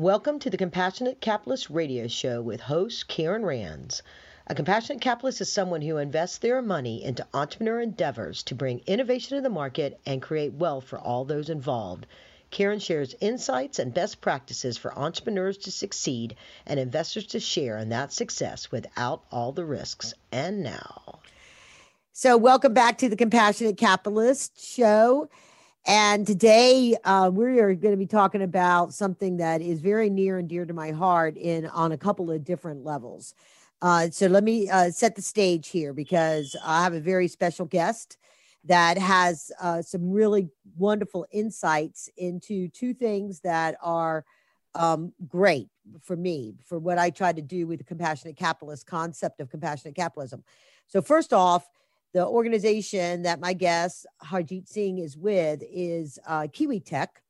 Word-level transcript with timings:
Welcome 0.00 0.38
to 0.38 0.48
the 0.48 0.56
Compassionate 0.56 1.20
Capitalist 1.20 1.68
Radio 1.68 2.08
Show 2.08 2.40
with 2.40 2.62
host 2.62 3.06
Karen 3.06 3.44
Rands. 3.44 4.02
A 4.46 4.54
compassionate 4.54 5.02
capitalist 5.02 5.42
is 5.42 5.52
someone 5.52 5.82
who 5.82 5.98
invests 5.98 6.38
their 6.38 6.62
money 6.62 7.04
into 7.04 7.26
entrepreneur 7.34 7.82
endeavors 7.82 8.42
to 8.44 8.54
bring 8.54 8.80
innovation 8.86 9.36
to 9.36 9.42
the 9.42 9.50
market 9.50 10.00
and 10.06 10.22
create 10.22 10.54
wealth 10.54 10.84
for 10.84 10.98
all 10.98 11.26
those 11.26 11.50
involved. 11.50 12.06
Karen 12.50 12.78
shares 12.78 13.14
insights 13.20 13.78
and 13.78 13.92
best 13.92 14.22
practices 14.22 14.78
for 14.78 14.98
entrepreneurs 14.98 15.58
to 15.58 15.70
succeed 15.70 16.34
and 16.64 16.80
investors 16.80 17.26
to 17.26 17.38
share 17.38 17.76
in 17.76 17.90
that 17.90 18.10
success 18.10 18.72
without 18.72 19.22
all 19.30 19.52
the 19.52 19.66
risks. 19.66 20.14
And 20.32 20.62
now. 20.62 21.20
So, 22.14 22.38
welcome 22.38 22.72
back 22.72 22.96
to 22.98 23.10
the 23.10 23.16
Compassionate 23.16 23.76
Capitalist 23.76 24.58
Show. 24.66 25.28
And 25.86 26.26
today 26.26 26.94
uh, 27.04 27.30
we 27.32 27.58
are 27.58 27.74
going 27.74 27.92
to 27.92 27.96
be 27.96 28.06
talking 28.06 28.42
about 28.42 28.92
something 28.92 29.38
that 29.38 29.62
is 29.62 29.80
very 29.80 30.10
near 30.10 30.38
and 30.38 30.48
dear 30.48 30.66
to 30.66 30.74
my 30.74 30.90
heart 30.90 31.36
in 31.36 31.66
on 31.66 31.92
a 31.92 31.98
couple 31.98 32.30
of 32.30 32.44
different 32.44 32.84
levels. 32.84 33.34
Uh, 33.80 34.10
so 34.10 34.26
let 34.26 34.44
me 34.44 34.68
uh, 34.68 34.90
set 34.90 35.16
the 35.16 35.22
stage 35.22 35.68
here 35.68 35.94
because 35.94 36.54
I 36.62 36.82
have 36.82 36.92
a 36.92 37.00
very 37.00 37.28
special 37.28 37.64
guest 37.64 38.18
that 38.64 38.98
has 38.98 39.50
uh, 39.58 39.80
some 39.80 40.10
really 40.10 40.50
wonderful 40.76 41.26
insights 41.30 42.10
into 42.18 42.68
two 42.68 42.92
things 42.92 43.40
that 43.40 43.76
are 43.80 44.26
um, 44.74 45.14
great 45.26 45.68
for 46.02 46.14
me 46.14 46.54
for 46.66 46.78
what 46.78 46.98
I 46.98 47.08
try 47.08 47.32
to 47.32 47.42
do 47.42 47.66
with 47.66 47.78
the 47.78 47.84
compassionate 47.84 48.36
capitalist 48.36 48.86
concept 48.86 49.40
of 49.40 49.48
compassionate 49.48 49.96
capitalism. 49.96 50.44
So 50.88 51.00
first 51.00 51.32
off, 51.32 51.68
the 52.12 52.26
organization 52.26 53.22
that 53.22 53.40
my 53.40 53.52
guest 53.52 54.04
Harjeet 54.24 54.68
Singh 54.68 54.98
is 54.98 55.16
with 55.16 55.62
is 55.70 56.18
uh, 56.26 56.48
Kiwi 56.52 56.80
Tech. 56.80 57.22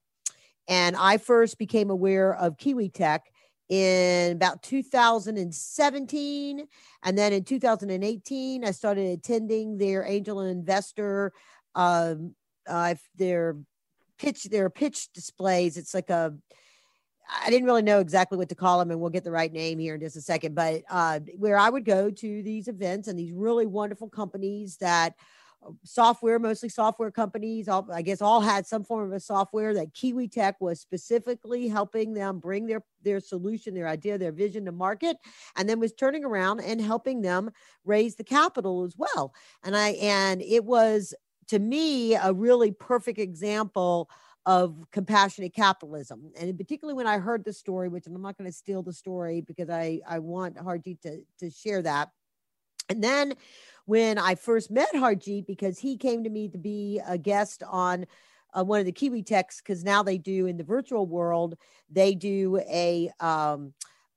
And 0.69 0.97
I 0.97 1.19
first 1.19 1.59
became 1.59 1.91
aware 1.91 2.35
of 2.35 2.57
Kiwi 2.57 2.89
Tech 2.89 3.31
in 3.69 4.33
about 4.33 4.63
2017. 4.63 6.67
And 7.03 7.19
then 7.19 7.33
in 7.33 7.45
2018, 7.45 8.65
I 8.65 8.71
started 8.71 9.07
attending 9.07 9.79
their 9.79 10.05
angel 10.05 10.41
investor, 10.41 11.33
um, 11.75 12.35
uh, 12.69 12.95
their 13.17 13.57
pitch, 14.19 14.45
their 14.45 14.71
pitch 14.71 15.13
displays. 15.13 15.77
It's 15.77 15.95
like 15.95 16.11
a, 16.11 16.35
I 17.45 17.51
didn't 17.51 17.67
really 17.67 17.83
know 17.83 18.01
exactly 18.01 18.39
what 18.39 18.49
to 18.49 18.55
call 18.55 18.79
them, 18.79 18.91
and 18.91 19.01
we'll 19.01 19.11
get 19.11 19.25
the 19.25 19.31
right 19.31 19.53
name 19.53 19.79
here 19.79 19.95
in 19.95 20.01
just 20.01 20.17
a 20.17 20.21
second. 20.21 20.55
But 20.55 20.83
uh, 20.91 21.21
where 21.37 21.59
I 21.59 21.71
would 21.71 21.85
go 21.85 22.11
to 22.11 22.43
these 22.43 22.69
events 22.69 23.09
and 23.09 23.19
these 23.19 23.33
really 23.33 23.67
wonderful 23.67 24.09
companies 24.09 24.77
that 24.79 25.15
uh, 25.65 25.71
software, 25.85 26.39
mostly 26.39 26.69
software 26.69 27.11
companies, 27.11 27.69
all, 27.69 27.87
I 27.93 28.03
guess 28.03 28.21
all 28.21 28.41
had 28.41 28.67
some 28.67 28.85
form 28.85 29.07
of 29.07 29.13
a 29.13 29.21
software 29.21 29.75
that 29.75 29.95
Kiwi 29.95 30.29
Tech 30.29 30.61
was 30.61 30.81
specifically 30.81 31.69
helping 31.69 32.15
them 32.15 32.39
bring 32.39 32.67
their 32.67 32.83
their 33.03 33.21
solution, 33.21 33.75
their 33.75 33.89
idea, 33.89 34.19
their 34.19 34.33
vision 34.33 34.65
to 34.65 34.73
market, 34.73 35.17
and 35.57 35.69
then 35.69 35.81
was 35.81 35.93
turning 35.93 36.25
around 36.25 36.61
and 36.61 36.81
helping 36.81 37.21
them 37.23 37.51
raise 37.85 38.17
the 38.17 38.25
capital 38.25 38.85
as 38.85 38.97
well. 38.97 39.33
And 39.63 39.77
I 39.77 39.91
and 39.91 40.43
it 40.43 40.65
was 40.65 41.15
to 41.49 41.59
me 41.59 42.15
a 42.15 42.33
really 42.33 42.71
perfect 42.73 43.19
example 43.19 44.09
of 44.51 44.75
compassionate 44.91 45.55
capitalism. 45.55 46.33
And 46.37 46.59
particularly 46.59 46.97
when 46.97 47.07
I 47.07 47.19
heard 47.19 47.45
the 47.45 47.53
story, 47.53 47.89
which 47.89 48.09
I'm 48.09 48.21
not 48.21 48.37
going 48.37 48.51
to 48.51 48.57
steal 48.57 48.83
the 48.83 48.93
story 48.93 49.43
because 49.43 49.71
I, 49.71 50.01
I 50.09 50.19
want 50.19 50.57
Harjeet 50.57 51.01
to, 51.03 51.21
to 51.39 51.51
share 51.51 51.83
that. 51.83 52.09
And 52.89 53.01
then 53.01 53.35
when 53.85 54.19
I 54.19 54.35
first 54.35 54.69
met 54.69 54.93
Harjeet, 54.93 55.47
because 55.47 55.79
he 55.79 55.97
came 55.97 56.25
to 56.25 56.31
me 56.31 56.49
to 56.49 56.59
be 56.59 57.01
a 57.07 57.17
guest 57.17 57.63
on 57.71 58.07
uh, 58.53 58.65
one 58.65 58.81
of 58.81 58.87
the 58.87 58.91
Kiwi 58.91 59.23
Techs, 59.23 59.59
because 59.59 59.85
now 59.85 60.03
they 60.03 60.19
do 60.19 60.47
in 60.47 60.57
the 60.57 60.65
virtual 60.65 61.07
world, 61.07 61.55
they 61.89 62.17
do 62.17 62.59
a 62.69 63.09
um, 63.21 63.73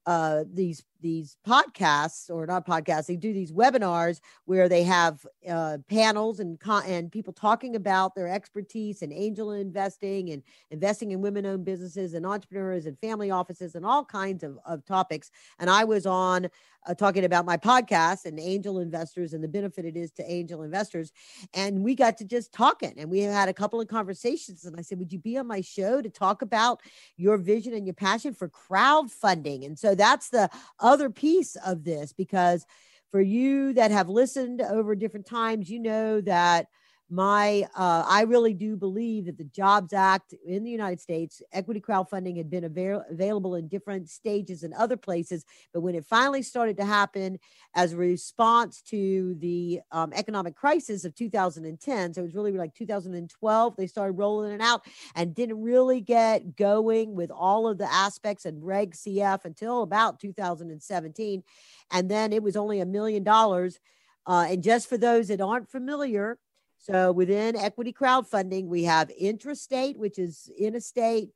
uh, 0.05 0.43
these 0.51 0.83
these 1.01 1.35
podcasts 1.45 2.29
or 2.29 2.45
not 2.45 2.65
podcasts 2.65 3.07
they 3.07 3.15
do 3.17 3.33
these 3.33 3.51
webinars 3.51 4.21
where 4.45 4.69
they 4.69 4.83
have 4.83 5.25
uh, 5.49 5.77
panels 5.89 6.39
and 6.39 6.59
con- 6.59 6.85
and 6.85 7.11
people 7.11 7.33
talking 7.33 7.75
about 7.75 8.15
their 8.15 8.29
expertise 8.29 9.01
and 9.01 9.11
angel 9.11 9.51
investing 9.51 10.29
and 10.31 10.41
investing 10.71 11.11
in 11.11 11.21
women-owned 11.21 11.65
businesses 11.65 12.13
and 12.13 12.25
entrepreneurs 12.25 12.85
and 12.85 12.97
family 12.99 13.31
offices 13.31 13.75
and 13.75 13.85
all 13.85 14.05
kinds 14.05 14.43
of, 14.43 14.57
of 14.65 14.85
topics. 14.85 15.29
And 15.59 15.69
i 15.69 15.83
was 15.83 16.05
on 16.05 16.47
uh, 16.85 16.93
talking 16.93 17.25
about 17.25 17.45
my 17.45 17.57
podcast 17.57 18.25
and 18.25 18.39
angel 18.39 18.79
investors 18.79 19.33
and 19.33 19.43
the 19.43 19.47
benefit 19.47 19.85
it 19.85 19.95
is 19.95 20.11
to 20.11 20.31
angel 20.31 20.63
investors. 20.63 21.11
And 21.53 21.83
we 21.83 21.95
got 21.95 22.17
to 22.17 22.25
just 22.25 22.53
talking 22.53 22.93
and 22.97 23.09
we 23.09 23.19
had 23.19 23.49
a 23.49 23.53
couple 23.53 23.79
of 23.81 23.87
conversations. 23.87 24.65
And 24.65 24.75
i 24.77 24.81
said 24.81 24.99
would 24.99 25.13
you 25.13 25.19
be 25.19 25.37
on 25.37 25.47
my 25.47 25.61
show 25.61 26.01
to 26.01 26.09
talk 26.09 26.41
about 26.41 26.81
your 27.17 27.37
vision 27.37 27.73
and 27.73 27.85
your 27.85 27.93
passion 27.93 28.33
for 28.33 28.49
crowdfunding? 28.49 29.65
And 29.65 29.77
so 29.77 29.95
that's 29.95 30.29
the 30.29 30.49
other 30.79 31.09
piece 31.09 31.55
of 31.65 31.83
this 31.83 32.13
because 32.13 32.65
for 33.11 33.21
you 33.21 33.73
that 33.73 33.91
have 33.91 34.09
listened 34.09 34.61
over 34.61 34.95
different 34.95 35.27
times, 35.27 35.69
you 35.69 35.79
know 35.79 36.19
that 36.21 36.67
my 37.13 37.63
uh, 37.75 38.03
i 38.07 38.23
really 38.23 38.53
do 38.55 38.75
believe 38.75 39.25
that 39.25 39.37
the 39.37 39.43
jobs 39.43 39.93
act 39.93 40.33
in 40.45 40.63
the 40.63 40.71
united 40.71 40.99
states 40.99 41.43
equity 41.51 41.79
crowdfunding 41.79 42.35
had 42.37 42.49
been 42.49 42.63
avail- 42.63 43.03
available 43.09 43.53
in 43.53 43.67
different 43.67 44.09
stages 44.09 44.63
in 44.63 44.73
other 44.73 44.97
places 44.97 45.45
but 45.73 45.81
when 45.81 45.93
it 45.93 46.05
finally 46.05 46.41
started 46.41 46.75
to 46.75 46.83
happen 46.83 47.37
as 47.75 47.93
a 47.93 47.97
response 47.97 48.81
to 48.81 49.35
the 49.39 49.79
um, 49.91 50.11
economic 50.15 50.55
crisis 50.55 51.05
of 51.05 51.13
2010 51.13 52.13
so 52.13 52.21
it 52.21 52.23
was 52.23 52.33
really 52.33 52.53
like 52.53 52.73
2012 52.73 53.75
they 53.75 53.85
started 53.87 54.13
rolling 54.13 54.51
it 54.51 54.61
out 54.61 54.81
and 55.15 55.35
didn't 55.35 55.61
really 55.61 56.01
get 56.01 56.55
going 56.55 57.13
with 57.13 57.29
all 57.29 57.67
of 57.67 57.77
the 57.77 57.93
aspects 57.93 58.45
and 58.45 58.65
reg 58.65 58.95
cf 58.95 59.45
until 59.45 59.83
about 59.83 60.19
2017 60.19 61.43
and 61.91 62.09
then 62.09 62.33
it 62.33 62.41
was 62.41 62.55
only 62.55 62.79
a 62.79 62.85
million 62.85 63.23
dollars 63.23 63.79
uh, 64.25 64.47
and 64.49 64.63
just 64.63 64.87
for 64.89 64.97
those 64.97 65.27
that 65.27 65.41
aren't 65.41 65.69
familiar 65.69 66.39
so 66.83 67.13
within 67.13 67.55
equity 67.55 67.93
crowdfunding, 67.93 68.65
we 68.65 68.83
have 68.83 69.09
intrastate, 69.09 69.95
which 69.95 70.19
is 70.19 70.51
in 70.57 70.75
a 70.75 70.81
state, 70.81 71.29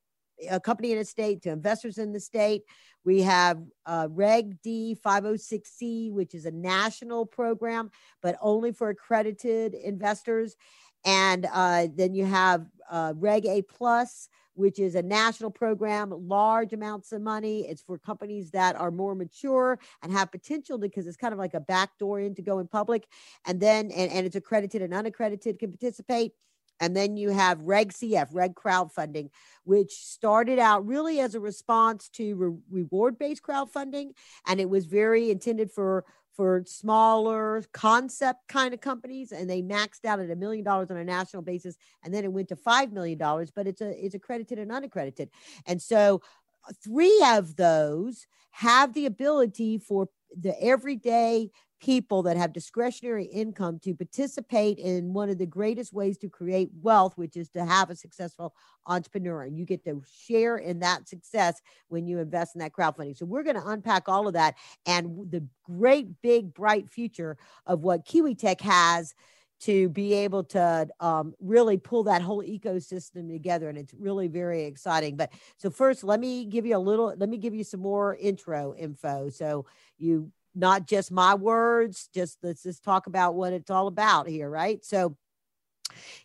a 0.52 0.59
company 0.59 0.91
in 0.91 0.97
a 0.97 1.06
state 1.06 1.41
to 1.44 1.52
investors 1.52 1.97
in 1.97 2.12
the 2.12 2.19
state. 2.19 2.63
We 3.06 3.22
have 3.22 3.63
uh, 3.85 4.09
Reg 4.12 4.62
D 4.62 4.97
506C, 5.06 6.12
which 6.12 6.35
is 6.35 6.46
a 6.46 6.52
national 6.52 7.25
program, 7.25 7.91
but 8.22 8.38
only 8.41 8.74
for 8.74 8.90
accredited 8.90 9.74
investors. 9.74 10.58
And 11.06 11.47
uh, 11.53 11.88
then 11.96 12.14
you 12.14 12.25
have 12.25 12.66
uh, 12.91 13.14
Reg 13.16 13.46
A 13.46 13.62
Plus, 13.62 14.28
which 14.57 14.79
is 14.79 14.95
a 14.95 15.03
national 15.03 15.51
program, 15.51 16.12
large 16.28 16.73
amounts 16.73 17.12
of 17.12 17.22
money. 17.22 17.68
It's 17.68 17.81
for 17.81 18.00
companies 18.00 18.51
that 18.51 18.75
are 18.75 18.90
more 18.90 19.13
mature 19.13 19.79
and 20.01 20.12
have 20.12 20.31
potential 20.31 20.79
because 20.79 21.06
it's 21.06 21.16
kind 21.16 21.31
of 21.31 21.38
like 21.38 21.53
a 21.53 21.59
backdoor 21.59 22.19
into 22.19 22.41
going 22.41 22.67
public. 22.67 23.07
And 23.46 23.59
then, 23.59 23.91
and, 23.91 24.12
and 24.12 24.25
it's 24.25 24.35
accredited 24.35 24.81
and 24.81 24.94
unaccredited 24.94 25.59
can 25.59 25.72
participate. 25.72 26.34
And 26.79 26.96
then 26.96 27.17
you 27.17 27.29
have 27.29 27.62
Reg 27.62 27.94
CF, 27.94 28.29
Reg 28.31 28.56
crowdfunding, 28.56 29.29
which 29.63 29.94
started 29.94 30.59
out 30.59 30.85
really 30.85 31.19
as 31.19 31.35
a 31.35 31.40
response 31.40 32.09
to 32.09 32.35
re- 32.35 32.81
reward 32.81 33.17
based 33.19 33.44
crowdfunding. 33.44 34.12
And 34.47 34.59
it 34.59 34.69
was 34.69 34.85
very 34.85 35.29
intended 35.29 35.72
for 35.72 36.03
for 36.37 36.63
smaller 36.67 37.63
concept 37.73 38.47
kind 38.47 38.73
of 38.73 38.79
companies 38.79 39.31
and 39.31 39.49
they 39.49 39.61
maxed 39.63 40.05
out 40.05 40.19
at 40.19 40.29
a 40.29 40.35
million 40.35 40.63
dollars 40.63 40.91
on 40.91 40.97
a 40.97 41.03
national 41.03 41.41
basis 41.41 41.75
and 42.03 42.13
then 42.13 42.23
it 42.23 42.31
went 42.31 42.47
to 42.47 42.55
five 42.55 42.93
million 42.93 43.17
dollars 43.17 43.51
but 43.51 43.67
it's 43.67 43.81
a 43.81 44.05
it's 44.05 44.15
accredited 44.15 44.59
and 44.59 44.71
unaccredited. 44.71 45.29
And 45.65 45.81
so 45.81 46.21
uh, 46.69 46.73
three 46.83 47.25
of 47.27 47.55
those 47.55 48.27
have 48.51 48.93
the 48.93 49.07
ability 49.07 49.79
for 49.79 50.07
the 50.39 50.61
everyday 50.63 51.49
people 51.79 52.23
that 52.23 52.38
have 52.38 52.53
discretionary 52.53 53.25
income 53.25 53.79
to 53.79 53.93
participate 53.93 54.79
in 54.79 55.13
one 55.13 55.29
of 55.29 55.38
the 55.38 55.45
greatest 55.45 55.93
ways 55.93 56.17
to 56.17 56.29
create 56.29 56.69
wealth, 56.81 57.13
which 57.17 57.38
is 57.38 57.49
to 57.49 57.65
have 57.65 57.89
a 57.89 57.95
successful 57.95 58.53
entrepreneur. 58.88 59.43
And 59.43 59.57
you 59.57 59.65
get 59.65 59.83
to 59.85 60.01
share 60.09 60.57
in 60.57 60.79
that 60.79 61.07
success 61.07 61.61
when 61.89 62.07
you 62.07 62.19
invest 62.19 62.55
in 62.55 62.59
that 62.59 62.73
crowdfunding. 62.73 63.17
So 63.17 63.25
we're 63.25 63.43
going 63.43 63.55
to 63.55 63.67
unpack 63.67 64.09
all 64.09 64.28
of 64.28 64.34
that 64.34 64.55
and 64.85 65.29
the 65.29 65.46
great, 65.63 66.22
big, 66.22 66.53
bright 66.53 66.90
future 66.90 67.37
of 67.66 67.81
what 67.81 68.05
Kiwi 68.05 68.35
Tech 68.35 68.61
has 68.61 69.13
to 69.59 69.90
be 69.90 70.13
able 70.13 70.43
to 70.43 70.87
um, 70.99 71.34
really 71.40 71.78
pull 71.78 72.03
that 72.03 72.22
whole 72.22 72.43
ecosystem 72.43 73.31
together 73.31 73.69
and 73.69 73.78
it's 73.78 73.93
really 73.96 74.28
very 74.28 74.66
exciting 74.66 75.16
but 75.16 75.31
so 75.57 75.69
first 75.69 76.03
let 76.03 76.19
me 76.19 76.46
give 76.46 76.66
you 76.66 76.75
a 76.75 76.79
little 76.79 77.13
let 77.17 77.28
me 77.28 77.37
give 77.37 77.55
you 77.55 77.63
some 77.63 77.79
more 77.79 78.16
intro 78.17 78.75
info 78.75 79.29
so 79.29 79.66
you 79.97 80.31
not 80.57 80.87
just 80.87 81.11
my 81.11 81.35
words, 81.35 82.09
just 82.13 82.37
let's 82.43 82.63
just 82.63 82.83
talk 82.83 83.07
about 83.07 83.35
what 83.35 83.53
it's 83.53 83.71
all 83.71 83.87
about 83.87 84.27
here, 84.27 84.49
right? 84.49 84.83
So, 84.83 85.15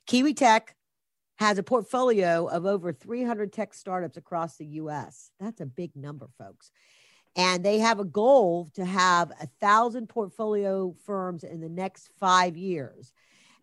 Kiwi 0.06 0.34
Tech 0.34 0.74
has 1.36 1.58
a 1.58 1.62
portfolio 1.62 2.46
of 2.46 2.66
over 2.66 2.92
300 2.92 3.52
tech 3.52 3.74
startups 3.74 4.16
across 4.16 4.56
the 4.56 4.66
US. 4.66 5.30
That's 5.40 5.60
a 5.60 5.66
big 5.66 5.94
number, 5.96 6.28
folks. 6.38 6.70
And 7.36 7.64
they 7.64 7.78
have 7.78 7.98
a 7.98 8.04
goal 8.04 8.70
to 8.74 8.84
have 8.84 9.30
a 9.40 9.46
thousand 9.60 10.08
portfolio 10.08 10.94
firms 11.06 11.44
in 11.44 11.60
the 11.60 11.68
next 11.68 12.10
five 12.20 12.56
years. 12.56 13.12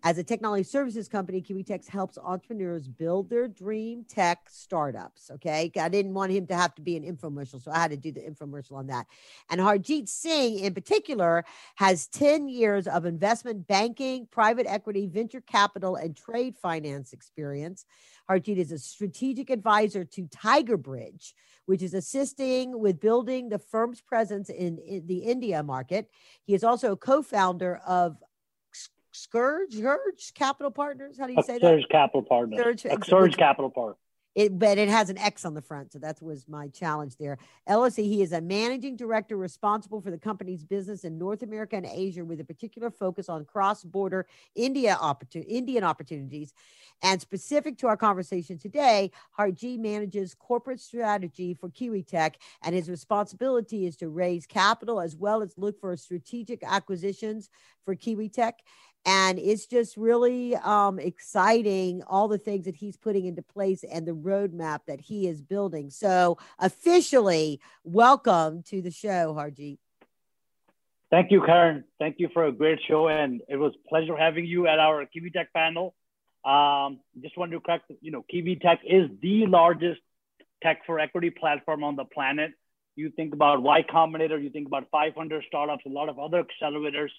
As 0.01 0.17
a 0.17 0.23
technology 0.23 0.63
services 0.63 1.09
company, 1.09 1.41
KiwiTech 1.41 1.85
helps 1.89 2.17
entrepreneurs 2.17 2.87
build 2.87 3.29
their 3.29 3.49
dream 3.49 4.05
tech 4.07 4.47
startups. 4.49 5.29
Okay. 5.31 5.69
I 5.77 5.89
didn't 5.89 6.13
want 6.13 6.31
him 6.31 6.47
to 6.47 6.55
have 6.55 6.73
to 6.75 6.81
be 6.81 6.95
an 6.95 7.03
infomercial, 7.03 7.61
so 7.61 7.69
I 7.69 7.79
had 7.79 7.91
to 7.91 7.97
do 7.97 8.13
the 8.13 8.21
infomercial 8.21 8.73
on 8.73 8.87
that. 8.87 9.07
And 9.49 9.59
Harjeet 9.59 10.07
Singh, 10.07 10.59
in 10.59 10.73
particular, 10.73 11.43
has 11.75 12.07
10 12.07 12.47
years 12.47 12.87
of 12.87 13.05
investment 13.05 13.67
banking, 13.67 14.27
private 14.31 14.67
equity, 14.67 15.05
venture 15.05 15.41
capital, 15.41 15.97
and 15.97 16.15
trade 16.15 16.55
finance 16.55 17.11
experience. 17.11 17.83
Harjeet 18.29 18.57
is 18.57 18.71
a 18.71 18.79
strategic 18.79 19.49
advisor 19.49 20.05
to 20.05 20.27
Tiger 20.27 20.77
Bridge, 20.77 21.35
which 21.65 21.81
is 21.81 21.93
assisting 21.93 22.79
with 22.79 23.01
building 23.01 23.49
the 23.49 23.59
firm's 23.59 23.99
presence 23.99 24.49
in, 24.49 24.77
in 24.77 25.07
the 25.07 25.17
India 25.17 25.61
market. 25.61 26.09
He 26.45 26.53
is 26.53 26.63
also 26.63 26.93
a 26.93 26.97
co 26.97 27.21
founder 27.21 27.81
of 27.85 28.15
Scourge, 29.19 29.73
Scourge 29.73 30.33
Capital 30.33 30.71
Partners. 30.71 31.17
How 31.19 31.27
do 31.27 31.33
you 31.33 31.43
say 31.43 31.53
that? 31.53 31.61
Scourge 31.61 31.87
Capital 31.89 32.23
Partners. 32.23 32.59
Scourge, 32.59 33.05
Scourge 33.05 33.37
Capital 33.37 33.69
Partners. 33.69 33.97
It, 34.35 34.57
but 34.57 34.77
it 34.77 34.87
has 34.87 35.09
an 35.09 35.17
X 35.17 35.43
on 35.43 35.55
the 35.55 35.61
front, 35.61 35.91
so 35.91 35.99
that 35.99 36.21
was 36.21 36.47
my 36.47 36.67
challenge 36.69 37.17
there. 37.17 37.39
LSE, 37.67 38.03
he 38.03 38.21
is 38.21 38.31
a 38.31 38.39
managing 38.39 38.95
director 38.95 39.35
responsible 39.35 39.99
for 40.01 40.11
the 40.11 40.19
company's 40.19 40.63
business 40.63 41.03
in 41.03 41.17
North 41.17 41.41
America 41.41 41.75
and 41.75 41.85
Asia, 41.85 42.23
with 42.23 42.39
a 42.39 42.45
particular 42.45 42.91
focus 42.91 43.27
on 43.27 43.43
cross-border 43.43 44.27
India 44.55 44.95
opportun- 45.01 45.45
Indian 45.47 45.83
opportunities. 45.83 46.53
And 47.01 47.19
specific 47.19 47.77
to 47.79 47.87
our 47.87 47.97
conversation 47.97 48.59
today, 48.59 49.11
Harji 49.37 49.79
manages 49.79 50.35
corporate 50.35 50.79
strategy 50.79 51.55
for 51.55 51.69
KiwiTech, 51.69 52.35
and 52.63 52.75
his 52.75 52.89
responsibility 52.89 53.87
is 53.87 53.97
to 53.97 54.09
raise 54.09 54.45
capital 54.45 55.01
as 55.01 55.15
well 55.15 55.41
as 55.41 55.57
look 55.57 55.81
for 55.81 55.97
strategic 55.97 56.63
acquisitions 56.63 57.49
for 57.83 57.95
KiwiTech 57.95 58.53
and 59.05 59.39
it's 59.39 59.65
just 59.65 59.97
really 59.97 60.55
um, 60.57 60.99
exciting 60.99 62.03
all 62.03 62.27
the 62.27 62.37
things 62.37 62.65
that 62.65 62.75
he's 62.75 62.97
putting 62.97 63.25
into 63.25 63.41
place 63.41 63.83
and 63.83 64.05
the 64.05 64.11
roadmap 64.11 64.81
that 64.87 64.99
he 64.99 65.27
is 65.27 65.41
building. 65.41 65.89
So 65.89 66.37
officially 66.59 67.59
welcome 67.83 68.63
to 68.63 68.81
the 68.81 68.91
show 68.91 69.33
harjeet. 69.33 69.77
Thank 71.09 71.31
you 71.31 71.41
karen. 71.41 71.85
Thank 71.97 72.17
you 72.19 72.29
for 72.33 72.45
a 72.45 72.51
great 72.51 72.79
show 72.87 73.07
and 73.07 73.41
it 73.47 73.55
was 73.55 73.73
pleasure 73.87 74.15
having 74.17 74.45
you 74.45 74.67
at 74.67 74.79
our 74.79 75.05
kiwi 75.05 75.31
tech 75.31 75.53
panel. 75.53 75.95
Um, 76.45 76.99
just 77.21 77.37
wanted 77.37 77.53
to 77.53 77.59
correct 77.61 77.91
you 78.01 78.11
know 78.11 78.25
kiwi 78.29 78.57
tech 78.57 78.81
is 78.85 79.09
the 79.21 79.45
largest 79.47 80.01
tech 80.61 80.85
for 80.85 80.99
equity 80.99 81.29
platform 81.29 81.83
on 81.83 81.95
the 81.95 82.05
planet. 82.05 82.51
You 82.95 83.11
think 83.11 83.33
about 83.33 83.61
y 83.61 83.83
combinator 83.89 84.41
you 84.43 84.49
think 84.49 84.67
about 84.67 84.87
500 84.91 85.45
startups 85.47 85.85
a 85.85 85.89
lot 85.89 86.09
of 86.09 86.19
other 86.19 86.43
accelerators 86.43 87.09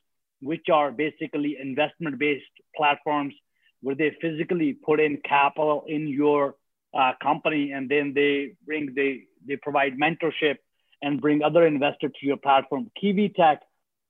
which 0.41 0.69
are 0.73 0.91
basically 0.91 1.57
investment 1.61 2.19
based 2.19 2.45
platforms 2.77 3.35
where 3.83 3.95
they 3.95 4.17
physically 4.21 4.73
put 4.73 5.01
in 5.01 5.19
capital 5.25 5.85
in 5.87 6.09
your 6.09 6.55
uh, 6.99 7.13
company 7.23 7.73
and 7.73 7.89
then 7.89 8.13
they 8.15 8.53
bring 8.67 8.93
they 8.95 9.23
they 9.47 9.57
provide 9.57 9.97
mentorship 9.97 10.57
and 11.03 11.21
bring 11.21 11.43
other 11.43 11.67
investors 11.67 12.13
to 12.21 12.27
your 12.27 12.37
platform. 12.37 12.91
Kiwi 13.01 13.31
tech 13.31 13.63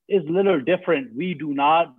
is 0.08 0.22
little 0.28 0.60
different. 0.60 1.14
We 1.14 1.34
do 1.34 1.54
not 1.54 1.94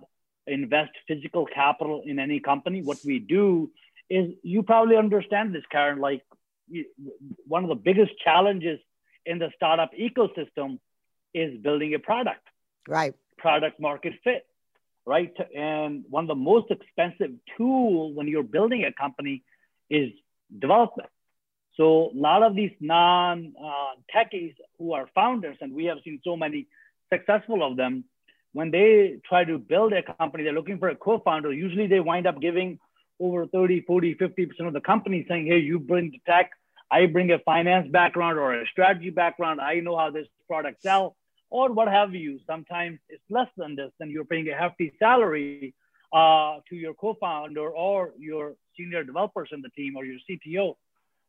invest 0.46 0.90
physical 1.08 1.46
capital 1.46 2.02
in 2.04 2.18
any 2.18 2.40
company. 2.40 2.82
What 2.82 2.98
we 3.04 3.18
do 3.20 3.70
is 4.10 4.32
you 4.42 4.62
probably 4.62 4.96
understand 4.96 5.54
this 5.54 5.62
karen 5.70 5.98
like 5.98 6.22
one 7.46 7.64
of 7.64 7.68
the 7.68 7.74
biggest 7.74 8.12
challenges 8.22 8.78
in 9.24 9.38
the 9.38 9.50
startup 9.54 9.90
ecosystem 9.94 10.78
is 11.32 11.58
building 11.62 11.94
a 11.94 11.98
product. 11.98 12.46
Right 12.88 13.14
product 13.42 13.78
market 13.80 14.14
fit, 14.24 14.46
right? 15.04 15.34
And 15.54 16.04
one 16.08 16.24
of 16.24 16.28
the 16.28 16.42
most 16.52 16.70
expensive 16.70 17.32
tools 17.56 18.16
when 18.16 18.28
you're 18.28 18.50
building 18.56 18.84
a 18.84 18.92
company 18.92 19.42
is 19.90 20.10
development. 20.56 21.10
So 21.76 22.10
a 22.14 22.16
lot 22.28 22.42
of 22.42 22.54
these 22.54 22.72
non 22.80 23.54
uh, 23.62 23.94
techies 24.14 24.54
who 24.78 24.92
are 24.92 25.08
founders, 25.14 25.56
and 25.60 25.74
we 25.74 25.86
have 25.86 25.98
seen 26.04 26.20
so 26.22 26.36
many 26.36 26.68
successful 27.12 27.66
of 27.66 27.76
them, 27.76 28.04
when 28.52 28.70
they 28.70 29.18
try 29.28 29.44
to 29.44 29.58
build 29.58 29.92
a 29.92 30.02
company, 30.02 30.44
they're 30.44 30.52
looking 30.52 30.78
for 30.78 30.90
a 30.90 30.96
co-founder. 30.96 31.52
Usually 31.52 31.86
they 31.86 32.00
wind 32.00 32.26
up 32.26 32.40
giving 32.40 32.78
over 33.18 33.46
30, 33.46 33.82
40, 33.82 34.14
50% 34.16 34.66
of 34.66 34.72
the 34.72 34.80
company 34.80 35.24
saying, 35.28 35.46
hey, 35.46 35.58
you 35.58 35.78
bring 35.78 36.10
the 36.10 36.20
tech, 36.26 36.50
I 36.90 37.06
bring 37.06 37.30
a 37.30 37.38
finance 37.38 37.88
background 37.90 38.38
or 38.38 38.52
a 38.54 38.66
strategy 38.66 39.10
background. 39.10 39.60
I 39.60 39.80
know 39.80 39.96
how 39.96 40.10
this 40.10 40.26
product 40.46 40.82
sells 40.82 41.14
or 41.52 41.70
what 41.70 41.88
have 41.88 42.14
you. 42.14 42.40
Sometimes 42.46 42.98
it's 43.10 43.22
less 43.28 43.50
than 43.58 43.76
this, 43.76 43.92
and 44.00 44.10
you're 44.10 44.24
paying 44.24 44.48
a 44.48 44.56
hefty 44.56 44.90
salary 44.98 45.74
uh, 46.12 46.56
to 46.68 46.74
your 46.74 46.94
co-founder 46.94 47.68
or 47.68 48.12
your 48.18 48.54
senior 48.76 49.04
developers 49.04 49.50
in 49.52 49.60
the 49.60 49.68
team 49.70 49.94
or 49.96 50.04
your 50.04 50.18
CTO. 50.26 50.76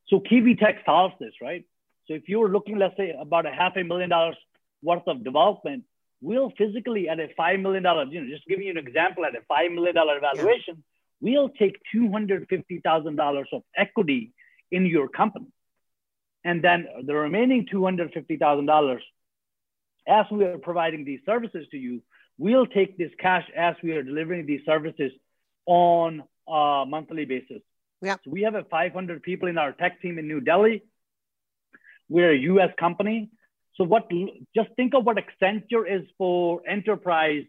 So 0.08 0.22
Kiwi 0.22 0.56
Tech 0.56 0.78
solves 0.86 1.16
this, 1.20 1.34
right? 1.42 1.66
So 2.08 2.14
if 2.14 2.30
you're 2.30 2.50
looking, 2.50 2.78
let's 2.78 2.96
say, 2.96 3.14
about 3.20 3.46
a 3.46 3.52
half 3.52 3.74
a 3.76 3.84
million 3.84 4.10
dollars 4.10 4.38
worth 4.82 5.08
of 5.08 5.26
development, 5.26 5.84
we'll 6.22 6.52
physically 6.58 7.10
at 7.10 7.20
a 7.20 7.28
five 7.36 7.60
million 7.60 7.84
dollar, 7.84 8.06
you 8.06 8.22
know, 8.22 8.30
just 8.30 8.48
giving 8.48 8.66
you 8.66 8.72
an 8.72 8.78
example, 8.78 9.26
at 9.26 9.36
a 9.36 9.42
five 9.48 9.72
million 9.72 9.96
dollar 9.96 10.20
valuation, 10.22 10.76
yeah. 10.78 10.84
we'll 11.26 11.50
take 11.50 11.76
two 11.92 12.10
hundred 12.12 12.48
fifty 12.50 12.80
thousand 12.80 13.18
dollars 13.18 13.50
of 13.52 13.62
equity 13.76 14.32
in 14.72 14.86
your 14.86 15.08
company, 15.10 15.52
and 16.46 16.64
then 16.64 16.88
the 17.06 17.14
remaining 17.14 17.68
two 17.70 17.84
hundred 17.84 18.14
fifty 18.14 18.38
thousand 18.38 18.68
dollars 18.68 19.04
as 20.08 20.26
we 20.32 20.46
are 20.46 20.58
providing 20.58 21.06
these 21.06 21.20
services 21.26 21.66
to 21.72 21.78
you, 21.78 22.02
we'll 22.38 22.66
take 22.66 22.98
this 22.98 23.12
cash 23.20 23.46
as 23.56 23.76
we 23.84 23.92
are 23.92 24.04
delivering 24.04 24.46
these 24.46 24.62
services 24.66 25.12
on 25.66 26.24
a 26.48 26.84
monthly 26.88 27.26
basis. 27.26 27.62
Yeah. 28.02 28.16
So 28.26 28.32
we 28.32 28.42
have 28.42 28.56
a 28.56 28.64
500 28.64 29.24
people 29.24 29.48
in 29.48 29.58
our 29.58 29.72
tech 29.72 30.02
team 30.02 30.20
in 30.20 30.28
New 30.28 30.42
Delhi. 30.42 30.84
We're 32.10 32.34
a 32.34 32.38
US 32.38 32.72
company. 32.78 33.30
So 33.76 33.84
what 33.84 34.10
just 34.56 34.70
think 34.76 34.94
of 34.94 35.06
what 35.06 35.18
Accenture 35.18 35.90
is 35.90 36.06
for 36.18 36.62
enterprise, 36.68 37.44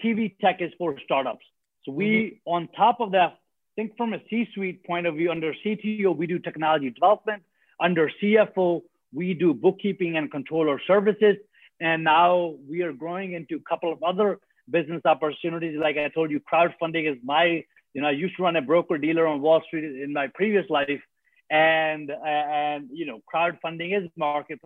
Kiwi 0.00 0.36
Tech 0.40 0.60
is 0.60 0.72
for 0.78 0.98
startups. 1.04 1.44
So 1.84 1.92
we 1.92 2.06
mm-hmm. 2.06 2.50
on 2.54 2.68
top 2.76 3.00
of 3.00 3.12
that, 3.12 3.38
think 3.76 3.96
from 3.96 4.12
a 4.12 4.18
C-suite 4.30 4.84
point 4.84 5.06
of 5.06 5.16
view, 5.16 5.30
under 5.30 5.52
CTO, 5.64 6.16
we 6.16 6.26
do 6.26 6.38
technology 6.38 6.90
development. 6.90 7.42
Under 7.80 8.10
CFO, 8.22 8.82
we 9.12 9.34
do 9.34 9.52
bookkeeping 9.52 10.16
and 10.16 10.30
controller 10.30 10.80
services. 10.86 11.36
And 11.84 12.02
now 12.02 12.54
we 12.66 12.80
are 12.80 12.94
growing 12.94 13.34
into 13.34 13.56
a 13.56 13.68
couple 13.68 13.92
of 13.92 14.02
other 14.02 14.38
business 14.70 15.02
opportunities. 15.04 15.76
Like 15.78 15.98
I 15.98 16.08
told 16.08 16.30
you, 16.30 16.40
crowdfunding 16.40 17.12
is 17.12 17.18
my, 17.22 17.62
you 17.92 18.00
know, 18.00 18.08
I 18.08 18.12
used 18.12 18.36
to 18.38 18.42
run 18.42 18.56
a 18.56 18.62
broker 18.62 18.96
dealer 18.96 19.26
on 19.26 19.42
Wall 19.42 19.60
Street 19.66 19.84
in 20.02 20.14
my 20.14 20.28
previous 20.34 20.64
life. 20.70 21.02
And, 21.50 22.10
and 22.10 22.88
you 22.90 23.04
know, 23.04 23.20
crowdfunding 23.32 23.94
is 24.02 24.08
market. 24.16 24.60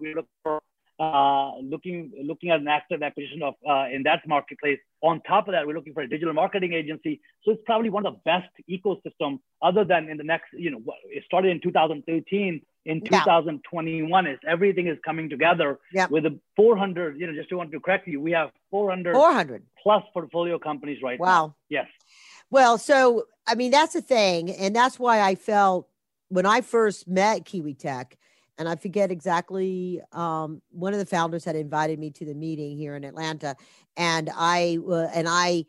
We 0.00 0.16
look 0.16 0.26
for 0.42 0.60
uh, 0.98 1.56
looking 1.58 2.10
looking 2.24 2.50
at 2.50 2.58
an 2.58 2.66
active 2.66 3.00
acquisition 3.00 3.40
of 3.40 3.54
uh, 3.70 3.84
in 3.92 4.02
that 4.02 4.26
marketplace. 4.26 4.80
On 5.00 5.20
top 5.20 5.46
of 5.46 5.52
that, 5.52 5.64
we're 5.64 5.74
looking 5.74 5.94
for 5.94 6.02
a 6.02 6.08
digital 6.08 6.34
marketing 6.34 6.72
agency. 6.72 7.20
So 7.44 7.52
it's 7.52 7.62
probably 7.66 7.88
one 7.88 8.04
of 8.04 8.14
the 8.14 8.20
best 8.24 8.50
ecosystem 8.68 9.38
other 9.62 9.84
than 9.84 10.08
in 10.08 10.16
the 10.16 10.24
next, 10.24 10.48
you 10.54 10.72
know, 10.72 10.82
it 11.04 11.22
started 11.24 11.52
in 11.52 11.60
2013 11.60 12.60
in 12.88 13.02
2021 13.02 14.24
yeah. 14.24 14.32
is 14.32 14.38
everything 14.48 14.88
is 14.88 14.96
coming 15.04 15.28
together 15.28 15.78
with 16.10 16.24
the 16.24 16.38
400 16.56 17.20
you 17.20 17.26
know 17.26 17.34
just 17.34 17.50
to 17.50 17.56
want 17.56 17.70
to 17.70 17.78
correct 17.78 18.08
you 18.08 18.20
we 18.20 18.32
have 18.32 18.50
400 18.70 19.14
400 19.14 19.62
plus 19.82 20.02
portfolio 20.12 20.58
companies 20.58 20.98
right 21.02 21.20
wow 21.20 21.26
now. 21.26 21.56
yes 21.68 21.86
well 22.50 22.78
so 22.78 23.24
i 23.46 23.54
mean 23.54 23.70
that's 23.70 23.92
the 23.92 24.00
thing 24.00 24.50
and 24.50 24.74
that's 24.74 24.98
why 24.98 25.20
i 25.20 25.34
felt 25.34 25.86
when 26.28 26.46
i 26.46 26.62
first 26.62 27.06
met 27.06 27.44
kiwi 27.44 27.74
tech 27.74 28.16
and 28.56 28.66
i 28.68 28.74
forget 28.74 29.10
exactly 29.10 30.00
um, 30.12 30.62
one 30.70 30.94
of 30.94 30.98
the 30.98 31.06
founders 31.06 31.44
had 31.44 31.56
invited 31.56 31.98
me 31.98 32.10
to 32.10 32.24
the 32.24 32.34
meeting 32.34 32.78
here 32.78 32.96
in 32.96 33.04
atlanta 33.04 33.54
and 33.98 34.30
i 34.34 34.78
uh, 34.88 35.08
and 35.14 35.28
i 35.28 35.64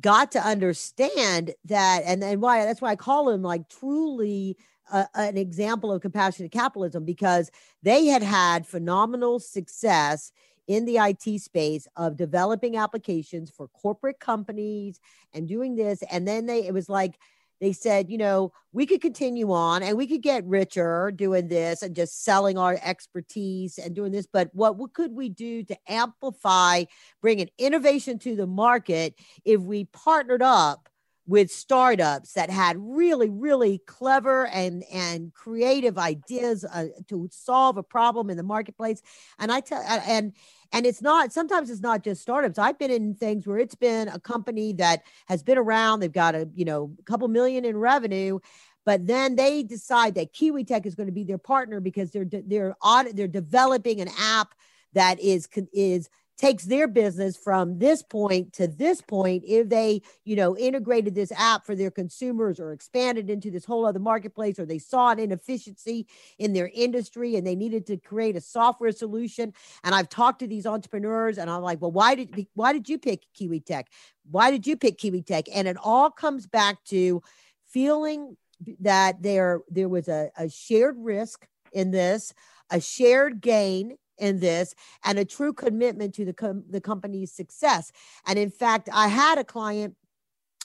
got 0.00 0.32
to 0.32 0.38
understand 0.38 1.54
that 1.66 2.02
and 2.06 2.24
and 2.24 2.40
why 2.40 2.64
that's 2.64 2.80
why 2.80 2.90
i 2.90 2.96
call 2.96 3.28
him 3.28 3.42
like 3.42 3.68
truly 3.68 4.56
a, 4.92 5.08
an 5.14 5.36
example 5.36 5.92
of 5.92 6.02
compassionate 6.02 6.52
capitalism 6.52 7.04
because 7.04 7.50
they 7.82 8.06
had 8.06 8.22
had 8.22 8.66
phenomenal 8.66 9.38
success 9.40 10.32
in 10.66 10.84
the 10.84 10.96
IT 10.96 11.40
space 11.40 11.86
of 11.96 12.16
developing 12.16 12.76
applications 12.76 13.50
for 13.50 13.68
corporate 13.68 14.18
companies 14.18 15.00
and 15.32 15.48
doing 15.48 15.76
this. 15.76 16.02
And 16.10 16.26
then 16.26 16.46
they, 16.46 16.66
it 16.66 16.74
was 16.74 16.88
like, 16.88 17.18
they 17.60 17.72
said, 17.72 18.10
you 18.10 18.18
know, 18.18 18.52
we 18.72 18.84
could 18.84 19.00
continue 19.00 19.50
on 19.50 19.82
and 19.82 19.96
we 19.96 20.06
could 20.06 20.22
get 20.22 20.44
richer 20.44 21.10
doing 21.10 21.48
this 21.48 21.82
and 21.82 21.96
just 21.96 22.22
selling 22.22 22.58
our 22.58 22.78
expertise 22.82 23.78
and 23.78 23.94
doing 23.94 24.12
this. 24.12 24.26
But 24.30 24.50
what, 24.52 24.76
what 24.76 24.92
could 24.92 25.12
we 25.12 25.30
do 25.30 25.62
to 25.64 25.76
amplify, 25.88 26.84
bring 27.22 27.40
an 27.40 27.48
innovation 27.56 28.18
to 28.20 28.36
the 28.36 28.46
market 28.46 29.14
if 29.44 29.60
we 29.62 29.84
partnered 29.84 30.42
up 30.42 30.90
with 31.26 31.50
startups 31.50 32.32
that 32.34 32.50
had 32.50 32.76
really 32.78 33.28
really 33.28 33.78
clever 33.86 34.46
and 34.46 34.84
and 34.92 35.34
creative 35.34 35.98
ideas 35.98 36.64
uh, 36.64 36.86
to 37.08 37.28
solve 37.32 37.76
a 37.76 37.82
problem 37.82 38.30
in 38.30 38.36
the 38.36 38.42
marketplace. 38.42 39.02
And 39.38 39.50
i 39.50 39.60
tell 39.60 39.82
and 39.82 40.32
and 40.72 40.86
it's 40.86 41.02
not 41.02 41.32
sometimes 41.32 41.70
it's 41.70 41.80
not 41.80 42.02
just 42.02 42.22
startups. 42.22 42.58
I've 42.58 42.78
been 42.78 42.90
in 42.90 43.14
things 43.14 43.46
where 43.46 43.58
it's 43.58 43.74
been 43.74 44.08
a 44.08 44.20
company 44.20 44.72
that 44.74 45.02
has 45.26 45.42
been 45.42 45.58
around. 45.58 46.00
They've 46.00 46.12
got 46.12 46.34
a 46.34 46.48
you 46.54 46.64
know 46.64 46.94
a 46.98 47.02
couple 47.02 47.28
million 47.28 47.64
in 47.64 47.76
revenue 47.76 48.38
but 48.84 49.04
then 49.04 49.34
they 49.34 49.64
decide 49.64 50.14
that 50.14 50.32
kiwi 50.32 50.64
tech 50.64 50.86
is 50.86 50.94
going 50.94 51.08
to 51.08 51.12
be 51.12 51.24
their 51.24 51.38
partner 51.38 51.80
because 51.80 52.12
they're 52.12 52.24
they're 52.30 52.76
audit 52.80 53.16
they're 53.16 53.26
developing 53.26 54.00
an 54.00 54.08
app 54.18 54.54
that 54.94 55.20
is 55.20 55.48
is 55.74 56.08
takes 56.36 56.64
their 56.64 56.86
business 56.86 57.36
from 57.36 57.78
this 57.78 58.02
point 58.02 58.52
to 58.52 58.66
this 58.66 59.00
point 59.00 59.42
if 59.46 59.68
they 59.68 60.02
you 60.24 60.36
know 60.36 60.56
integrated 60.56 61.14
this 61.14 61.32
app 61.32 61.64
for 61.64 61.74
their 61.74 61.90
consumers 61.90 62.60
or 62.60 62.72
expanded 62.72 63.30
into 63.30 63.50
this 63.50 63.64
whole 63.64 63.86
other 63.86 63.98
marketplace 63.98 64.58
or 64.58 64.66
they 64.66 64.78
saw 64.78 65.10
an 65.10 65.18
inefficiency 65.18 66.06
in 66.38 66.52
their 66.52 66.70
industry 66.74 67.36
and 67.36 67.46
they 67.46 67.54
needed 67.54 67.86
to 67.86 67.96
create 67.96 68.36
a 68.36 68.40
software 68.40 68.92
solution. 68.92 69.52
And 69.84 69.94
i've 69.94 70.08
talked 70.08 70.40
to 70.40 70.46
these 70.46 70.66
entrepreneurs 70.66 71.38
and 71.38 71.50
i'm 71.50 71.62
like 71.62 71.80
well 71.80 71.92
why 71.92 72.14
did 72.14 72.46
why 72.54 72.72
did 72.72 72.88
you 72.88 72.98
pick 72.98 73.22
kiwi 73.34 73.60
tech 73.60 73.88
why 74.30 74.50
did 74.50 74.66
you 74.66 74.76
pick 74.76 74.98
kiwi 74.98 75.22
tech 75.22 75.44
and 75.54 75.68
it 75.68 75.76
all 75.82 76.10
comes 76.10 76.46
back 76.46 76.84
to 76.84 77.22
feeling 77.66 78.36
that 78.80 79.22
there 79.22 79.60
there 79.68 79.88
was 79.88 80.08
a, 80.08 80.30
a 80.36 80.48
shared 80.48 80.96
risk 80.98 81.46
in 81.72 81.90
this 81.90 82.32
a 82.70 82.80
shared 82.80 83.40
gain 83.40 83.96
in 84.18 84.40
this 84.40 84.74
and 85.04 85.18
a 85.18 85.24
true 85.24 85.52
commitment 85.52 86.14
to 86.14 86.24
the, 86.24 86.32
com- 86.32 86.64
the 86.68 86.80
company's 86.80 87.32
success. 87.32 87.92
And 88.26 88.38
in 88.38 88.50
fact, 88.50 88.88
I 88.92 89.08
had 89.08 89.38
a 89.38 89.44
client 89.44 89.94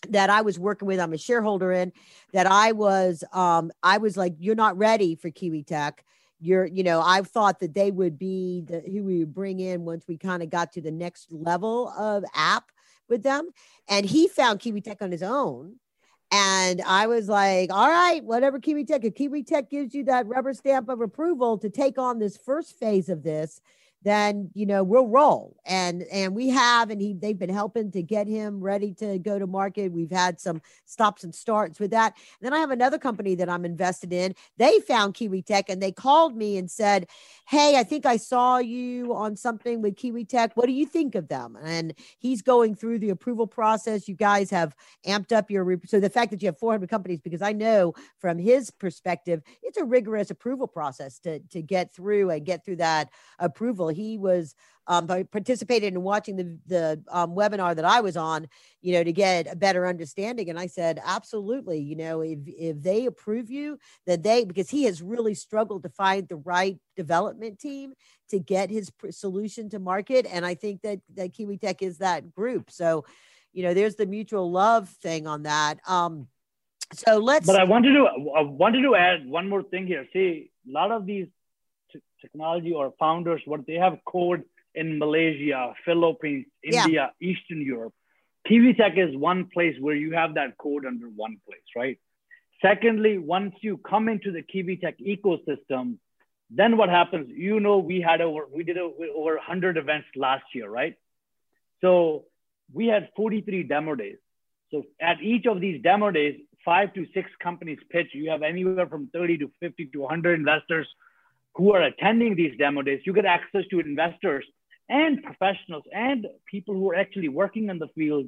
that 0.10 0.30
I 0.30 0.42
was 0.42 0.58
working 0.58 0.88
with, 0.88 1.00
I'm 1.00 1.14
a 1.14 1.18
shareholder 1.18 1.72
in, 1.72 1.92
that 2.34 2.48
I 2.48 2.72
was, 2.72 3.24
um, 3.34 3.72
I 3.84 3.98
was 3.98 4.18
like, 4.18 4.34
you're 4.40 4.56
not 4.56 4.78
ready 4.78 5.16
for 5.16 5.30
Kiwi 5.30 5.64
Tech. 5.64 6.04
You're, 6.40 6.66
you 6.66 6.84
know, 6.84 7.02
I 7.06 7.22
thought 7.22 7.60
that 7.60 7.76
they 7.76 7.92
would 7.92 8.18
be 8.18 8.64
the 8.66 8.80
who 8.80 9.04
we 9.04 9.20
would 9.20 9.34
bring 9.34 9.60
in 9.60 9.86
once 9.86 10.06
we 10.08 10.18
kind 10.18 10.42
of 10.42 10.50
got 10.50 10.72
to 10.74 10.82
the 10.82 10.92
next 10.92 11.32
level 11.32 11.90
of 11.90 12.24
app 12.34 12.72
with 13.08 13.22
them. 13.22 13.50
And 13.88 14.08
he 14.08 14.28
found 14.28 14.60
Kiwi 14.60 14.82
Tech 14.82 15.04
on 15.04 15.12
his 15.12 15.22
own 15.22 15.76
and 16.32 16.82
I 16.82 17.08
was 17.08 17.28
like, 17.28 17.72
all 17.72 17.90
right, 17.90 18.24
whatever 18.24 18.60
Kiwi 18.60 18.86
Tech, 18.86 19.04
if 19.04 19.16
Kiwi 19.16 19.44
Tech 19.44 19.70
gives 19.70 19.94
you 19.94 20.06
that 20.06 20.28
rubber 20.28 20.54
stamp 20.54 20.88
of 20.88 21.02
approval 21.02 21.58
to 21.58 21.70
take 21.70 21.98
on 21.98 22.20
this 22.20 22.38
first 22.38 22.80
phase 22.80 23.10
of 23.10 23.24
this, 23.24 23.62
then 24.04 24.50
you 24.54 24.66
know 24.66 24.84
we'll 24.84 25.08
roll. 25.08 25.58
And 25.66 26.04
and 26.12 26.36
we 26.36 26.50
have 26.50 26.90
and 26.90 27.02
he 27.02 27.14
they've 27.14 27.38
been 27.38 27.50
helping 27.50 27.92
to 27.92 28.02
get 28.02 28.28
him 28.28 28.60
ready 28.62 28.94
to 28.96 29.20
go 29.20 29.40
to 29.40 29.48
market. 29.48 29.92
We've 29.92 30.12
had 30.12 30.40
some 30.40 30.62
stops 30.86 31.24
and 31.24 31.34
starts 31.34 31.80
with 31.80 31.92
that. 31.92 32.14
And 32.40 32.46
then 32.46 32.54
i 32.54 32.60
have 32.60 32.72
another 32.72 32.98
company 32.98 33.36
that 33.36 33.50
i'm 33.50 33.66
invested 33.66 34.14
in. 34.14 34.36
They 34.58 34.80
found 34.80 35.14
kiwi 35.14 35.42
tech 35.42 35.70
and 35.70 35.82
they 35.82 35.92
called 35.92 36.36
me 36.36 36.58
and 36.58 36.70
said 36.70 37.08
hey 37.48 37.78
i 37.78 37.84
think 37.84 38.06
i 38.06 38.18
saw 38.18 38.58
you 38.58 39.14
on 39.14 39.36
something 39.36 39.82
with 39.82 39.96
kiwi 39.96 40.26
tech 40.26 40.56
what 40.56 40.66
do 40.66 40.74
you 40.74 40.86
think 40.86 41.16
of 41.16 41.28
them? 41.28 41.58
And 41.64 41.94
he's 42.20 42.42
going 42.42 42.76
through 42.76 43.00
the 43.00 43.10
approval 43.10 43.48
process. 43.48 44.08
You 44.08 44.16
guys 44.16 44.50
have 44.50 44.76
amped 45.06 45.32
up 45.32 45.50
your 45.50 45.80
so 45.86 46.00
the 46.00 46.10
fact 46.10 46.32
that 46.32 46.42
you 46.42 46.48
have 46.48 46.58
400 46.58 46.90
companies 46.90 47.22
because 47.22 47.42
i 47.42 47.52
know 47.52 47.94
from 48.20 48.38
his 48.38 48.70
perspective 48.70 49.42
it's 49.64 49.78
a 49.78 49.84
rigorous 49.84 50.32
approval 50.32 50.68
process 50.68 51.20
to 51.20 51.40
to 51.40 51.62
get 51.62 51.94
through 51.94 52.30
and 52.30 52.46
get 52.46 52.64
through 52.66 52.76
that 52.76 53.10
approval 53.40 53.90
he 53.92 54.18
was 54.18 54.56
um, 54.88 55.08
participated 55.08 55.94
in 55.94 56.02
watching 56.02 56.36
the 56.36 56.58
the 56.68 57.04
um, 57.10 57.36
webinar 57.36 57.76
that 57.76 57.86
I 57.86 58.02
was 58.02 58.18
on, 58.18 58.48
you 58.82 58.94
know, 58.94 59.04
to 59.04 59.14
get 59.14 59.52
a 59.52 59.56
better 59.56 59.86
understanding. 59.88 60.50
And 60.50 60.60
I 60.60 60.68
said, 60.68 61.00
absolutely, 61.06 61.80
you 61.80 61.96
know, 61.96 62.22
if 62.22 62.40
if 62.46 62.82
they 62.82 63.06
approve 63.06 63.50
you, 63.50 63.80
that 64.08 64.24
they 64.24 64.44
because 64.44 64.70
he 64.70 64.84
has 64.84 65.02
really 65.02 65.36
struggled 65.36 65.84
to 65.84 65.90
find 65.90 66.28
the 66.28 66.38
right 66.38 66.78
development 66.96 67.60
team 67.60 67.94
to 68.30 68.40
get 68.40 68.70
his 68.70 68.92
solution 69.12 69.70
to 69.70 69.80
market, 69.80 70.26
and 70.30 70.46
I 70.46 70.56
think 70.56 70.82
that 70.82 71.00
that 71.16 71.34
Kiwi 71.34 71.58
Tech 71.58 71.82
is 71.82 72.00
that 72.00 72.34
group. 72.34 72.72
So, 72.72 73.06
you 73.54 73.64
know, 73.64 73.74
there's 73.74 73.96
the 73.96 74.06
mutual 74.06 74.52
love 74.52 74.90
thing 74.90 75.28
on 75.28 75.44
that. 75.44 75.80
Um, 75.88 76.28
so 76.94 77.18
let's. 77.18 77.48
But 77.48 77.60
I 77.60 77.64
wanted 77.64 77.94
to 77.94 78.08
I 78.36 78.42
wanted 78.42 78.82
to 78.82 78.96
add 78.96 79.28
one 79.28 79.48
more 79.48 79.64
thing 79.64 79.88
here. 79.88 80.08
See, 80.12 80.52
a 80.68 80.72
lot 80.72 80.92
of 80.92 81.06
these 81.06 81.28
technology 82.22 82.72
or 82.72 82.94
founders, 83.00 83.42
what 83.46 83.66
they 83.68 83.76
have 83.76 83.98
code 84.06 84.44
in 84.76 85.00
Malaysia, 85.00 85.74
Philippines, 85.86 86.46
India, 86.64 87.12
yeah. 87.20 87.30
Eastern 87.30 87.62
Europe. 87.62 87.94
Kiwi 88.48 88.74
Tech 88.74 88.94
is 88.98 89.16
one 89.16 89.50
place 89.54 89.76
where 89.80 89.96
you 89.96 90.14
have 90.14 90.36
that 90.36 90.58
code 90.58 90.86
under 90.86 91.08
one 91.08 91.38
place, 91.46 91.60
right? 91.76 92.00
Secondly, 92.62 93.18
once 93.18 93.56
you 93.62 93.78
come 93.78 94.08
into 94.08 94.32
the 94.32 94.42
Kiwi 94.42 94.78
Tech 94.78 94.98
ecosystem, 95.00 95.98
then 96.50 96.78
what 96.78 96.90
happens? 96.90 97.30
You 97.30 97.60
know, 97.60 97.78
we 97.78 98.02
had 98.02 98.22
over 98.22 98.46
we 98.54 98.64
did 98.64 98.78
over 98.78 99.36
100 99.36 99.78
events 99.78 100.08
last 100.16 100.44
year, 100.54 100.70
right? 100.70 100.96
So 101.82 102.26
we 102.74 102.88
had 102.88 103.10
43 103.16 103.64
demo 103.64 103.96
days. 103.96 104.18
So 104.72 104.84
at 105.02 105.22
each 105.22 105.46
of 105.46 105.60
these 105.60 105.82
demo 105.82 106.12
days, 106.12 106.40
five 106.64 106.94
to 106.94 107.06
six 107.14 107.30
companies 107.42 107.80
pitch. 107.90 108.08
You 108.14 108.30
have 108.32 108.44
anywhere 108.44 108.88
from 108.88 109.10
30 109.14 109.40
to 109.40 109.52
50 109.60 109.88
to 109.88 110.00
100 110.02 110.40
investors 110.40 110.88
who 111.56 111.74
are 111.74 111.84
attending 111.84 112.36
these 112.36 112.58
demo 112.58 112.82
days, 112.82 113.02
you 113.06 113.14
get 113.14 113.26
access 113.26 113.64
to 113.72 113.80
investors 113.80 114.46
and 114.90 115.24
professionals 115.24 115.84
and 115.94 116.28
people 116.50 116.74
who 116.74 116.92
are 116.92 116.96
actually 116.96 117.30
working 117.30 117.70
in 117.70 117.80
the 117.80 117.88
field 117.96 118.26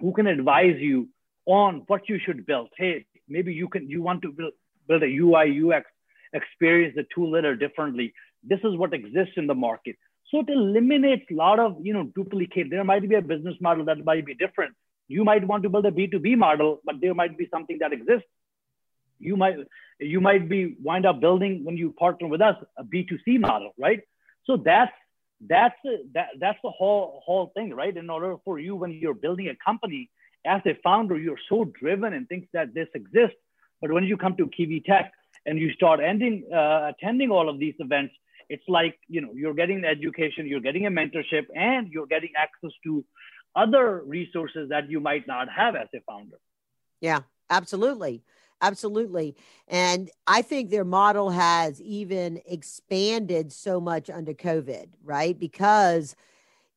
who 0.00 0.12
can 0.12 0.26
advise 0.26 0.76
you 0.78 1.08
on 1.46 1.82
what 1.86 2.08
you 2.08 2.18
should 2.24 2.46
build. 2.46 2.68
Hey, 2.76 3.06
maybe 3.28 3.52
you 3.52 3.68
can 3.68 3.88
you 3.88 4.02
want 4.02 4.22
to 4.22 4.32
build, 4.32 4.52
build 4.88 5.02
a 5.02 5.06
UI 5.06 5.60
UX 5.64 5.86
experience 6.32 6.94
the 6.96 7.06
tool 7.14 7.30
little 7.30 7.56
differently. 7.56 8.12
This 8.42 8.58
is 8.64 8.76
what 8.76 8.92
exists 8.92 9.34
in 9.36 9.46
the 9.46 9.54
market. 9.54 9.96
So 10.30 10.40
it 10.40 10.48
eliminates 10.48 11.24
a 11.30 11.34
lot 11.34 11.58
of 11.60 11.76
you 11.82 11.92
know 11.92 12.04
duplicate. 12.04 12.70
There 12.70 12.84
might 12.84 13.08
be 13.08 13.14
a 13.14 13.22
business 13.22 13.54
model 13.60 13.84
that 13.86 14.04
might 14.04 14.26
be 14.26 14.34
different. 14.34 14.74
You 15.06 15.24
might 15.24 15.46
want 15.46 15.62
to 15.64 15.68
build 15.68 15.86
a 15.86 15.90
B2B 15.90 16.36
model, 16.36 16.80
but 16.84 16.96
there 17.00 17.14
might 17.14 17.36
be 17.36 17.48
something 17.52 17.78
that 17.80 17.92
exists 17.92 18.26
you 19.24 19.36
might 19.36 19.56
you 19.98 20.20
might 20.20 20.48
be 20.48 20.76
wind 20.82 21.06
up 21.06 21.20
building 21.20 21.64
when 21.64 21.76
you 21.76 21.92
partner 21.92 22.26
with 22.28 22.40
us 22.40 22.56
a 22.78 22.84
b2c 22.84 23.40
model 23.40 23.72
right? 23.78 24.00
So 24.46 24.56
that's 24.56 24.92
that's 25.46 25.76
that 26.14 26.28
that's 26.38 26.58
the 26.62 26.70
whole 26.70 27.22
whole 27.24 27.50
thing 27.54 27.74
right? 27.74 27.96
In 27.96 28.10
order 28.10 28.36
for 28.44 28.58
you 28.58 28.76
when 28.76 28.92
you're 28.92 29.14
building 29.14 29.48
a 29.48 29.56
company 29.64 30.10
as 30.46 30.60
a 30.66 30.74
founder 30.82 31.16
you're 31.18 31.44
so 31.48 31.64
driven 31.80 32.12
and 32.12 32.28
thinks 32.28 32.48
that 32.52 32.74
this 32.74 32.88
exists. 32.94 33.36
But 33.80 33.92
when 33.92 34.04
you 34.04 34.16
come 34.16 34.36
to 34.36 34.46
kiwi 34.48 34.80
tech 34.80 35.12
and 35.46 35.58
you 35.58 35.72
start 35.72 36.00
ending 36.00 36.44
uh, 36.52 36.92
attending 36.92 37.30
all 37.30 37.48
of 37.48 37.58
these 37.58 37.74
events 37.78 38.14
it's 38.48 38.68
like 38.68 38.98
you 39.08 39.20
know 39.20 39.32
you're 39.34 39.54
getting 39.54 39.84
education 39.84 40.46
you're 40.46 40.60
getting 40.68 40.86
a 40.86 40.90
mentorship 40.90 41.46
and 41.54 41.88
you're 41.88 42.06
getting 42.06 42.32
access 42.36 42.72
to 42.84 43.04
other 43.56 44.02
resources 44.04 44.68
that 44.68 44.90
you 44.90 45.00
might 45.00 45.26
not 45.28 45.48
have 45.48 45.76
as 45.76 45.88
a 45.94 46.00
founder. 46.00 46.38
Yeah 47.00 47.20
absolutely 47.50 48.22
Absolutely. 48.64 49.36
And 49.68 50.10
I 50.26 50.40
think 50.40 50.70
their 50.70 50.86
model 50.86 51.28
has 51.28 51.82
even 51.82 52.40
expanded 52.46 53.52
so 53.52 53.78
much 53.78 54.08
under 54.08 54.32
COVID, 54.32 54.86
right? 55.04 55.38
Because 55.38 56.16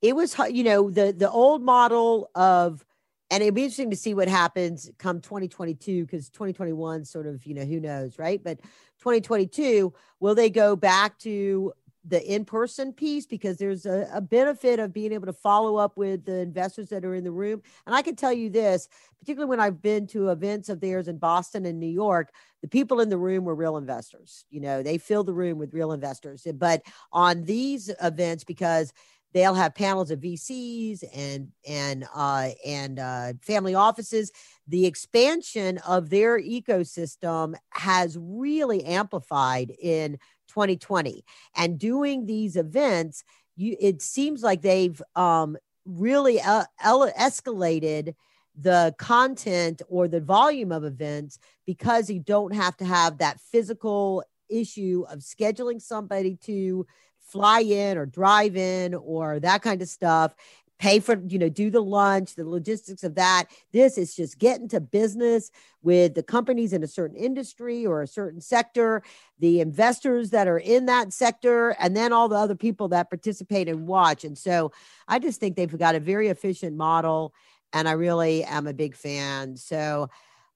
it 0.01 0.13
was, 0.13 0.35
you 0.49 0.65
know, 0.65 0.89
the 0.89 1.13
the 1.13 1.29
old 1.31 1.63
model 1.63 2.29
of 2.35 2.85
and 3.31 3.41
it'd 3.41 3.55
be 3.55 3.63
interesting 3.63 3.89
to 3.89 3.95
see 3.95 4.13
what 4.13 4.27
happens 4.27 4.89
come 4.97 5.21
2022 5.21 6.05
because 6.05 6.29
2021 6.29 7.05
sort 7.05 7.25
of 7.27 7.45
you 7.45 7.53
know 7.53 7.65
who 7.65 7.79
knows 7.79 8.17
right 8.17 8.41
but 8.41 8.61
2022 8.99 9.93
will 10.21 10.33
they 10.33 10.49
go 10.49 10.77
back 10.77 11.17
to 11.19 11.73
the 12.07 12.23
in-person 12.33 12.93
piece 12.93 13.25
because 13.25 13.57
there's 13.57 13.85
a, 13.85 14.09
a, 14.13 14.21
benefit 14.21 14.79
of 14.79 14.93
being 14.93 15.11
able 15.11 15.25
to 15.25 15.33
follow 15.33 15.75
up 15.75 15.97
with 15.97 16.25
the 16.25 16.39
investors 16.39 16.89
that 16.89 17.03
are 17.03 17.15
in 17.15 17.23
the 17.23 17.31
room 17.31 17.61
and 17.85 17.95
i 17.95 18.01
can 18.01 18.15
tell 18.15 18.31
you 18.31 18.49
this 18.49 18.87
particularly 19.19 19.49
when 19.49 19.59
i've 19.59 19.81
been 19.81 20.07
to 20.07 20.29
events 20.29 20.69
of 20.69 20.79
theirs 20.79 21.07
in 21.07 21.17
boston 21.17 21.65
and 21.65 21.79
new 21.79 21.85
york 21.85 22.31
the 22.61 22.67
people 22.67 22.99
in 23.01 23.09
the 23.09 23.17
room 23.17 23.43
were 23.43 23.55
real 23.55 23.77
investors 23.77 24.45
you 24.49 24.61
know 24.61 24.81
they 24.81 24.97
fill 24.97 25.23
the 25.23 25.33
room 25.33 25.57
with 25.57 25.73
real 25.73 25.91
investors 25.91 26.47
but 26.55 26.81
on 27.11 27.43
these 27.43 27.91
events 28.01 28.43
because 28.43 28.93
they'll 29.33 29.53
have 29.53 29.75
panels 29.75 30.09
of 30.09 30.19
VCs 30.19 31.03
and 31.13 31.49
and 31.67 32.05
uh, 32.15 32.49
and 32.65 32.97
uh, 32.97 33.33
family 33.41 33.75
offices. 33.75 34.31
The 34.67 34.85
expansion 34.85 35.77
of 35.79 36.09
their 36.09 36.41
ecosystem 36.41 37.55
has 37.71 38.17
really 38.19 38.83
amplified 38.83 39.71
in 39.79 40.17
2020 40.57 41.23
and 41.55 41.77
doing 41.77 42.25
these 42.25 42.55
events 42.55 43.23
you 43.55 43.75
it 43.79 44.01
seems 44.01 44.41
like 44.41 44.63
they've 44.63 44.99
um, 45.15 45.55
really 45.85 46.39
escalated 46.39 48.15
the 48.59 48.95
content 48.97 49.83
or 49.87 50.07
the 50.07 50.19
volume 50.19 50.71
of 50.71 50.83
events 50.83 51.37
because 51.67 52.09
you 52.09 52.19
don't 52.19 52.55
have 52.55 52.75
to 52.75 52.85
have 52.85 53.19
that 53.19 53.39
physical 53.39 54.23
issue 54.49 55.05
of 55.11 55.19
scheduling 55.19 55.79
somebody 55.79 56.35
to 56.37 56.87
fly 57.19 57.59
in 57.59 57.95
or 57.95 58.07
drive 58.07 58.55
in 58.55 58.95
or 58.95 59.39
that 59.39 59.61
kind 59.61 59.83
of 59.83 59.87
stuff 59.87 60.33
pay 60.79 60.99
for, 60.99 61.21
you 61.27 61.39
know, 61.39 61.49
do 61.49 61.69
the 61.69 61.81
lunch, 61.81 62.35
the 62.35 62.47
logistics 62.47 63.03
of 63.03 63.15
that. 63.15 63.45
This 63.71 63.97
is 63.97 64.15
just 64.15 64.37
getting 64.37 64.67
to 64.69 64.79
business 64.79 65.51
with 65.81 66.13
the 66.13 66.23
companies 66.23 66.73
in 66.73 66.83
a 66.83 66.87
certain 66.87 67.17
industry 67.17 67.85
or 67.85 68.01
a 68.01 68.07
certain 68.07 68.41
sector, 68.41 69.01
the 69.39 69.59
investors 69.59 70.29
that 70.31 70.47
are 70.47 70.59
in 70.59 70.85
that 70.85 71.13
sector, 71.13 71.69
and 71.79 71.95
then 71.95 72.13
all 72.13 72.29
the 72.29 72.35
other 72.35 72.55
people 72.55 72.87
that 72.89 73.09
participate 73.09 73.67
and 73.67 73.87
watch. 73.87 74.23
And 74.23 74.37
so 74.37 74.71
I 75.07 75.19
just 75.19 75.39
think 75.39 75.55
they've 75.55 75.77
got 75.77 75.95
a 75.95 75.99
very 75.99 76.27
efficient 76.27 76.75
model, 76.75 77.33
and 77.73 77.87
I 77.87 77.93
really 77.93 78.43
am 78.43 78.67
a 78.67 78.73
big 78.73 78.95
fan. 78.95 79.57
So, 79.57 80.09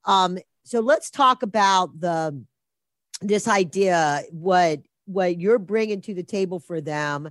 um, 0.05 0.37
so 0.63 0.79
let's 0.79 1.09
talk 1.09 1.43
about 1.43 1.99
the 1.99 2.43
this 3.21 3.47
idea 3.47 4.23
what 4.31 4.81
what 5.05 5.39
you're 5.39 5.59
bringing 5.59 6.01
to 6.01 6.13
the 6.13 6.23
table 6.23 6.59
for 6.59 6.81
them 6.81 7.29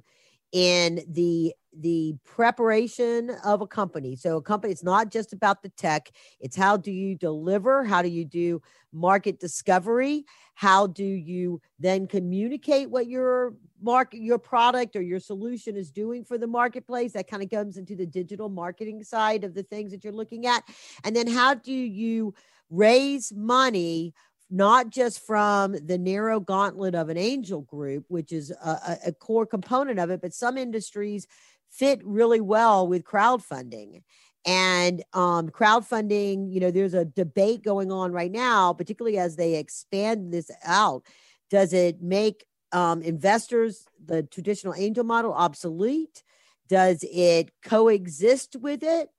in 0.53 1.01
the 1.09 1.55
the 1.79 2.15
preparation 2.25 3.31
of 3.45 3.61
a 3.61 3.67
company. 3.67 4.17
So 4.17 4.37
a 4.39 4.43
company 4.43 4.73
it's 4.73 4.83
not 4.83 5.11
just 5.11 5.33
about 5.33 5.63
the 5.63 5.69
tech 5.71 6.11
it's 6.41 6.57
how 6.57 6.77
do 6.77 6.91
you 6.91 7.17
deliver 7.17 7.85
how 7.85 8.03
do 8.03 8.09
you 8.09 8.25
do 8.25 8.61
market 8.93 9.39
discovery 9.39 10.25
how 10.55 10.87
do 10.87 11.05
you 11.05 11.61
then 11.79 12.07
communicate 12.07 12.91
what 12.91 13.07
your 13.07 13.55
market 13.81 14.21
your 14.21 14.39
product 14.39 14.97
or 14.97 15.03
your 15.03 15.21
solution 15.21 15.77
is 15.77 15.91
doing 15.91 16.25
for 16.25 16.39
the 16.39 16.47
marketplace. 16.47 17.13
That 17.13 17.29
kind 17.29 17.43
of 17.43 17.51
comes 17.51 17.77
into 17.77 17.97
the 17.97 18.07
digital 18.07 18.49
marketing 18.49 19.03
side 19.03 19.45
of 19.45 19.55
the 19.55 19.63
things 19.63 19.93
that 19.93 20.05
you're 20.05 20.13
looking 20.13 20.47
at. 20.47 20.63
And 21.05 21.15
then 21.15 21.27
how 21.27 21.55
do 21.55 21.73
you 21.73 22.35
raise 22.69 23.33
money 23.33 24.15
not 24.51 24.91
just 24.91 25.25
from 25.25 25.77
the 25.87 25.97
narrow 25.97 26.41
gauntlet 26.41 26.95
of 26.95 27.09
an 27.09 27.17
angel 27.17 27.61
group, 27.63 28.05
which 28.09 28.33
is 28.33 28.51
a, 28.51 28.99
a, 29.07 29.13
core 29.13 29.47
component 29.47 30.01
of 30.01 30.11
it, 30.11 30.21
but 30.21 30.35
some 30.35 30.59
industries 30.59 31.29
fit 31.71 32.01
really 32.05 32.41
well 32.41 32.87
with 32.87 33.05
crowdfunding. 33.05 34.03
And 34.47 35.03
um, 35.13 35.51
crowdfunding, 35.51 36.53
you 36.53 36.61
know, 36.61 36.71
there's 36.71 36.95
a 36.95 37.05
debate 37.05 37.63
going 37.63 37.93
on 37.93 38.13
right 38.13 38.33
now, 38.33 38.73
particularly 38.73 39.19
as 39.19 39.37
they 39.37 39.57
expand 39.57 40.33
this 40.33 40.51
out. 40.65 41.05
Does 41.51 41.73
it 41.73 42.01
make 42.01 42.47
um, 42.73 43.03
investors, 43.03 43.85
the 44.05 44.23
traditional 44.23 44.75
angel 44.75 45.05
model, 45.05 45.35
obsolete? 45.35 46.23
Does 46.69 47.05
it 47.11 47.51
coexist 47.63 48.57
with 48.57 48.83
it? 48.83 49.11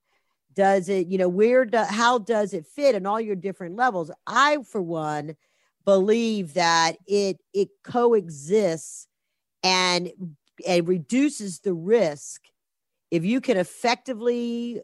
does 0.54 0.90
it 0.90 1.08
you 1.08 1.18
know 1.18 1.30
where 1.30 1.66
do, 1.66 1.78
how 1.78 2.18
does 2.18 2.54
it 2.54 2.68
fit 2.68 2.96
in 2.96 3.06
all 3.06 3.22
your 3.22 3.36
different 3.36 3.76
levels 3.76 4.12
i 4.28 4.58
for 4.64 4.82
one 4.82 5.36
believe 5.86 6.54
that 6.54 6.98
it 7.08 7.40
it 7.54 7.70
coexists 7.84 9.08
and 9.64 10.12
it 10.66 10.86
reduces 10.88 11.60
the 11.60 11.74
risk 11.74 12.44
if 13.12 13.26
you 13.26 13.42
can 13.42 13.58
effectively 13.58 14.82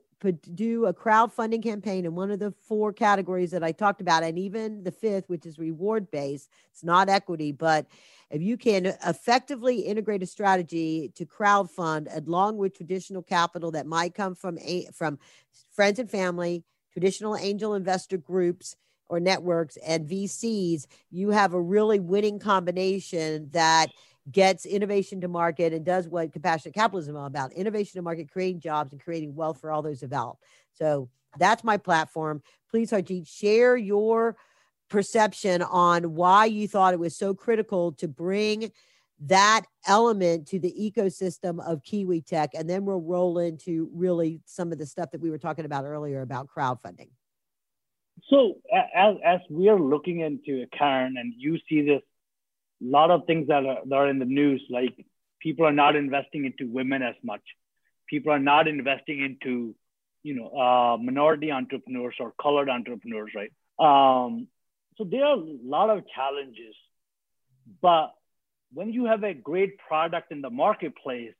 do 0.53 0.87
a 0.87 0.93
crowdfunding 0.93 1.61
campaign 1.61 2.05
in 2.05 2.15
one 2.15 2.31
of 2.31 2.39
the 2.39 2.51
four 2.51 2.91
categories 2.91 3.51
that 3.51 3.63
I 3.63 3.71
talked 3.71 4.01
about, 4.01 4.23
and 4.23 4.37
even 4.37 4.83
the 4.83 4.91
fifth, 4.91 5.29
which 5.29 5.45
is 5.45 5.59
reward 5.59 6.09
based, 6.09 6.49
it's 6.71 6.83
not 6.83 7.07
equity, 7.07 7.51
but 7.51 7.85
if 8.29 8.41
you 8.41 8.57
can 8.57 8.87
effectively 9.05 9.79
integrate 9.81 10.23
a 10.23 10.25
strategy 10.25 11.11
to 11.15 11.25
crowdfund 11.25 12.07
along 12.17 12.57
with 12.57 12.75
traditional 12.75 13.21
capital 13.21 13.71
that 13.71 13.85
might 13.85 14.15
come 14.15 14.35
from 14.35 14.57
a, 14.59 14.87
from 14.93 15.19
friends 15.71 15.99
and 15.99 16.09
family, 16.09 16.63
traditional 16.91 17.37
angel 17.37 17.75
investor 17.75 18.17
groups 18.17 18.75
or 19.09 19.19
networks, 19.19 19.77
and 19.77 20.09
VCs, 20.09 20.87
you 21.11 21.29
have 21.29 21.53
a 21.53 21.61
really 21.61 21.99
winning 21.99 22.39
combination 22.39 23.49
that 23.51 23.89
gets 24.31 24.65
innovation 24.65 25.21
to 25.21 25.27
market 25.27 25.73
and 25.73 25.85
does 25.85 26.07
what 26.07 26.33
compassionate 26.33 26.75
capitalism 26.75 27.15
is 27.15 27.19
all 27.19 27.25
about 27.25 27.53
innovation 27.53 27.97
to 27.97 28.01
market, 28.01 28.31
creating 28.31 28.59
jobs 28.59 28.91
and 28.91 29.01
creating 29.01 29.35
wealth 29.35 29.59
for 29.59 29.71
all 29.71 29.81
those 29.81 30.03
involved. 30.03 30.41
So 30.73 31.09
that's 31.37 31.63
my 31.63 31.77
platform. 31.77 32.41
Please, 32.69 32.91
Harjeet, 32.91 33.27
share 33.27 33.77
your 33.77 34.35
perception 34.89 35.61
on 35.61 36.15
why 36.15 36.45
you 36.45 36.67
thought 36.67 36.93
it 36.93 36.99
was 36.99 37.15
so 37.15 37.33
critical 37.33 37.91
to 37.93 38.07
bring 38.07 38.71
that 39.19 39.63
element 39.87 40.47
to 40.47 40.59
the 40.59 40.73
ecosystem 40.79 41.65
of 41.65 41.83
Kiwi 41.83 42.21
Tech. 42.21 42.51
And 42.53 42.69
then 42.69 42.85
we'll 42.85 43.01
roll 43.01 43.39
into 43.39 43.89
really 43.93 44.41
some 44.45 44.71
of 44.71 44.77
the 44.77 44.85
stuff 44.85 45.11
that 45.11 45.21
we 45.21 45.29
were 45.29 45.39
talking 45.39 45.65
about 45.65 45.85
earlier 45.85 46.21
about 46.21 46.47
crowdfunding. 46.47 47.09
So 48.29 48.55
as, 48.95 49.15
as 49.25 49.39
we 49.49 49.69
are 49.69 49.79
looking 49.79 50.21
into 50.21 50.65
Karen, 50.77 51.15
and 51.17 51.33
you 51.37 51.57
see 51.69 51.81
this 51.81 52.01
a 52.81 52.85
lot 52.85 53.11
of 53.11 53.25
things 53.25 53.47
that 53.47 53.65
are, 53.65 53.79
that 53.85 53.95
are 53.95 54.09
in 54.09 54.19
the 54.19 54.25
news, 54.25 54.63
like 54.69 55.05
people 55.39 55.65
are 55.65 55.73
not 55.73 55.95
investing 55.95 56.45
into 56.45 56.71
women 56.71 57.01
as 57.01 57.15
much. 57.23 57.41
People 58.07 58.31
are 58.31 58.39
not 58.39 58.67
investing 58.67 59.21
into, 59.21 59.75
you 60.23 60.35
know, 60.35 60.49
uh, 60.49 60.97
minority 60.97 61.51
entrepreneurs 61.51 62.15
or 62.19 62.33
colored 62.41 62.69
entrepreneurs, 62.69 63.31
right? 63.35 63.51
Um, 63.79 64.47
so 64.97 65.03
there 65.03 65.25
are 65.25 65.35
a 65.35 65.57
lot 65.63 65.89
of 65.89 66.03
challenges, 66.07 66.75
but 67.81 68.13
when 68.73 68.91
you 68.91 69.05
have 69.05 69.23
a 69.23 69.33
great 69.33 69.77
product 69.77 70.31
in 70.31 70.41
the 70.41 70.49
marketplace, 70.49 71.33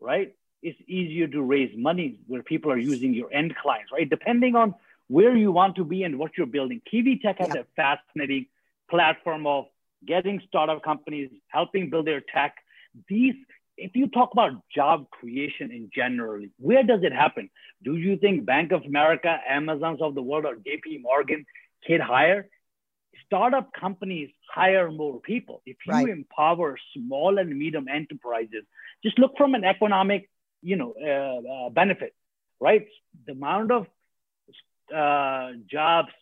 right, 0.00 0.34
it's 0.62 0.78
easier 0.86 1.26
to 1.26 1.42
raise 1.42 1.76
money 1.76 2.18
where 2.26 2.42
people 2.42 2.70
are 2.70 2.78
using 2.78 3.12
your 3.14 3.32
end 3.32 3.54
clients, 3.56 3.92
right? 3.92 4.08
Depending 4.08 4.54
on 4.56 4.74
where 5.08 5.36
you 5.36 5.52
want 5.52 5.76
to 5.76 5.84
be 5.84 6.02
and 6.02 6.18
what 6.18 6.32
you're 6.36 6.46
building. 6.46 6.80
Kiwi 6.90 7.18
Tech 7.18 7.38
has 7.38 7.48
yep. 7.54 7.66
a 7.66 7.66
fascinating 7.76 8.46
platform 8.88 9.46
of 9.46 9.66
getting 10.06 10.40
startup 10.48 10.82
companies, 10.82 11.30
helping 11.48 11.90
build 11.90 12.06
their 12.06 12.20
tech. 12.20 12.56
These, 13.08 13.34
if 13.76 13.92
you 13.94 14.08
talk 14.08 14.30
about 14.32 14.52
job 14.74 15.10
creation 15.10 15.70
in 15.70 15.90
general, 15.94 16.44
where 16.58 16.82
does 16.82 17.00
it 17.02 17.12
happen? 17.12 17.50
Do 17.82 17.96
you 17.96 18.16
think 18.16 18.46
Bank 18.46 18.72
of 18.72 18.82
America, 18.84 19.36
Amazons 19.48 20.00
of 20.00 20.14
the 20.14 20.22
world, 20.22 20.44
or 20.44 20.56
JP 20.56 21.02
Morgan 21.02 21.44
can 21.86 22.00
hire? 22.00 22.48
Startup 23.26 23.70
companies 23.72 24.30
hire 24.52 24.90
more 24.90 25.20
people. 25.20 25.62
If 25.66 25.76
you 25.86 25.92
right. 25.92 26.08
empower 26.08 26.76
small 26.94 27.38
and 27.38 27.56
medium 27.56 27.88
enterprises, 27.88 28.64
just 29.02 29.18
look 29.18 29.36
from 29.36 29.54
an 29.54 29.64
economic, 29.64 30.28
you 30.62 30.76
know, 30.76 30.94
uh, 31.00 31.66
uh, 31.66 31.70
benefit, 31.70 32.14
right? 32.60 32.86
The 33.26 33.32
amount 33.32 33.70
of 33.70 33.86
uh, 34.94 35.52
jobs 35.70 36.12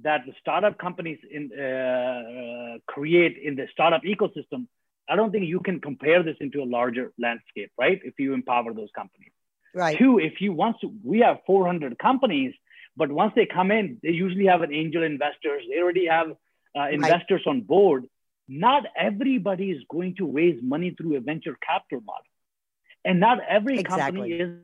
that 0.00 0.22
the 0.26 0.32
startup 0.40 0.78
companies 0.78 1.18
in, 1.30 1.52
uh, 1.52 2.78
create 2.86 3.36
in 3.42 3.56
the 3.56 3.66
startup 3.72 4.02
ecosystem, 4.02 4.66
I 5.08 5.16
don't 5.16 5.30
think 5.30 5.46
you 5.46 5.60
can 5.60 5.80
compare 5.80 6.22
this 6.22 6.36
into 6.40 6.62
a 6.62 6.64
larger 6.64 7.12
landscape, 7.18 7.70
right? 7.78 8.00
If 8.02 8.14
you 8.18 8.32
empower 8.32 8.72
those 8.72 8.88
companies. 8.94 9.32
Right. 9.74 9.98
Two, 9.98 10.18
if 10.18 10.40
you 10.40 10.52
want 10.52 10.76
to, 10.80 10.92
we 11.04 11.20
have 11.20 11.38
400 11.46 11.98
companies, 11.98 12.54
but 12.96 13.10
once 13.10 13.32
they 13.34 13.46
come 13.46 13.70
in, 13.70 13.98
they 14.02 14.10
usually 14.10 14.46
have 14.46 14.62
an 14.62 14.72
angel 14.72 15.02
investors. 15.02 15.62
They 15.68 15.80
already 15.80 16.06
have 16.06 16.28
uh, 16.76 16.88
investors 16.90 17.42
right. 17.46 17.52
on 17.52 17.60
board. 17.62 18.06
Not 18.48 18.84
everybody 18.96 19.70
is 19.70 19.82
going 19.90 20.16
to 20.16 20.30
raise 20.30 20.60
money 20.62 20.90
through 20.90 21.16
a 21.16 21.20
venture 21.20 21.56
capital 21.66 22.02
model, 22.04 22.24
and 23.04 23.18
not 23.18 23.38
every 23.48 23.78
exactly. 23.78 24.18
company 24.18 24.34
is 24.34 24.58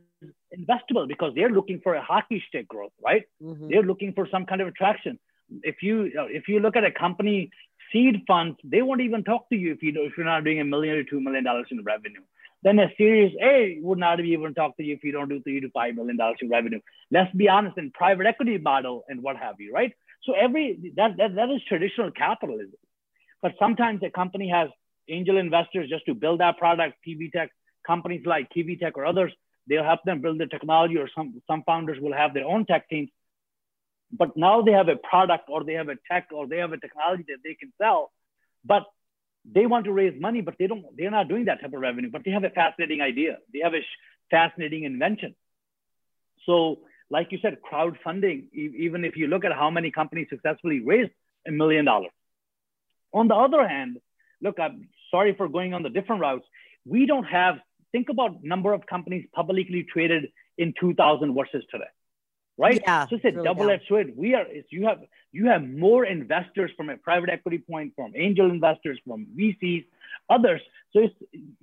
investable 0.56 1.06
because 1.06 1.32
they're 1.34 1.50
looking 1.50 1.80
for 1.80 1.94
a 1.94 2.02
hockey 2.02 2.42
stick 2.48 2.68
growth, 2.68 2.92
right? 3.04 3.24
Mm-hmm. 3.42 3.68
They're 3.68 3.82
looking 3.82 4.12
for 4.12 4.28
some 4.30 4.46
kind 4.46 4.60
of 4.60 4.68
attraction. 4.68 5.18
If 5.62 5.82
you 5.82 6.10
if 6.30 6.48
you 6.48 6.60
look 6.60 6.76
at 6.76 6.84
a 6.84 6.90
company 6.90 7.50
seed 7.92 8.22
funds, 8.26 8.58
they 8.64 8.82
won't 8.82 9.00
even 9.00 9.24
talk 9.24 9.48
to 9.48 9.56
you 9.56 9.72
if 9.72 9.82
you 9.82 9.92
if 10.04 10.12
you're 10.16 10.26
not 10.26 10.44
doing 10.44 10.60
a 10.60 10.64
million 10.64 10.96
or 10.96 11.04
two 11.04 11.20
million 11.20 11.44
dollars 11.44 11.66
in 11.70 11.82
revenue. 11.84 12.20
Then 12.62 12.78
a 12.80 12.88
Series 12.98 13.34
A 13.40 13.78
would 13.80 13.98
not 13.98 14.20
even 14.20 14.52
talk 14.52 14.76
to 14.78 14.82
you 14.82 14.94
if 14.94 15.04
you 15.04 15.12
don't 15.12 15.28
do 15.28 15.40
three 15.40 15.60
to 15.60 15.70
five 15.70 15.94
million 15.94 16.16
dollars 16.16 16.38
in 16.42 16.50
revenue. 16.50 16.80
Let's 17.10 17.34
be 17.34 17.48
honest, 17.48 17.78
in 17.78 17.90
private 17.92 18.26
equity 18.26 18.58
model 18.58 19.04
and 19.08 19.22
what 19.22 19.36
have 19.36 19.60
you, 19.60 19.72
right? 19.72 19.92
So 20.24 20.34
every 20.34 20.92
that 20.96 21.16
that, 21.16 21.34
that 21.36 21.50
is 21.50 21.62
traditional 21.68 22.10
capitalism. 22.10 22.78
But 23.40 23.52
sometimes 23.58 24.02
a 24.02 24.10
company 24.10 24.48
has 24.50 24.68
angel 25.08 25.38
investors 25.38 25.88
just 25.88 26.04
to 26.06 26.14
build 26.14 26.40
that 26.40 26.58
product. 26.58 26.96
Kiwi 27.04 27.30
Tech 27.30 27.50
companies 27.86 28.26
like 28.26 28.50
Kiwi 28.50 28.76
Tech 28.76 28.98
or 28.98 29.06
others 29.06 29.32
They'll 29.68 29.84
help 29.84 30.02
them 30.04 30.20
build 30.20 30.38
the 30.38 30.46
technology, 30.46 30.96
or 30.96 31.08
some 31.14 31.42
some 31.46 31.62
founders 31.64 31.98
will 32.00 32.14
have 32.14 32.34
their 32.34 32.46
own 32.46 32.64
tech 32.64 32.88
teams. 32.88 33.10
But 34.10 34.36
now 34.36 34.62
they 34.62 34.72
have 34.72 34.88
a 34.88 34.96
product, 34.96 35.48
or 35.48 35.64
they 35.64 35.74
have 35.74 35.88
a 35.88 35.96
tech, 36.10 36.28
or 36.32 36.46
they 36.46 36.58
have 36.58 36.72
a 36.72 36.78
technology 36.78 37.24
that 37.28 37.42
they 37.44 37.54
can 37.54 37.72
sell. 37.78 38.10
But 38.64 38.84
they 39.44 39.66
want 39.66 39.84
to 39.84 39.92
raise 39.92 40.18
money, 40.20 40.40
but 40.40 40.54
they 40.58 40.66
don't. 40.66 40.84
They're 40.96 41.10
not 41.10 41.28
doing 41.28 41.44
that 41.46 41.60
type 41.60 41.72
of 41.72 41.80
revenue. 41.80 42.10
But 42.10 42.22
they 42.24 42.30
have 42.30 42.44
a 42.44 42.50
fascinating 42.50 43.00
idea. 43.00 43.38
They 43.52 43.60
have 43.60 43.74
a 43.74 43.84
fascinating 44.30 44.84
invention. 44.84 45.34
So, 46.46 46.80
like 47.10 47.32
you 47.32 47.38
said, 47.42 47.58
crowdfunding. 47.70 48.52
Even 48.52 49.04
if 49.04 49.16
you 49.16 49.26
look 49.26 49.44
at 49.44 49.52
how 49.52 49.70
many 49.70 49.90
companies 49.90 50.28
successfully 50.30 50.80
raised 50.80 51.12
a 51.46 51.50
million 51.50 51.84
dollars. 51.84 52.12
On 53.12 53.28
the 53.28 53.34
other 53.34 53.66
hand, 53.66 53.98
look, 54.42 54.58
I'm 54.58 54.88
sorry 55.10 55.34
for 55.34 55.48
going 55.48 55.74
on 55.74 55.82
the 55.82 55.90
different 55.90 56.20
routes. 56.20 56.46
We 56.84 57.06
don't 57.06 57.24
have 57.24 57.58
think 57.92 58.08
about 58.08 58.42
number 58.42 58.72
of 58.72 58.86
companies 58.86 59.26
publicly 59.32 59.86
traded 59.90 60.30
in 60.56 60.74
2000 60.80 61.34
versus 61.34 61.64
today 61.70 61.88
right? 62.58 62.82
Yeah, 62.84 63.06
so 63.06 63.16
it's 63.16 63.24
a 63.24 63.30
really 63.30 63.44
double-edged 63.44 63.84
sword. 63.86 64.12
We 64.16 64.34
are 64.34 64.44
you 64.70 64.86
have 64.86 64.98
you 65.30 65.46
have 65.46 65.62
more 65.62 66.04
investors 66.04 66.70
from 66.76 66.90
a 66.90 66.96
private 66.96 67.30
equity 67.30 67.58
point 67.58 67.92
from 67.94 68.12
angel 68.16 68.50
investors 68.50 68.98
from 69.06 69.26
vcs 69.38 69.84
others. 70.28 70.60
So 70.92 71.00
it's, 71.00 71.14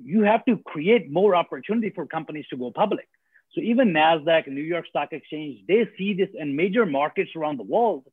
you 0.03 0.21
have 0.23 0.45
to 0.45 0.57
create 0.65 1.11
more 1.11 1.35
opportunity 1.35 1.89
for 1.89 2.05
companies 2.05 2.45
to 2.49 2.57
go 2.57 2.71
public. 2.71 3.07
So 3.53 3.61
even 3.61 3.93
NASDAQ 3.93 4.47
and 4.47 4.55
New 4.55 4.61
York 4.61 4.85
Stock 4.87 5.09
Exchange, 5.13 5.61
they 5.67 5.87
see 5.97 6.13
this 6.13 6.29
and 6.39 6.55
major 6.55 6.85
markets 6.85 7.31
around 7.35 7.57
the 7.57 7.63
world 7.63 8.05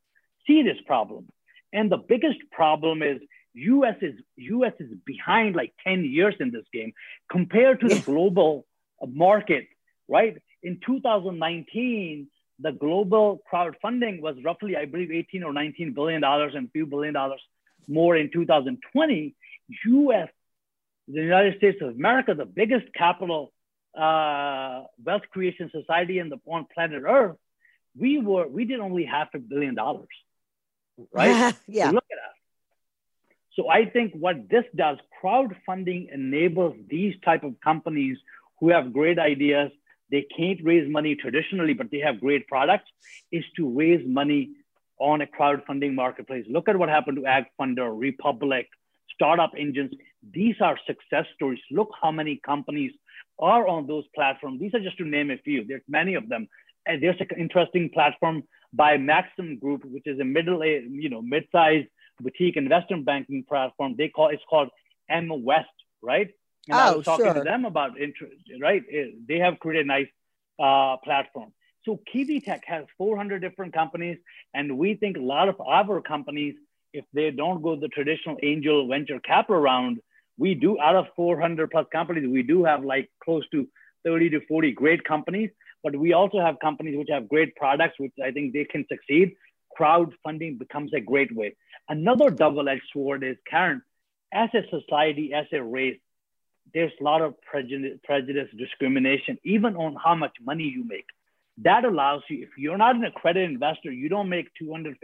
see 0.46 0.62
this 0.62 0.78
problem. 0.86 1.28
And 1.72 1.90
the 1.90 1.96
biggest 1.96 2.38
problem 2.50 3.02
is 3.02 3.20
US 3.54 3.96
is 4.00 4.14
US 4.36 4.72
is 4.78 4.90
behind 5.04 5.54
like 5.54 5.72
10 5.84 6.04
years 6.04 6.34
in 6.40 6.50
this 6.50 6.64
game 6.72 6.92
compared 7.30 7.80
to 7.80 7.88
the 7.88 8.00
global 8.00 8.66
market, 9.06 9.66
right? 10.08 10.36
In 10.62 10.80
2019, 10.84 12.28
the 12.60 12.72
global 12.72 13.42
crowdfunding 13.52 14.20
was 14.20 14.36
roughly, 14.44 14.76
I 14.76 14.84
believe, 14.84 15.10
18 15.10 15.42
or 15.42 15.52
19 15.52 15.94
billion 15.94 16.20
dollars 16.20 16.52
and 16.54 16.68
a 16.68 16.70
few 16.70 16.86
billion 16.86 17.14
dollars 17.14 17.40
more 17.88 18.16
in 18.16 18.30
2020. 18.32 19.34
US, 19.86 20.28
the 21.08 21.20
United 21.20 21.56
States 21.58 21.78
of 21.80 21.90
America, 21.90 22.34
the 22.34 22.44
biggest 22.44 22.86
capital 22.94 23.52
uh, 23.96 24.82
wealth 25.04 25.22
creation 25.30 25.70
society 25.70 26.18
in 26.18 26.28
the 26.28 26.38
on 26.46 26.66
planet 26.72 27.02
Earth, 27.06 27.36
we 27.98 28.18
were 28.18 28.46
we 28.48 28.64
did 28.64 28.80
only 28.80 29.04
half 29.04 29.28
a 29.34 29.38
billion 29.38 29.74
dollars, 29.74 30.08
right? 31.12 31.54
yeah. 31.66 31.88
So 31.88 31.94
look 31.94 32.04
at 32.10 32.18
us. 32.18 32.36
So 33.54 33.68
I 33.68 33.84
think 33.84 34.14
what 34.14 34.48
this 34.48 34.64
does, 34.74 34.98
crowdfunding 35.22 36.12
enables 36.12 36.74
these 36.88 37.14
type 37.24 37.44
of 37.44 37.60
companies 37.60 38.18
who 38.58 38.70
have 38.70 38.92
great 38.92 39.18
ideas. 39.18 39.70
They 40.10 40.26
can't 40.36 40.60
raise 40.62 40.90
money 40.90 41.14
traditionally, 41.16 41.74
but 41.74 41.90
they 41.90 41.98
have 41.98 42.20
great 42.20 42.46
products. 42.48 42.90
Is 43.30 43.44
to 43.56 43.68
raise 43.68 44.06
money 44.06 44.50
on 44.98 45.20
a 45.20 45.26
crowdfunding 45.26 45.94
marketplace. 45.94 46.46
Look 46.48 46.68
at 46.68 46.76
what 46.76 46.88
happened 46.88 47.16
to 47.18 47.22
AgFunder, 47.22 47.92
Republic, 47.98 48.68
Startup 49.14 49.50
Engines. 49.58 49.92
These 50.32 50.56
are 50.60 50.78
success 50.86 51.26
stories. 51.34 51.60
Look 51.70 51.90
how 52.00 52.12
many 52.12 52.40
companies 52.44 52.92
are 53.38 53.66
on 53.66 53.86
those 53.86 54.04
platforms. 54.14 54.60
These 54.60 54.74
are 54.74 54.80
just 54.80 54.98
to 54.98 55.04
name 55.04 55.30
a 55.30 55.38
few. 55.38 55.64
There's 55.66 55.82
many 55.88 56.14
of 56.14 56.28
them. 56.28 56.48
And 56.86 57.02
there's 57.02 57.20
an 57.20 57.28
interesting 57.38 57.90
platform 57.90 58.44
by 58.72 58.96
Maxim 58.96 59.58
Group, 59.58 59.84
which 59.84 60.06
is 60.06 60.20
a 60.20 60.24
middle, 60.24 60.64
you 60.64 61.08
know, 61.08 61.22
mid-sized 61.22 61.88
boutique 62.20 62.56
investment 62.56 63.04
banking 63.04 63.44
platform. 63.48 63.94
They 63.96 64.08
call 64.08 64.28
it's 64.28 64.42
called 64.48 64.68
M 65.10 65.30
West, 65.44 65.68
right? 66.02 66.28
And 66.68 66.78
oh, 66.78 66.82
I 66.82 66.90
was 66.94 67.04
talking 67.04 67.26
sure. 67.26 67.34
to 67.34 67.40
them 67.40 67.64
about 67.64 67.98
interest, 68.00 68.36
right? 68.60 68.82
They 69.28 69.38
have 69.38 69.58
created 69.58 69.86
a 69.86 69.88
nice 69.88 70.06
uh, 70.62 70.96
platform. 70.98 71.52
So 71.84 71.98
Kiwi 72.12 72.40
Tech 72.40 72.62
has 72.66 72.84
400 72.96 73.40
different 73.40 73.74
companies, 73.74 74.18
and 74.54 74.78
we 74.78 74.94
think 74.94 75.16
a 75.16 75.20
lot 75.20 75.48
of 75.48 75.60
our 75.60 76.00
companies, 76.00 76.54
if 76.92 77.04
they 77.12 77.32
don't 77.32 77.62
go 77.62 77.74
the 77.74 77.88
traditional 77.88 78.36
angel 78.42 78.86
venture 78.86 79.18
capital 79.18 79.60
round, 79.60 79.98
we 80.38 80.54
do 80.54 80.80
out 80.80 80.94
of 80.94 81.06
400 81.16 81.70
plus 81.70 81.86
companies, 81.92 82.28
we 82.28 82.42
do 82.42 82.64
have 82.64 82.84
like 82.84 83.10
close 83.22 83.44
to 83.50 83.66
30 84.04 84.30
to 84.30 84.40
40 84.46 84.72
great 84.72 85.04
companies, 85.04 85.50
but 85.82 85.96
we 85.96 86.12
also 86.12 86.40
have 86.40 86.56
companies 86.60 86.96
which 86.96 87.08
have 87.10 87.28
great 87.28 87.54
products, 87.56 87.98
which 87.98 88.12
I 88.24 88.30
think 88.30 88.52
they 88.52 88.64
can 88.64 88.84
succeed. 88.88 89.34
Crowdfunding 89.78 90.58
becomes 90.58 90.92
a 90.94 91.00
great 91.00 91.34
way. 91.34 91.56
Another 91.88 92.30
double-edged 92.30 92.82
sword 92.92 93.24
is 93.24 93.36
Karen, 93.48 93.82
as 94.32 94.48
a 94.54 94.62
society, 94.70 95.32
as 95.34 95.46
a 95.52 95.62
race, 95.62 95.98
there's 96.72 96.92
a 97.00 97.04
lot 97.04 97.20
of 97.20 97.34
prejudice, 97.42 97.98
prejudice, 98.04 98.48
discrimination, 98.56 99.38
even 99.44 99.76
on 99.76 99.96
how 100.02 100.14
much 100.14 100.32
money 100.42 100.64
you 100.64 100.84
make. 100.86 101.06
That 101.58 101.84
allows 101.84 102.22
you, 102.30 102.44
if 102.44 102.50
you're 102.56 102.78
not 102.78 102.96
an 102.96 103.04
accredited 103.04 103.50
investor, 103.50 103.92
you 103.92 104.08
don't 104.08 104.28
make 104.28 104.48
$250,000 104.62 104.94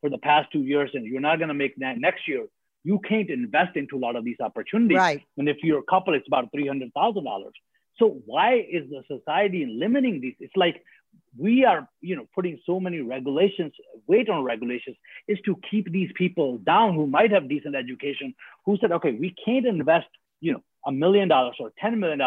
for 0.00 0.08
the 0.08 0.18
past 0.18 0.50
two 0.50 0.62
years, 0.62 0.90
and 0.94 1.04
you're 1.04 1.20
not 1.20 1.38
going 1.38 1.48
to 1.48 1.54
make 1.54 1.76
that 1.76 1.98
next 1.98 2.26
year. 2.26 2.46
You 2.84 3.00
can't 3.06 3.28
invest 3.28 3.76
into 3.76 3.96
a 3.96 4.00
lot 4.00 4.16
of 4.16 4.24
these 4.24 4.40
opportunities. 4.40 4.96
Right. 4.96 5.22
And 5.36 5.48
if 5.48 5.58
you're 5.62 5.80
a 5.80 5.90
couple, 5.90 6.14
it's 6.14 6.26
about 6.26 6.50
$300,000. 6.56 7.50
So 7.98 8.22
why 8.24 8.54
is 8.54 8.88
the 8.88 9.02
society 9.14 9.66
limiting 9.66 10.22
these? 10.22 10.36
It's 10.40 10.56
like 10.56 10.82
we 11.38 11.64
are, 11.64 11.88
you 12.00 12.16
know, 12.16 12.26
putting 12.34 12.58
so 12.66 12.80
many 12.80 13.00
regulations, 13.00 13.72
weight 14.06 14.28
on 14.28 14.42
regulations, 14.42 14.96
is 15.28 15.38
to 15.44 15.56
keep 15.70 15.90
these 15.92 16.10
people 16.14 16.58
down 16.58 16.94
who 16.94 17.06
might 17.06 17.30
have 17.30 17.48
decent 17.48 17.76
education, 17.76 18.34
who 18.66 18.76
said, 18.80 18.92
okay, 18.92 19.12
we 19.12 19.34
can't 19.44 19.66
invest, 19.66 20.08
you 20.40 20.52
know, 20.52 20.62
a 20.86 20.92
million 20.92 21.28
dollars 21.28 21.56
or 21.60 21.72
$10 21.82 21.98
million, 21.98 22.20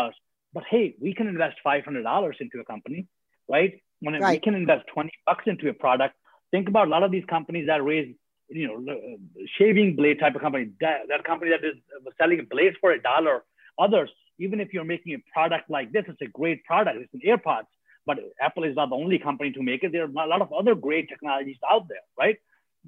but 0.54 0.64
hey, 0.70 0.96
we 1.02 1.14
can 1.14 1.28
invest 1.28 1.58
$500 1.66 2.34
into 2.40 2.60
a 2.60 2.66
company, 2.66 3.08
right? 3.50 3.82
When 4.00 4.14
Right. 4.18 4.34
we 4.34 4.40
can 4.40 4.56
invest 4.56 4.86
20 4.94 5.12
bucks 5.26 5.44
into 5.48 5.70
a 5.70 5.74
product, 5.74 6.16
think 6.52 6.68
about 6.70 6.88
a 6.88 6.92
lot 6.92 7.04
of 7.04 7.12
these 7.12 7.26
companies 7.26 7.68
that 7.68 7.84
raise, 7.84 8.14
you 8.50 8.68
know, 8.68 8.94
uh, 8.94 9.18
shaving 9.58 9.96
blade 9.96 10.20
type 10.20 10.36
of 10.36 10.42
company, 10.42 10.70
that, 10.82 11.02
that 11.10 11.24
company 11.24 11.52
that 11.52 11.64
is 11.66 11.76
selling 12.18 12.46
blades 12.50 12.78
for 12.80 12.92
a 12.92 13.02
dollar, 13.02 13.44
others, 13.80 14.10
even 14.40 14.60
if 14.60 14.74
you're 14.74 14.84
making 14.84 15.14
a 15.16 15.24
product 15.34 15.70
like 15.70 15.92
this, 15.92 16.06
it's 16.08 16.22
a 16.22 16.28
great 16.28 16.64
product, 16.64 16.98
it's 17.02 17.14
an 17.14 17.22
AirPods, 17.26 17.66
but 18.06 18.20
Apple 18.40 18.64
is 18.64 18.76
not 18.76 18.90
the 18.90 18.96
only 18.96 19.20
company 19.20 19.52
to 19.52 19.64
make 19.64 19.84
it. 19.84 19.92
There 19.92 20.04
are 20.04 20.26
a 20.26 20.28
lot 20.28 20.42
of 20.42 20.52
other 20.54 20.76
great 20.76 21.10
technologies 21.10 21.58
out 21.70 21.88
there, 21.88 22.06
right? 22.18 22.38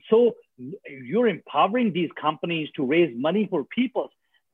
So 0.09 0.35
you're 0.57 1.27
empowering 1.27 1.93
these 1.93 2.09
companies 2.19 2.69
to 2.75 2.85
raise 2.85 3.13
money 3.15 3.47
for 3.49 3.63
people. 3.63 4.09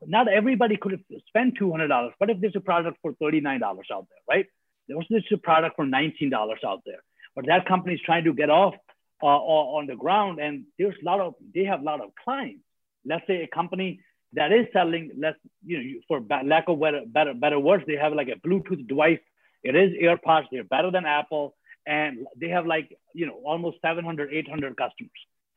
Not 0.06 0.28
everybody 0.28 0.78
could 0.78 1.04
spend 1.28 1.58
$200, 1.60 2.12
but 2.20 2.30
if 2.30 2.40
there's 2.40 2.56
a 2.56 2.62
product 2.62 2.98
for 3.02 3.14
$39 3.14 3.62
out 3.64 4.08
there, 4.10 4.20
right? 4.30 4.46
There's 4.88 5.06
this 5.10 5.24
product 5.44 5.76
for 5.76 5.86
$19 5.86 6.34
out 6.66 6.82
there, 6.86 7.04
but 7.36 7.46
that 7.48 7.68
company 7.68 7.96
is 7.96 8.02
trying 8.02 8.24
to 8.26 8.34
get 8.34 8.50
off 8.50 8.76
uh, 9.24 9.28
on 9.28 9.88
the 9.88 9.96
ground, 9.96 10.40
and 10.40 10.66
there's 10.78 10.96
a 11.02 11.06
lot 11.06 11.20
of 11.20 11.36
they 11.54 11.66
have 11.66 11.82
a 11.82 11.84
lot 11.84 12.02
of 12.02 12.10
clients. 12.24 12.64
Let's 13.06 13.26
say 13.28 13.44
a 13.44 13.48
company 13.48 14.00
that 14.34 14.52
is 14.52 14.68
selling, 14.74 15.12
let's 15.18 15.38
you 15.66 15.78
know, 15.78 16.00
for 16.08 16.44
lack 16.44 16.66
of 16.68 16.80
better 16.80 17.04
better 17.06 17.34
better 17.34 17.60
words, 17.60 17.84
they 17.86 17.96
have 17.96 18.14
like 18.14 18.30
a 18.30 18.48
Bluetooth 18.48 18.88
device. 18.88 19.20
It 19.64 19.76
is 19.76 19.92
AirPods. 20.02 20.46
They're 20.52 20.64
better 20.64 20.92
than 20.92 21.06
Apple, 21.06 21.56
and 21.86 22.26
they 22.36 22.50
have 22.50 22.66
like 22.66 22.98
you 23.14 23.26
know 23.26 23.40
almost 23.46 23.78
700, 23.82 24.34
800 24.34 24.78
customers, 24.78 25.12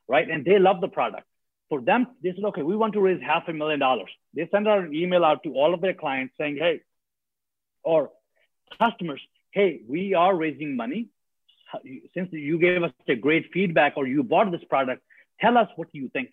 right? 0.08 0.28
And 0.28 0.44
they 0.44 0.58
love 0.58 0.80
the 0.80 0.88
product. 0.88 1.26
For 1.70 1.80
them, 1.80 2.08
they 2.22 2.32
said, 2.34 2.44
okay, 2.44 2.62
we 2.62 2.76
want 2.76 2.92
to 2.92 3.00
raise 3.00 3.22
half 3.22 3.48
a 3.48 3.52
million 3.52 3.80
dollars. 3.80 4.10
They 4.34 4.48
send 4.52 4.68
out 4.68 4.80
an 4.84 4.94
email 4.94 5.24
out 5.24 5.42
to 5.44 5.54
all 5.54 5.72
of 5.72 5.80
their 5.80 5.94
clients 5.94 6.34
saying, 6.38 6.58
hey, 6.58 6.82
or 7.82 8.10
customers, 8.78 9.20
hey, 9.50 9.80
we 9.88 10.14
are 10.14 10.34
raising 10.36 10.76
money. 10.76 11.08
Since 12.14 12.28
you 12.32 12.58
gave 12.58 12.82
us 12.82 12.92
a 13.08 13.16
great 13.16 13.50
feedback 13.52 13.94
or 13.96 14.06
you 14.06 14.22
bought 14.22 14.52
this 14.52 14.62
product, 14.68 15.02
tell 15.40 15.56
us 15.56 15.68
what 15.76 15.88
you 15.92 16.08
think. 16.12 16.30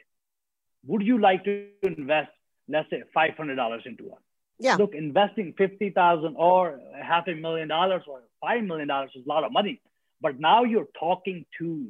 Would 0.86 1.02
you 1.02 1.20
like 1.20 1.44
to 1.46 1.68
invest, 1.82 2.32
let's 2.68 2.90
say, 2.90 3.04
$500 3.16 3.86
into 3.86 4.04
one? 4.04 4.22
Yeah. 4.62 4.76
Look, 4.76 4.94
investing 4.94 5.54
50,000 5.58 6.36
or 6.38 6.80
half 7.02 7.28
a 7.28 7.34
million 7.34 7.68
dollars 7.68 8.04
or 8.08 8.22
$5 8.44 8.66
million 8.68 8.90
is 9.16 9.26
a 9.26 9.30
lot 9.30 9.44
of 9.44 9.52
money. 9.52 9.82
But 10.22 10.40
now 10.40 10.64
you're 10.64 10.88
talking 11.00 11.46
to 11.58 11.88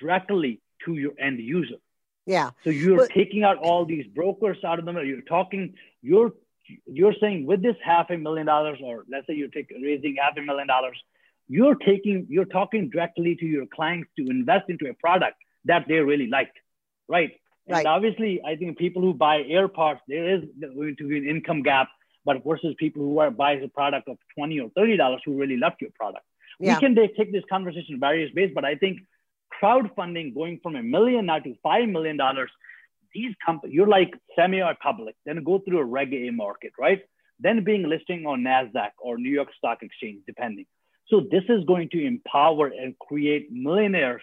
directly 0.00 0.60
to 0.84 0.96
your 0.96 1.12
end 1.20 1.38
user. 1.38 1.76
Yeah. 2.26 2.50
So 2.64 2.70
you're 2.70 2.96
But- 2.98 3.10
taking 3.10 3.44
out 3.44 3.58
all 3.58 3.84
these 3.84 4.06
brokers 4.06 4.58
out 4.64 4.80
of 4.80 4.84
them. 4.84 4.96
You're 5.06 5.22
talking, 5.22 5.74
you're 6.02 6.32
you're 6.86 7.14
saying 7.20 7.44
with 7.44 7.60
this 7.60 7.76
half 7.84 8.08
a 8.10 8.16
million 8.16 8.46
dollars, 8.46 8.78
or 8.82 9.04
let's 9.08 9.26
say 9.26 9.34
you're 9.34 9.48
taking 9.48 9.82
raising 9.82 10.16
half 10.22 10.36
a 10.38 10.42
million 10.42 10.66
dollars, 10.68 10.96
you're 11.48 11.74
taking, 11.74 12.26
you're 12.30 12.44
talking 12.46 12.88
directly 12.88 13.34
to 13.36 13.44
your 13.44 13.66
clients 13.66 14.08
to 14.16 14.22
invest 14.30 14.70
into 14.70 14.88
a 14.88 14.94
product 14.94 15.36
that 15.66 15.86
they 15.88 15.98
really 15.98 16.28
like, 16.28 16.52
right? 17.08 17.32
And 17.66 17.74
Right. 17.76 17.86
obviously, 17.86 18.42
I 18.44 18.56
think 18.56 18.76
people 18.76 19.02
who 19.02 19.14
buy 19.14 19.44
AirPods, 19.44 20.00
there 20.08 20.28
is 20.34 20.42
going 20.60 20.96
to 20.96 21.08
be 21.08 21.18
an 21.18 21.28
income 21.28 21.62
gap, 21.62 21.88
but 22.24 22.42
versus 22.44 22.74
people 22.78 23.02
who 23.02 23.18
are 23.18 23.30
buys 23.30 23.62
a 23.62 23.68
product 23.68 24.08
of 24.08 24.18
twenty 24.34 24.60
or 24.60 24.68
thirty 24.70 24.96
dollars 24.96 25.22
who 25.24 25.38
really 25.38 25.56
loved 25.56 25.76
your 25.80 25.90
product. 25.90 26.24
Yeah. 26.58 26.74
We 26.74 26.80
can 26.80 26.94
take 27.16 27.32
this 27.32 27.44
conversation 27.48 27.98
various 28.00 28.32
ways, 28.34 28.50
but 28.54 28.64
I 28.64 28.74
think 28.76 29.00
crowdfunding 29.60 30.34
going 30.34 30.60
from 30.62 30.76
a 30.76 30.82
million 30.82 31.26
now 31.26 31.38
to 31.38 31.54
five 31.62 31.88
million 31.88 32.16
dollars, 32.16 32.50
these 33.14 33.34
companies, 33.44 33.74
you're 33.74 33.86
like 33.86 34.12
semi-public, 34.36 35.14
then 35.24 35.42
go 35.44 35.58
through 35.60 35.78
a 35.80 35.84
Reg 35.84 36.12
A 36.14 36.30
market, 36.30 36.72
right? 36.78 37.02
Then 37.38 37.64
being 37.64 37.88
listing 37.88 38.26
on 38.26 38.42
NASDAQ 38.42 38.90
or 38.98 39.18
New 39.18 39.30
York 39.30 39.48
Stock 39.58 39.82
Exchange, 39.82 40.22
depending. 40.26 40.66
So 41.08 41.20
this 41.20 41.44
is 41.48 41.64
going 41.64 41.90
to 41.90 42.04
empower 42.04 42.68
and 42.68 42.98
create 42.98 43.52
millionaires. 43.52 44.22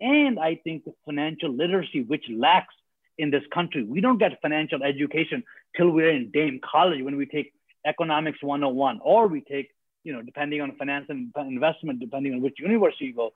And 0.00 0.38
I 0.38 0.54
think 0.54 0.84
the 0.84 0.94
financial 1.04 1.50
literacy, 1.50 2.02
which 2.02 2.24
lacks 2.30 2.74
in 3.20 3.30
this 3.30 3.42
country. 3.52 3.84
We 3.84 4.00
don't 4.00 4.18
get 4.18 4.40
financial 4.40 4.82
education 4.82 5.44
till 5.76 5.90
we're 5.90 6.10
in 6.10 6.30
Dame 6.30 6.60
College 6.64 7.02
when 7.02 7.16
we 7.16 7.26
take 7.26 7.52
economics 7.86 8.38
101 8.42 9.00
or 9.02 9.28
we 9.28 9.42
take, 9.42 9.70
you 10.04 10.12
know, 10.12 10.22
depending 10.22 10.60
on 10.60 10.74
finance 10.76 11.06
and 11.08 11.32
investment, 11.36 12.00
depending 12.00 12.34
on 12.34 12.40
which 12.40 12.54
university 12.58 13.06
you 13.06 13.14
go. 13.14 13.32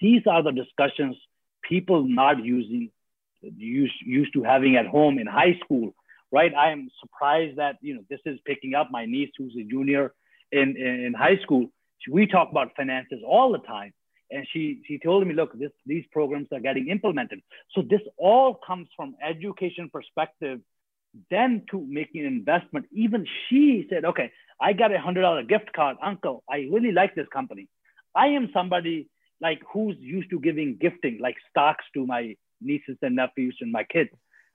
These 0.00 0.22
are 0.26 0.42
the 0.42 0.52
discussions 0.52 1.16
people 1.62 2.04
not 2.04 2.44
using, 2.44 2.90
used, 3.42 3.94
used 4.04 4.32
to 4.34 4.42
having 4.42 4.76
at 4.76 4.86
home 4.86 5.18
in 5.18 5.26
high 5.26 5.58
school, 5.64 5.94
right? 6.30 6.54
I 6.54 6.70
am 6.70 6.88
surprised 7.00 7.58
that, 7.58 7.78
you 7.80 7.94
know, 7.94 8.04
this 8.08 8.20
is 8.24 8.38
picking 8.46 8.74
up 8.74 8.88
my 8.90 9.06
niece 9.06 9.30
who's 9.36 9.56
a 9.58 9.64
junior 9.64 10.12
in, 10.52 10.76
in, 10.76 11.04
in 11.06 11.14
high 11.14 11.38
school. 11.42 11.66
We 12.08 12.26
talk 12.26 12.50
about 12.50 12.76
finances 12.76 13.20
all 13.26 13.52
the 13.52 13.58
time 13.58 13.92
and 14.30 14.46
she 14.52 14.80
she 14.86 14.98
told 14.98 15.26
me 15.26 15.34
look 15.34 15.58
this 15.58 15.72
these 15.86 16.04
programs 16.12 16.48
are 16.52 16.60
getting 16.60 16.88
implemented 16.88 17.40
so 17.74 17.82
this 17.82 18.02
all 18.16 18.54
comes 18.66 18.88
from 18.96 19.14
education 19.22 19.90
perspective 19.92 20.60
then 21.30 21.62
to 21.70 21.84
making 21.88 22.22
an 22.22 22.26
investment. 22.26 22.86
Even 22.92 23.26
she 23.48 23.86
said, 23.90 24.04
okay, 24.04 24.30
I 24.60 24.72
got 24.72 24.94
a 24.94 25.00
hundred 25.00 25.22
dollar 25.22 25.42
gift 25.42 25.72
card, 25.74 25.96
uncle. 26.02 26.42
I 26.50 26.68
really 26.70 26.92
like 26.92 27.14
this 27.14 27.26
company. 27.32 27.68
I 28.14 28.28
am 28.28 28.50
somebody 28.52 29.08
like 29.40 29.60
who's 29.72 29.96
used 29.98 30.30
to 30.30 30.40
giving 30.40 30.76
gifting, 30.80 31.18
like 31.20 31.36
stocks 31.50 31.84
to 31.94 32.06
my 32.06 32.36
nieces 32.60 32.96
and 33.02 33.16
nephews 33.16 33.56
and 33.60 33.70
my 33.70 33.84
kids. 33.84 34.10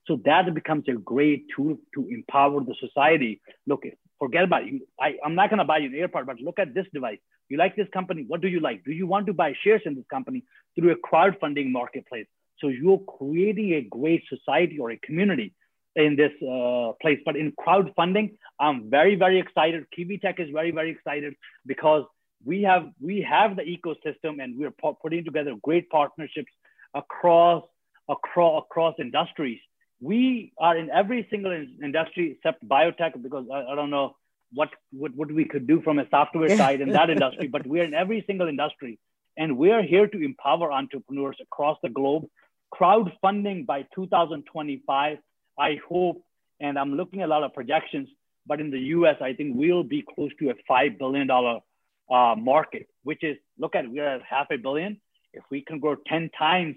So 0.05 0.19
that 0.25 0.53
becomes 0.53 0.83
a 0.89 0.93
great 0.93 1.45
tool 1.55 1.77
to 1.95 2.07
empower 2.09 2.61
the 2.61 2.75
society. 2.79 3.41
Look, 3.65 3.83
forget 4.23 4.43
about 4.43 4.63
it. 4.63 4.81
I, 4.99 5.15
I'm 5.23 5.35
not 5.35 5.49
going 5.49 5.59
to 5.59 5.65
buy 5.65 5.79
you 5.79 5.89
an 5.89 5.95
AirPod, 6.01 6.25
but 6.25 6.39
look 6.39 6.59
at 6.59 6.73
this 6.73 6.87
device. 6.93 7.21
You 7.49 7.57
like 7.57 7.75
this 7.75 7.87
company? 7.93 8.23
What 8.27 8.41
do 8.41 8.47
you 8.47 8.59
like? 8.59 8.83
Do 8.85 8.91
you 8.91 9.07
want 9.13 9.27
to 9.27 9.33
buy 9.33 9.53
shares 9.63 9.81
in 9.85 9.95
this 9.95 10.05
company 10.09 10.43
through 10.75 10.91
a 10.91 10.95
crowdfunding 11.07 11.71
marketplace? 11.71 12.27
So 12.59 12.67
you're 12.69 13.03
creating 13.17 13.73
a 13.73 13.81
great 13.81 14.23
society 14.29 14.79
or 14.79 14.91
a 14.91 14.97
community 14.97 15.53
in 15.95 16.15
this 16.15 16.31
uh, 16.41 16.93
place. 17.01 17.19
But 17.25 17.35
in 17.35 17.51
crowdfunding, 17.63 18.27
I'm 18.59 18.89
very, 18.89 19.15
very 19.15 19.39
excited. 19.39 19.85
Kiwi 19.95 20.17
Tech 20.19 20.39
is 20.39 20.49
very, 20.51 20.71
very 20.71 20.91
excited 20.91 21.33
because 21.65 22.03
we 22.45 22.63
have 22.63 22.83
we 22.99 23.21
have 23.35 23.55
the 23.55 23.63
ecosystem 23.63 24.43
and 24.43 24.57
we're 24.57 24.75
putting 25.01 25.23
together 25.23 25.53
great 25.61 25.89
partnerships 25.89 26.51
across 26.93 27.63
across 28.09 28.63
across 28.63 28.95
industries. 28.99 29.59
We 30.03 30.51
are 30.57 30.75
in 30.77 30.89
every 30.89 31.27
single 31.31 31.53
industry 31.53 32.31
except 32.31 32.67
biotech 32.67 33.21
because 33.23 33.45
I, 33.51 33.59
I 33.71 33.75
don't 33.75 33.89
know 33.89 34.15
what, 34.53 34.69
what 34.91 35.15
what 35.15 35.31
we 35.31 35.45
could 35.45 35.65
do 35.65 35.81
from 35.81 35.97
a 35.97 36.07
software 36.09 36.55
side 36.57 36.81
in 36.81 36.89
that 36.89 37.09
industry, 37.15 37.47
but 37.47 37.65
we're 37.65 37.85
in 37.85 37.93
every 37.93 38.23
single 38.27 38.49
industry 38.49 38.99
and 39.37 39.57
we're 39.57 39.81
here 39.81 40.07
to 40.07 40.19
empower 40.23 40.71
entrepreneurs 40.71 41.37
across 41.41 41.77
the 41.81 41.89
globe. 41.89 42.27
Crowdfunding 42.73 43.65
by 43.65 43.85
2025, 43.95 45.17
I 45.57 45.79
hope, 45.87 46.23
and 46.59 46.77
I'm 46.77 46.95
looking 46.95 47.21
at 47.21 47.29
a 47.29 47.31
lot 47.31 47.43
of 47.43 47.53
projections, 47.53 48.09
but 48.45 48.59
in 48.59 48.71
the 48.71 48.79
US, 48.97 49.17
I 49.21 49.33
think 49.33 49.55
we'll 49.55 49.83
be 49.83 50.03
close 50.15 50.31
to 50.39 50.49
a 50.49 50.55
$5 50.69 50.97
billion 50.97 51.29
uh, 51.29 52.35
market, 52.35 52.87
which 53.03 53.23
is, 53.23 53.37
look 53.57 53.75
at, 53.75 53.89
we're 53.89 54.07
at 54.07 54.21
half 54.23 54.47
a 54.51 54.57
billion. 54.57 54.99
If 55.33 55.43
we 55.49 55.61
can 55.61 55.79
grow 55.79 55.95
10 56.07 56.29
times 56.37 56.75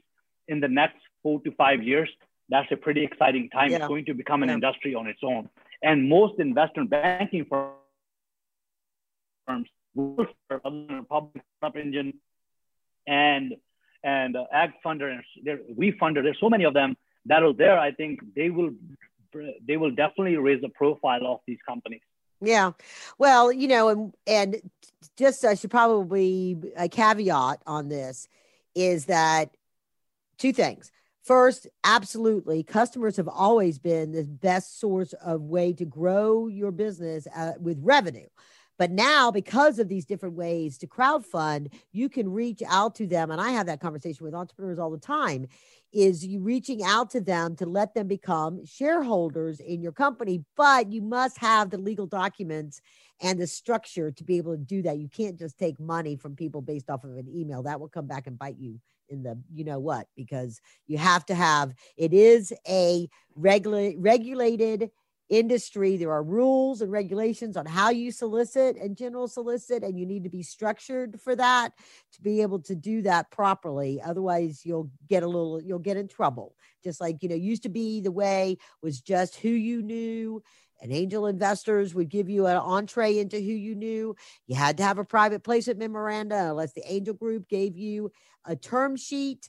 in 0.49 0.61
the 0.61 0.69
next 0.69 0.99
four 1.23 1.41
to 1.43 1.51
five 1.53 1.83
years, 1.83 2.09
that's 2.49 2.71
a 2.71 2.77
pretty 2.77 3.05
exciting 3.05 3.51
time. 3.51 3.71
Yeah. 3.71 3.79
It's 3.79 3.89
going 3.89 4.05
to 4.07 4.15
become 4.15 4.43
an 4.43 4.49
yeah. 4.49 4.57
industry 4.57 4.95
on 4.95 5.07
its 5.07 5.21
own. 5.23 5.49
And 5.83 6.09
most 6.09 6.39
investment 6.39 6.91
banking 6.91 7.47
firms 7.49 7.77
will 9.95 10.27
serve 10.51 10.61
other 10.65 11.03
public 11.09 11.43
engine 11.75 12.15
and 13.07 13.55
and 14.05 14.37
uh, 14.37 14.45
ag 14.53 14.71
funder 14.85 15.11
and 15.11 15.23
Wefunder. 15.77 16.23
There's 16.23 16.39
so 16.41 16.49
many 16.49 16.65
of 16.65 16.75
them 16.75 16.97
that 17.27 17.43
are 17.43 17.53
there. 17.53 17.79
I 17.79 17.93
think 17.93 18.21
they 18.35 18.51
will 18.51 18.71
they 19.67 19.77
will 19.77 19.91
definitely 19.91 20.37
raise 20.37 20.61
the 20.63 20.69
profile 20.69 21.27
of 21.27 21.41
these 21.47 21.59
companies. 21.67 22.01
Yeah. 22.41 22.73
Well, 23.19 23.53
you 23.53 23.69
know, 23.69 23.89
and 23.89 24.15
and 24.27 24.71
just 25.17 25.45
I 25.45 25.55
should 25.55 25.71
probably 25.71 26.57
a 26.77 26.89
caveat 26.89 27.63
on 27.67 27.89
this 27.89 28.29
is 28.75 29.07
that 29.07 29.57
two 30.39 30.53
things. 30.53 30.93
First, 31.27 31.67
absolutely, 31.83 32.63
customers 32.63 33.17
have 33.17 33.27
always 33.27 33.81
been 33.81 34.13
the 34.13 34.23
best 34.23 34.79
source 34.79 35.13
of 35.15 35.43
way 35.43 35.73
to 35.73 35.85
grow 35.85 36.47
your 36.47 36.71
business 36.71 37.27
uh, 37.35 37.55
with 37.59 37.81
revenue. 37.83 38.29
But 38.79 38.93
now, 38.93 39.33
because 39.33 39.81
of 39.81 39.89
these 39.89 40.05
different 40.05 40.37
ways 40.37 40.79
to 40.79 40.87
crowdfund, 40.87 41.73
you 41.91 42.09
can 42.09 42.31
reach 42.31 42.63
out 42.69 42.95
to 42.97 43.09
them. 43.09 43.33
And 43.33 43.41
I 43.41 43.51
have 43.51 43.67
that 43.67 43.81
conversation 43.81 44.25
with 44.25 44.35
entrepreneurs 44.35 44.79
all 44.79 44.91
the 44.91 44.99
time 44.99 45.49
is 45.93 46.25
you 46.25 46.39
reaching 46.39 46.85
out 46.85 47.11
to 47.11 47.21
them 47.21 47.57
to 47.57 47.67
let 47.67 47.93
them 47.95 48.07
become 48.07 48.65
shareholders 48.65 49.59
in 49.59 49.83
your 49.83 49.93
company, 49.93 50.45
but 50.57 50.93
you 50.93 51.03
must 51.03 51.39
have 51.39 51.71
the 51.71 51.79
legal 51.79 52.07
documents 52.07 52.81
and 53.21 53.41
the 53.41 53.49
structure 53.49 54.13
to 54.13 54.23
be 54.23 54.37
able 54.37 54.53
to 54.53 54.63
do 54.63 54.81
that. 54.83 54.99
You 54.99 55.09
can't 55.09 55.39
just 55.39 55.59
take 55.59 55.81
money 55.81 56.15
from 56.15 56.37
people 56.37 56.61
based 56.61 56.89
off 56.89 57.03
of 57.03 57.17
an 57.17 57.27
email. 57.29 57.65
That 57.65 57.81
will 57.81 57.89
come 57.89 58.07
back 58.07 58.29
and 58.29 58.39
bite 58.39 58.59
you 58.59 58.79
in 59.09 59.23
the 59.23 59.39
you 59.53 59.65
know 59.65 59.79
what 59.79 60.07
because 60.17 60.61
you 60.87 60.99
have 60.99 61.25
to 61.27 61.35
have 61.35 61.75
it 61.97 62.13
is 62.13 62.53
a 62.69 63.09
regula- 63.35 63.93
regulated 63.99 64.91
industry 65.29 65.97
there 65.97 66.13
are 66.13 66.23
rules 66.23 66.81
and 66.81 66.93
regulations 66.93 67.57
on 67.57 67.67
how 67.67 67.91
you 67.91 68.13
solicit 68.13 68.77
and 68.77 68.97
general 68.97 69.27
solicit 69.27 69.83
and 69.83 69.99
you 69.99 70.07
need 70.07 70.23
to 70.23 70.31
be 70.31 70.43
structured 70.43 71.21
for 71.21 71.35
that 71.35 71.73
to 72.13 72.23
be 72.23 72.43
able 72.43 72.61
to 72.61 72.75
do 72.75 73.03
that 73.03 73.31
properly. 73.31 74.01
Otherwise 74.03 74.65
you'll 74.65 74.91
get 75.09 75.23
a 75.23 75.27
little 75.27 75.61
you'll 75.61 75.79
get 75.79 75.97
in 75.97 76.09
trouble. 76.09 76.55
Just 76.85 77.01
like 77.01 77.23
you 77.23 77.29
know 77.29 77.35
used 77.35 77.65
to 77.65 77.69
be 77.69 78.01
the 78.01 78.13
way 78.13 78.57
was 78.83 79.01
just 79.01 79.37
who 79.37 79.49
you 79.49 79.83
knew. 79.83 80.43
And 80.81 80.93
angel 80.93 81.27
investors 81.27 81.95
would 81.95 82.11
give 82.11 82.29
you 82.29 82.47
an 82.47 82.57
entree 82.57 83.19
into 83.19 83.39
who 83.39 83.53
you 83.53 83.75
knew. 83.75 84.15
You 84.47 84.57
had 84.57 84.77
to 84.77 84.83
have 84.83 84.99
a 84.99 85.05
private 85.05 85.43
placement 85.43 85.79
memoranda 85.79 86.51
unless 86.51 86.75
the 86.75 86.85
angel 86.93 87.15
group 87.15 87.49
gave 87.49 87.77
you 87.77 88.13
a 88.45 88.55
term 88.55 88.97
sheet 88.97 89.49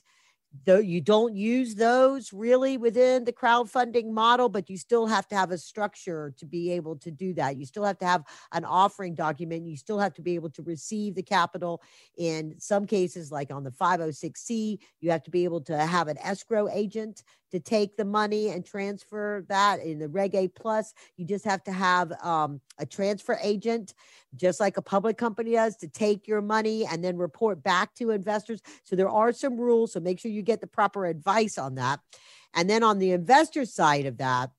though 0.64 0.78
you 0.78 1.00
don't 1.00 1.34
use 1.34 1.74
those 1.74 2.32
really 2.32 2.76
within 2.76 3.24
the 3.24 3.32
crowdfunding 3.32 4.10
model 4.10 4.48
but 4.48 4.70
you 4.70 4.76
still 4.76 5.06
have 5.06 5.28
to 5.28 5.34
have 5.34 5.50
a 5.50 5.58
structure 5.58 6.34
to 6.38 6.46
be 6.46 6.72
able 6.72 6.96
to 6.96 7.10
do 7.10 7.34
that. 7.34 7.56
You 7.56 7.66
still 7.66 7.84
have 7.84 7.98
to 7.98 8.06
have 8.06 8.24
an 8.52 8.64
offering 8.64 9.14
document. 9.14 9.66
You 9.66 9.76
still 9.76 9.98
have 9.98 10.14
to 10.14 10.22
be 10.22 10.34
able 10.34 10.50
to 10.50 10.62
receive 10.62 11.14
the 11.14 11.22
capital. 11.22 11.82
In 12.16 12.54
some 12.58 12.86
cases 12.86 13.30
like 13.30 13.52
on 13.52 13.64
the 13.64 13.70
506c 13.70 14.78
you 15.00 15.10
have 15.10 15.22
to 15.24 15.30
be 15.30 15.44
able 15.44 15.60
to 15.62 15.76
have 15.76 16.08
an 16.08 16.18
escrow 16.18 16.68
agent 16.68 17.22
to 17.50 17.58
take 17.58 17.96
the 17.96 18.04
money 18.04 18.50
and 18.50 18.64
transfer 18.64 19.44
that 19.48 19.80
in 19.80 19.98
the 19.98 20.08
reg 20.08 20.34
a 20.34 20.48
plus. 20.48 20.92
You 21.16 21.24
just 21.24 21.46
have 21.46 21.64
to 21.64 21.72
have 21.72 22.12
um, 22.22 22.60
a 22.78 22.84
transfer 22.84 23.38
agent 23.42 23.94
just 24.36 24.60
like 24.60 24.76
a 24.76 24.82
public 24.82 25.16
company 25.16 25.52
does 25.52 25.76
to 25.76 25.88
take 25.88 26.28
your 26.28 26.42
money 26.42 26.84
and 26.84 27.02
then 27.02 27.16
report 27.16 27.62
back 27.62 27.94
to 27.94 28.10
investors. 28.10 28.60
So 28.84 28.96
there 28.96 29.08
are 29.08 29.32
some 29.32 29.56
rules 29.58 29.92
so 29.92 30.00
make 30.00 30.18
sure 30.18 30.30
you 30.30 30.37
get 30.42 30.60
the 30.60 30.66
proper 30.66 31.06
advice 31.06 31.58
on 31.58 31.76
that. 31.76 32.00
And 32.54 32.68
then 32.68 32.82
on 32.82 32.98
the 32.98 33.12
investor 33.12 33.64
side 33.64 34.06
of 34.06 34.18
that 34.18 34.50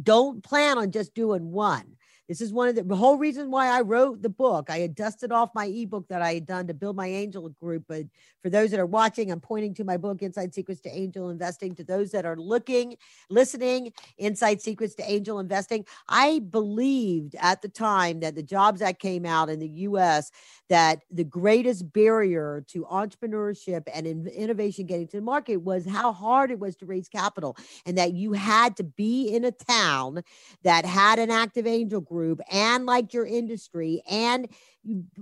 don't 0.00 0.42
plan 0.42 0.78
on 0.78 0.90
just 0.90 1.14
doing 1.14 1.52
one 1.52 1.97
this 2.28 2.42
is 2.42 2.52
one 2.52 2.68
of 2.68 2.74
the, 2.74 2.82
the, 2.82 2.94
whole 2.94 3.16
reason 3.16 3.50
why 3.50 3.68
I 3.68 3.80
wrote 3.80 4.20
the 4.20 4.28
book. 4.28 4.68
I 4.68 4.80
had 4.80 4.94
dusted 4.94 5.32
off 5.32 5.54
my 5.54 5.64
ebook 5.64 6.08
that 6.08 6.20
I 6.20 6.34
had 6.34 6.44
done 6.44 6.66
to 6.66 6.74
build 6.74 6.94
my 6.94 7.06
angel 7.06 7.48
group. 7.48 7.84
But 7.88 8.04
for 8.42 8.50
those 8.50 8.70
that 8.70 8.80
are 8.80 8.86
watching, 8.86 9.32
I'm 9.32 9.40
pointing 9.40 9.72
to 9.74 9.84
my 9.84 9.96
book, 9.96 10.20
Inside 10.20 10.54
Secrets 10.54 10.82
to 10.82 10.90
Angel 10.90 11.30
Investing. 11.30 11.74
To 11.76 11.84
those 11.84 12.10
that 12.10 12.26
are 12.26 12.36
looking, 12.36 12.96
listening, 13.30 13.94
Inside 14.18 14.60
Secrets 14.60 14.94
to 14.96 15.10
Angel 15.10 15.38
Investing. 15.38 15.86
I 16.06 16.40
believed 16.50 17.34
at 17.40 17.62
the 17.62 17.68
time 17.68 18.20
that 18.20 18.34
the 18.34 18.42
Jobs 18.42 18.82
Act 18.82 19.00
came 19.00 19.24
out 19.24 19.48
in 19.48 19.58
the 19.58 19.68
US 19.68 20.30
that 20.68 21.04
the 21.10 21.24
greatest 21.24 21.90
barrier 21.94 22.62
to 22.68 22.84
entrepreneurship 22.84 23.84
and 23.94 24.06
innovation 24.28 24.84
getting 24.84 25.08
to 25.08 25.16
the 25.16 25.22
market 25.22 25.56
was 25.56 25.86
how 25.86 26.12
hard 26.12 26.50
it 26.50 26.58
was 26.58 26.76
to 26.76 26.84
raise 26.84 27.08
capital 27.08 27.56
and 27.86 27.96
that 27.96 28.12
you 28.12 28.34
had 28.34 28.76
to 28.76 28.84
be 28.84 29.28
in 29.28 29.46
a 29.46 29.50
town 29.50 30.22
that 30.62 30.84
had 30.84 31.18
an 31.18 31.30
active 31.30 31.66
angel 31.66 32.02
group 32.02 32.17
and 32.50 32.86
liked 32.86 33.14
your 33.14 33.26
industry 33.26 34.02
and 34.08 34.48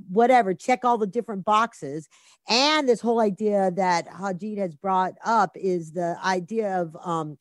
whatever 0.08 0.54
check 0.54 0.84
all 0.84 0.98
the 0.98 1.06
different 1.06 1.44
boxes. 1.44 2.08
And 2.48 2.88
this 2.88 3.00
whole 3.00 3.20
idea 3.20 3.70
that 3.72 4.08
Harjeet 4.08 4.58
has 4.58 4.74
brought 4.74 5.14
up 5.24 5.56
is 5.56 5.92
the 5.92 6.16
idea 6.24 6.80
of 6.80 6.96
um, 7.04 7.38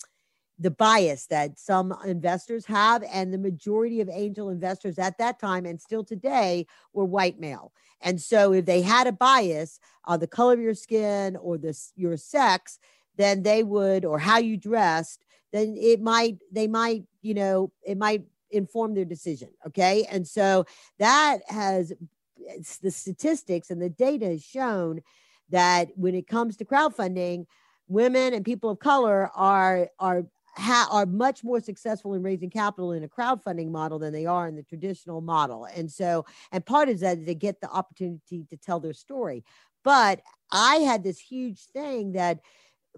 the 0.58 0.72
bias 0.72 1.28
that 1.28 1.60
some 1.60 1.94
investors 2.06 2.66
have 2.66 3.04
and 3.12 3.34
the 3.34 3.38
majority 3.38 4.02
of 4.02 4.10
angel 4.10 4.50
investors 4.50 4.98
at 4.98 5.18
that 5.18 5.40
time 5.40 5.66
and 5.66 5.82
still 5.82 6.04
today 6.04 6.66
were 6.94 7.06
white 7.06 7.40
male. 7.40 7.74
And 8.02 8.22
so 8.22 8.54
if 8.54 8.66
they 8.66 8.82
had 8.82 9.08
a 9.08 9.12
bias 9.12 9.80
on 10.06 10.20
the 10.20 10.28
color 10.28 10.54
of 10.54 10.60
your 10.60 10.76
skin 10.76 11.36
or 11.36 11.58
this 11.58 11.92
your 11.96 12.18
sex 12.18 12.80
then 13.18 13.44
they 13.44 13.64
would 13.64 14.06
or 14.06 14.20
how 14.20 14.38
you 14.38 14.58
dressed 14.58 15.26
then 15.52 15.76
it 15.78 16.02
might 16.02 16.38
they 16.52 16.68
might 16.68 17.04
you 17.22 17.34
know 17.34 17.72
it 17.86 17.98
might 17.98 18.24
inform 18.56 18.94
their 18.94 19.06
decision 19.06 19.50
okay 19.66 20.06
and 20.12 20.28
so 20.28 20.66
that 21.00 21.40
has 21.48 21.94
it's 22.38 22.78
the 22.78 22.92
statistics 22.92 23.70
and 23.70 23.82
the 23.82 23.90
data 23.90 24.26
has 24.26 24.44
shown 24.44 25.02
that 25.50 25.90
when 25.96 26.16
it 26.16 26.28
comes 26.28 26.58
to 26.58 26.66
crowdfunding 26.66 27.46
women 27.88 28.34
and 28.34 28.44
people 28.44 28.70
of 28.70 28.80
color 28.80 29.30
are 29.36 29.90
are 30.00 30.26
ha- 30.58 30.88
are 30.92 31.06
much 31.06 31.44
more 31.44 31.60
successful 31.60 32.14
in 32.14 32.24
raising 32.24 32.50
capital 32.50 32.94
in 32.94 33.04
a 33.04 33.08
crowdfunding 33.08 33.70
model 33.70 34.00
than 34.00 34.14
they 34.14 34.26
are 34.26 34.48
in 34.48 34.56
the 34.56 34.64
traditional 34.64 35.22
model. 35.22 35.66
And 35.66 35.92
so, 35.92 36.26
and 36.52 36.66
part 36.66 36.90
of 36.90 37.00
that 37.02 37.20
is 37.20 37.26
they 37.26 37.36
get 37.36 37.62
the 37.62 37.70
opportunity 37.70 38.46
to 38.50 38.58
tell 38.58 38.80
their 38.80 38.94
story. 38.94 39.44
But 39.84 40.22
I 40.52 40.78
had 40.78 41.04
this 41.04 41.20
huge 41.20 41.60
thing 41.66 42.14
that 42.14 42.40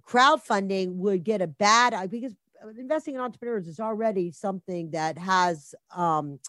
crowdfunding 0.07 0.95
would 0.95 1.23
get 1.23 1.41
a 1.41 1.47
bad 1.47 2.09
because 2.09 2.35
investing 2.77 3.15
in 3.15 3.21
entrepreneurs 3.21 3.67
is 3.67 3.79
already 3.79 4.31
something 4.31 4.91
that 4.91 5.17
has 5.17 5.73
um, 5.95 6.39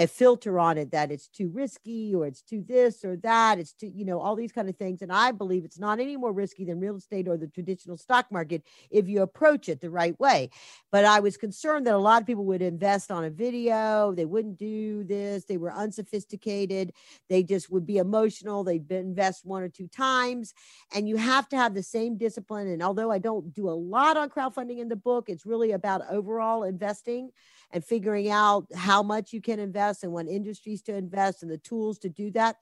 a 0.00 0.06
filter 0.06 0.58
on 0.58 0.78
it 0.78 0.90
that 0.92 1.10
it's 1.12 1.28
too 1.28 1.50
risky 1.50 2.14
or 2.14 2.26
it's 2.26 2.40
too 2.40 2.64
this 2.66 3.04
or 3.04 3.16
that 3.18 3.58
it's 3.58 3.74
too 3.74 3.92
you 3.94 4.02
know 4.06 4.18
all 4.18 4.34
these 4.34 4.50
kind 4.50 4.68
of 4.70 4.76
things. 4.76 5.02
And 5.02 5.12
i 5.12 5.30
believe 5.30 5.62
it's 5.64 5.78
not 5.78 6.00
any 6.00 6.16
more 6.16 6.32
risky 6.32 6.64
than 6.64 6.80
real 6.80 6.96
estate 6.96 7.28
or 7.28 7.36
the 7.36 7.48
traditional 7.48 7.98
stock 7.98 8.32
market 8.32 8.62
if 8.90 9.08
you 9.08 9.20
approach 9.20 9.68
it 9.68 9.82
the 9.82 9.90
right 9.90 10.18
way. 10.18 10.48
But 10.90 11.04
i 11.04 11.20
was 11.20 11.36
concerned 11.36 11.86
that 11.86 11.94
a 11.94 11.98
lot 11.98 12.22
of 12.22 12.26
people 12.26 12.46
would 12.46 12.62
invest 12.62 13.10
on 13.10 13.24
a 13.24 13.30
video 13.30 14.14
they 14.16 14.24
wouldn't 14.24 14.56
do 14.56 15.04
this 15.04 15.44
they 15.44 15.58
were 15.58 15.72
unsophisticated 15.72 16.92
they 17.28 17.42
just 17.42 17.70
would 17.70 17.84
be 17.84 17.98
emotional 17.98 18.64
they'd 18.64 18.90
invest 18.90 19.44
one 19.44 19.62
or 19.62 19.68
two 19.68 19.86
times. 19.88 20.54
And 20.94 21.08
you 21.08 21.16
have 21.16 21.46
to 21.50 21.56
have 21.56 21.74
the 21.74 21.82
same 21.82 22.16
discipline. 22.16 22.68
And 22.68 22.82
although 22.82 23.10
i 23.10 23.18
don't 23.18 23.52
do 23.52 23.68
a 23.68 23.76
lot 23.96 24.16
on 24.16 24.30
crowdfunding 24.30 24.78
in 24.78 24.88
the 24.88 24.96
book 24.96 25.28
it's 25.28 25.44
really 25.44 25.72
about 25.72 26.00
overall 26.10 26.62
investing 26.62 27.30
and 27.72 27.84
figuring 27.84 28.28
out 28.30 28.66
how 28.74 29.02
much 29.02 29.32
you 29.32 29.40
can 29.40 29.60
invest 29.60 29.89
and 30.02 30.12
what 30.12 30.26
industries 30.26 30.82
to 30.82 30.94
invest 30.94 31.42
and 31.42 31.50
the 31.50 31.58
tools 31.58 31.98
to 31.98 32.08
do 32.08 32.30
that 32.30 32.56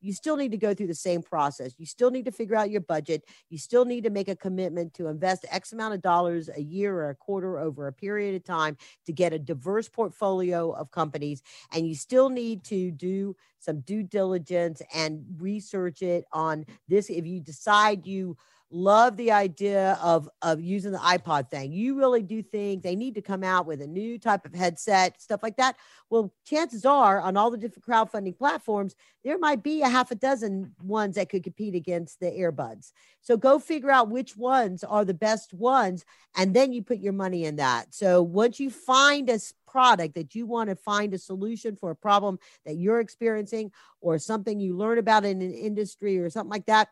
you 0.00 0.12
still 0.12 0.36
need 0.36 0.50
to 0.50 0.56
go 0.56 0.74
through 0.74 0.86
the 0.86 0.94
same 0.94 1.22
process. 1.22 1.74
You 1.78 1.86
still 1.86 2.10
need 2.10 2.24
to 2.24 2.32
figure 2.32 2.56
out 2.56 2.70
your 2.70 2.80
budget. 2.80 3.24
You 3.50 3.58
still 3.58 3.84
need 3.84 4.04
to 4.04 4.10
make 4.10 4.28
a 4.28 4.36
commitment 4.36 4.94
to 4.94 5.08
invest 5.08 5.44
X 5.50 5.72
amount 5.72 5.94
of 5.94 6.02
dollars 6.02 6.48
a 6.54 6.60
year 6.60 6.94
or 6.94 7.10
a 7.10 7.14
quarter 7.14 7.58
over 7.58 7.86
a 7.86 7.92
period 7.92 8.34
of 8.34 8.44
time 8.44 8.76
to 9.06 9.12
get 9.12 9.32
a 9.32 9.38
diverse 9.38 9.88
portfolio 9.88 10.70
of 10.72 10.90
companies. 10.90 11.42
And 11.72 11.86
you 11.86 11.94
still 11.94 12.30
need 12.30 12.64
to 12.64 12.90
do 12.90 13.36
some 13.58 13.80
due 13.80 14.02
diligence 14.02 14.80
and 14.94 15.22
research 15.38 16.02
it 16.02 16.24
on 16.32 16.64
this. 16.88 17.10
If 17.10 17.26
you 17.26 17.40
decide 17.40 18.06
you 18.06 18.36
love 18.70 19.16
the 19.16 19.32
idea 19.32 19.98
of 20.00 20.28
of 20.42 20.60
using 20.60 20.92
the 20.92 20.98
iPod 20.98 21.50
thing. 21.50 21.72
You 21.72 21.96
really 21.98 22.22
do 22.22 22.42
think 22.42 22.82
they 22.82 22.94
need 22.94 23.14
to 23.14 23.22
come 23.22 23.42
out 23.42 23.66
with 23.66 23.82
a 23.82 23.86
new 23.86 24.18
type 24.18 24.46
of 24.46 24.54
headset, 24.54 25.20
stuff 25.20 25.42
like 25.42 25.56
that. 25.56 25.76
Well, 26.08 26.32
chances 26.44 26.84
are 26.84 27.20
on 27.20 27.36
all 27.36 27.50
the 27.50 27.56
different 27.56 27.86
crowdfunding 27.86 28.38
platforms, 28.38 28.94
there 29.24 29.38
might 29.38 29.62
be 29.62 29.82
a 29.82 29.88
half 29.88 30.10
a 30.10 30.14
dozen 30.14 30.74
ones 30.82 31.16
that 31.16 31.28
could 31.28 31.42
compete 31.42 31.74
against 31.74 32.20
the 32.20 32.26
earbuds. 32.26 32.92
So 33.20 33.36
go 33.36 33.58
figure 33.58 33.90
out 33.90 34.08
which 34.08 34.36
ones 34.36 34.84
are 34.84 35.04
the 35.04 35.14
best 35.14 35.52
ones 35.52 36.04
and 36.36 36.54
then 36.54 36.72
you 36.72 36.82
put 36.82 36.98
your 36.98 37.12
money 37.12 37.44
in 37.44 37.56
that. 37.56 37.94
So 37.94 38.22
once 38.22 38.60
you 38.60 38.70
find 38.70 39.28
a 39.28 39.38
product 39.66 40.14
that 40.14 40.34
you 40.34 40.46
want 40.46 40.70
to 40.70 40.76
find 40.76 41.12
a 41.12 41.18
solution 41.18 41.76
for 41.76 41.90
a 41.90 41.96
problem 41.96 42.38
that 42.64 42.76
you're 42.76 43.00
experiencing 43.00 43.72
or 44.00 44.18
something 44.18 44.58
you 44.58 44.76
learn 44.76 44.98
about 44.98 45.24
in 45.24 45.42
an 45.42 45.52
industry 45.52 46.18
or 46.18 46.30
something 46.30 46.50
like 46.50 46.66
that, 46.66 46.88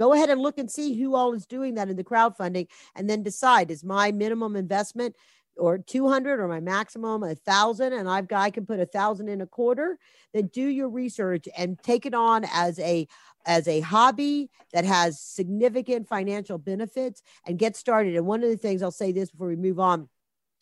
Go 0.00 0.14
ahead 0.14 0.30
and 0.30 0.40
look 0.40 0.56
and 0.56 0.70
see 0.70 0.98
who 0.98 1.14
all 1.14 1.34
is 1.34 1.44
doing 1.44 1.74
that 1.74 1.90
in 1.90 1.96
the 1.96 2.02
crowdfunding 2.02 2.68
and 2.96 3.08
then 3.08 3.22
decide 3.22 3.70
is 3.70 3.84
my 3.84 4.10
minimum 4.10 4.56
investment 4.56 5.14
or 5.58 5.76
200 5.76 6.40
or 6.40 6.48
my 6.48 6.58
maximum 6.58 7.22
a 7.22 7.34
thousand? 7.34 7.92
And 7.92 8.08
I've 8.08 8.26
got 8.26 8.40
I 8.40 8.50
can 8.50 8.64
put 8.64 8.80
a 8.80 8.86
thousand 8.86 9.28
in 9.28 9.42
a 9.42 9.46
quarter? 9.46 9.98
Then 10.32 10.46
do 10.46 10.66
your 10.66 10.88
research 10.88 11.46
and 11.54 11.78
take 11.82 12.06
it 12.06 12.14
on 12.14 12.46
as 12.50 12.78
a 12.78 13.06
as 13.44 13.68
a 13.68 13.80
hobby 13.80 14.48
that 14.72 14.86
has 14.86 15.20
significant 15.20 16.08
financial 16.08 16.56
benefits 16.56 17.22
and 17.46 17.58
get 17.58 17.76
started. 17.76 18.16
And 18.16 18.24
one 18.26 18.42
of 18.42 18.48
the 18.48 18.56
things 18.56 18.82
I'll 18.82 18.90
say 18.90 19.12
this 19.12 19.30
before 19.30 19.48
we 19.48 19.56
move 19.56 19.78
on 19.78 20.08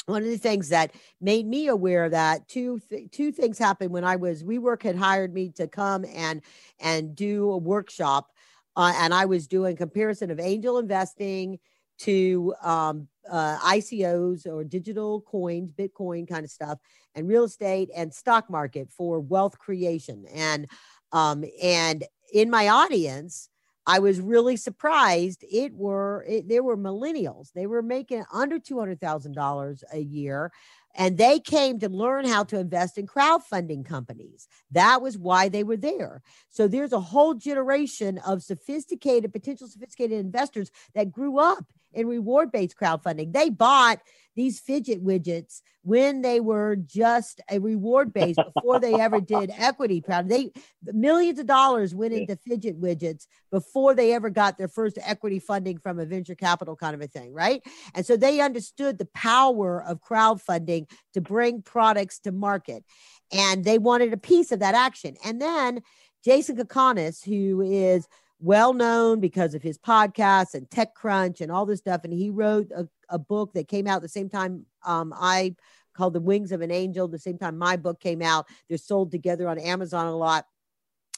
one 0.06 0.22
of 0.22 0.28
the 0.30 0.38
things 0.38 0.70
that 0.70 0.92
made 1.20 1.46
me 1.46 1.68
aware 1.68 2.06
of 2.06 2.12
that 2.12 2.48
two 2.48 2.80
th- 2.88 3.10
two 3.12 3.30
things 3.30 3.58
happened 3.58 3.92
when 3.92 4.04
I 4.04 4.16
was 4.16 4.42
WeWork 4.42 4.82
had 4.82 4.96
hired 4.96 5.32
me 5.32 5.50
to 5.50 5.68
come 5.68 6.04
and 6.12 6.40
and 6.80 7.14
do 7.14 7.50
a 7.50 7.58
workshop 7.58 8.32
uh, 8.78 8.92
and 8.98 9.12
I 9.12 9.24
was 9.24 9.48
doing 9.48 9.76
comparison 9.76 10.30
of 10.30 10.38
angel 10.38 10.78
investing 10.78 11.58
to 11.98 12.54
um, 12.62 13.08
uh, 13.28 13.58
ICOs 13.58 14.46
or 14.46 14.62
digital 14.62 15.20
coins, 15.22 15.72
Bitcoin 15.72 16.28
kind 16.28 16.44
of 16.44 16.50
stuff, 16.50 16.78
and 17.16 17.26
real 17.26 17.42
estate 17.42 17.90
and 17.94 18.14
stock 18.14 18.48
market 18.48 18.88
for 18.90 19.18
wealth 19.18 19.58
creation. 19.58 20.24
And 20.32 20.68
um, 21.10 21.44
and 21.60 22.04
in 22.32 22.50
my 22.50 22.68
audience, 22.68 23.48
I 23.84 23.98
was 23.98 24.20
really 24.20 24.56
surprised. 24.56 25.44
It 25.50 25.74
were 25.74 26.24
it, 26.28 26.48
they 26.48 26.60
were 26.60 26.76
millennials. 26.76 27.52
They 27.52 27.66
were 27.66 27.82
making 27.82 28.24
under 28.32 28.60
two 28.60 28.78
hundred 28.78 29.00
thousand 29.00 29.32
dollars 29.32 29.82
a 29.92 29.98
year, 29.98 30.52
and 30.94 31.16
they 31.18 31.38
came 31.38 31.78
to 31.78 31.88
learn 31.88 32.26
how 32.26 32.44
to 32.44 32.58
invest 32.58 32.98
in 32.98 33.06
crowdfunding 33.06 33.84
companies. 33.84 34.48
That 34.70 35.00
was 35.02 35.16
why 35.16 35.48
they 35.48 35.64
were 35.64 35.76
there. 35.76 36.22
So 36.50 36.66
there's 36.66 36.92
a 36.92 37.00
whole 37.00 37.34
generation 37.34 38.18
of 38.18 38.42
sophisticated, 38.42 39.32
potential 39.32 39.68
sophisticated 39.68 40.18
investors 40.18 40.70
that 40.94 41.12
grew 41.12 41.38
up 41.38 41.64
in 41.92 42.06
reward 42.06 42.52
based 42.52 42.76
crowdfunding. 42.76 43.32
They 43.32 43.50
bought 43.50 44.00
these 44.38 44.60
fidget 44.60 45.04
widgets 45.04 45.62
when 45.82 46.22
they 46.22 46.38
were 46.38 46.76
just 46.76 47.40
a 47.50 47.58
reward 47.58 48.12
base 48.12 48.36
before 48.36 48.78
they 48.78 48.94
ever 48.94 49.20
did 49.20 49.50
equity 49.58 50.00
crowd. 50.00 50.28
They 50.28 50.52
millions 50.84 51.40
of 51.40 51.46
dollars 51.46 51.92
went 51.92 52.12
into 52.14 52.36
fidget 52.36 52.80
widgets 52.80 53.26
before 53.50 53.96
they 53.96 54.12
ever 54.12 54.30
got 54.30 54.56
their 54.56 54.68
first 54.68 54.96
equity 55.02 55.40
funding 55.40 55.78
from 55.78 55.98
a 55.98 56.06
venture 56.06 56.36
capital 56.36 56.76
kind 56.76 56.94
of 56.94 57.00
a 57.00 57.08
thing, 57.08 57.32
right? 57.32 57.62
And 57.94 58.06
so 58.06 58.16
they 58.16 58.40
understood 58.40 58.98
the 58.98 59.08
power 59.12 59.82
of 59.82 60.00
crowdfunding 60.00 60.88
to 61.14 61.20
bring 61.20 61.60
products 61.60 62.20
to 62.20 62.30
market. 62.30 62.84
And 63.32 63.64
they 63.64 63.78
wanted 63.78 64.12
a 64.12 64.18
piece 64.18 64.52
of 64.52 64.60
that 64.60 64.76
action. 64.76 65.16
And 65.24 65.42
then 65.42 65.82
Jason 66.24 66.56
Calacanis, 66.56 67.24
who 67.24 67.60
is 67.60 68.06
well 68.40 68.72
known 68.72 69.20
because 69.20 69.54
of 69.54 69.62
his 69.62 69.78
podcasts 69.78 70.54
and 70.54 70.68
TechCrunch 70.70 71.40
and 71.40 71.50
all 71.50 71.66
this 71.66 71.80
stuff. 71.80 72.04
And 72.04 72.12
he 72.12 72.30
wrote 72.30 72.70
a, 72.70 72.88
a 73.08 73.18
book 73.18 73.52
that 73.54 73.68
came 73.68 73.86
out 73.86 74.02
the 74.02 74.08
same 74.08 74.28
time 74.28 74.66
um, 74.84 75.12
I 75.16 75.56
called 75.94 76.14
The 76.14 76.20
Wings 76.20 76.52
of 76.52 76.60
an 76.60 76.70
Angel, 76.70 77.08
the 77.08 77.18
same 77.18 77.38
time 77.38 77.58
my 77.58 77.76
book 77.76 78.00
came 78.00 78.22
out. 78.22 78.46
They're 78.68 78.78
sold 78.78 79.10
together 79.10 79.48
on 79.48 79.58
Amazon 79.58 80.06
a 80.06 80.16
lot. 80.16 80.46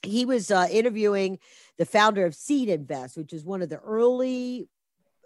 He 0.02 0.24
was 0.24 0.50
uh, 0.50 0.66
interviewing 0.70 1.38
the 1.76 1.84
founder 1.84 2.24
of 2.24 2.34
Seed 2.34 2.70
Invest, 2.70 3.18
which 3.18 3.34
is 3.34 3.44
one 3.44 3.60
of 3.60 3.68
the 3.68 3.78
early 3.78 4.68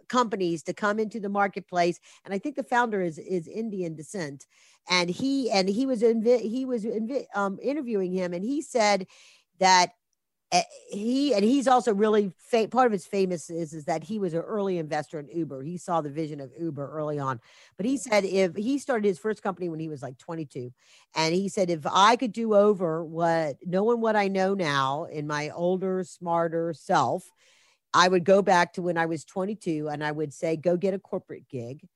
companies 0.09 0.65
to 0.65 0.75
come 0.75 0.99
into 0.99 1.19
the 1.19 1.31
marketplace 1.31 1.99
and 2.27 2.35
i 2.35 2.39
think 2.39 2.57
the 2.57 2.63
founder 2.63 3.01
is 3.01 3.17
is 3.19 3.49
indian 3.49 3.95
descent 3.95 4.45
and 4.91 5.09
he 5.09 5.51
and 5.51 5.67
he 5.67 5.87
was 5.87 6.03
in 6.03 6.23
he 6.23 6.67
was 6.67 6.85
in, 6.85 7.25
um, 7.35 7.59
interviewing 7.63 8.13
him 8.13 8.35
and 8.35 8.45
he 8.45 8.61
said 8.61 9.07
that 9.61 9.93
he 10.89 11.35
and 11.35 11.45
he's 11.45 11.67
also 11.67 11.93
really 11.93 12.33
fa- 12.39 12.69
part 12.69 12.87
of 12.87 12.93
his 12.93 13.07
famous 13.07 13.51
is 13.51 13.73
is 13.73 13.87
that 13.87 14.05
he 14.05 14.19
was 14.19 14.35
an 14.35 14.41
early 14.41 14.79
investor 14.79 15.19
in 15.19 15.29
Uber. 15.29 15.63
He 15.63 15.77
saw 15.77 16.01
the 16.01 16.11
vision 16.11 16.41
of 16.41 16.53
Uber 16.59 16.91
early 16.93 17.19
on. 17.19 17.41
But 17.77 17.87
he 17.87 17.97
said 17.97 18.25
if 18.25 18.55
he 18.55 18.79
started 18.79 19.07
his 19.07 19.19
first 19.19 19.43
company 19.43 19.69
when 19.69 19.81
he 19.81 19.89
was 19.89 20.03
like 20.03 20.19
22 20.19 20.73
and 21.17 21.35
he 21.35 21.49
said 21.49 21.71
if 21.71 21.87
I 21.91 22.17
could 22.17 22.33
do 22.33 22.55
over 22.55 23.05
what 23.05 23.57
knowing 23.65 24.01
what 24.01 24.17
I 24.17 24.29
know 24.29 24.55
now 24.55 25.05
in 25.05 25.27
my 25.27 25.51
older 25.51 26.05
smarter 26.05 26.73
self, 26.73 27.25
I 27.93 28.09
would 28.09 28.25
go 28.25 28.43
back 28.43 28.75
to 28.75 28.83
when 28.83 28.99
I 28.99 29.07
was 29.07 29.25
22 29.25 29.89
and 29.89 30.05
I 30.05 30.13
would 30.13 30.33
say 30.33 30.57
go 30.57 30.77
get 30.77 30.95
a 30.95 30.99
corporate 30.99 31.49
gig 31.49 31.87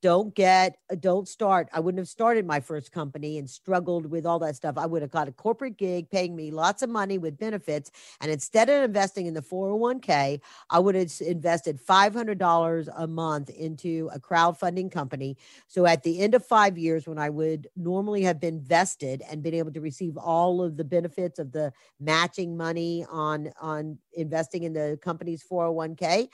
don't 0.00 0.34
get 0.34 0.78
uh, 0.90 0.94
don't 0.94 1.28
start. 1.28 1.68
I 1.72 1.80
wouldn't 1.80 1.98
have 1.98 2.08
started 2.08 2.46
my 2.46 2.60
first 2.60 2.92
company 2.92 3.38
and 3.38 3.48
struggled 3.48 4.06
with 4.06 4.26
all 4.26 4.38
that 4.40 4.56
stuff. 4.56 4.76
I 4.78 4.86
would 4.86 5.02
have 5.02 5.10
got 5.10 5.28
a 5.28 5.32
corporate 5.32 5.76
gig 5.76 6.10
paying 6.10 6.36
me 6.36 6.50
lots 6.50 6.82
of 6.82 6.90
money 6.90 7.18
with 7.18 7.38
benefits 7.38 7.90
and 8.20 8.30
instead 8.30 8.68
of 8.68 8.82
investing 8.82 9.26
in 9.26 9.34
the 9.34 9.42
401k 9.42 10.40
i 10.70 10.78
would 10.78 10.94
have 10.94 11.10
invested 11.20 11.78
$500 11.84 12.88
a 12.96 13.06
month 13.06 13.50
into 13.50 14.10
a 14.12 14.20
crowdfunding 14.20 14.90
company. 14.90 15.36
So 15.66 15.86
at 15.86 16.02
the 16.02 16.20
end 16.20 16.34
of 16.34 16.44
five 16.44 16.78
years 16.78 17.06
when 17.06 17.18
i 17.18 17.30
would 17.30 17.68
normally 17.76 18.22
have 18.22 18.40
been 18.40 18.60
vested 18.60 19.22
and 19.30 19.42
been 19.42 19.54
able 19.54 19.72
to 19.72 19.80
receive 19.80 20.16
all 20.16 20.62
of 20.62 20.76
the 20.76 20.84
benefits 20.84 21.38
of 21.38 21.52
the 21.52 21.72
matching 22.00 22.56
money 22.56 23.04
on 23.10 23.50
on 23.60 23.98
investing 24.12 24.64
in 24.64 24.72
the 24.72 24.98
company's 25.02 25.44
401k 25.44 26.28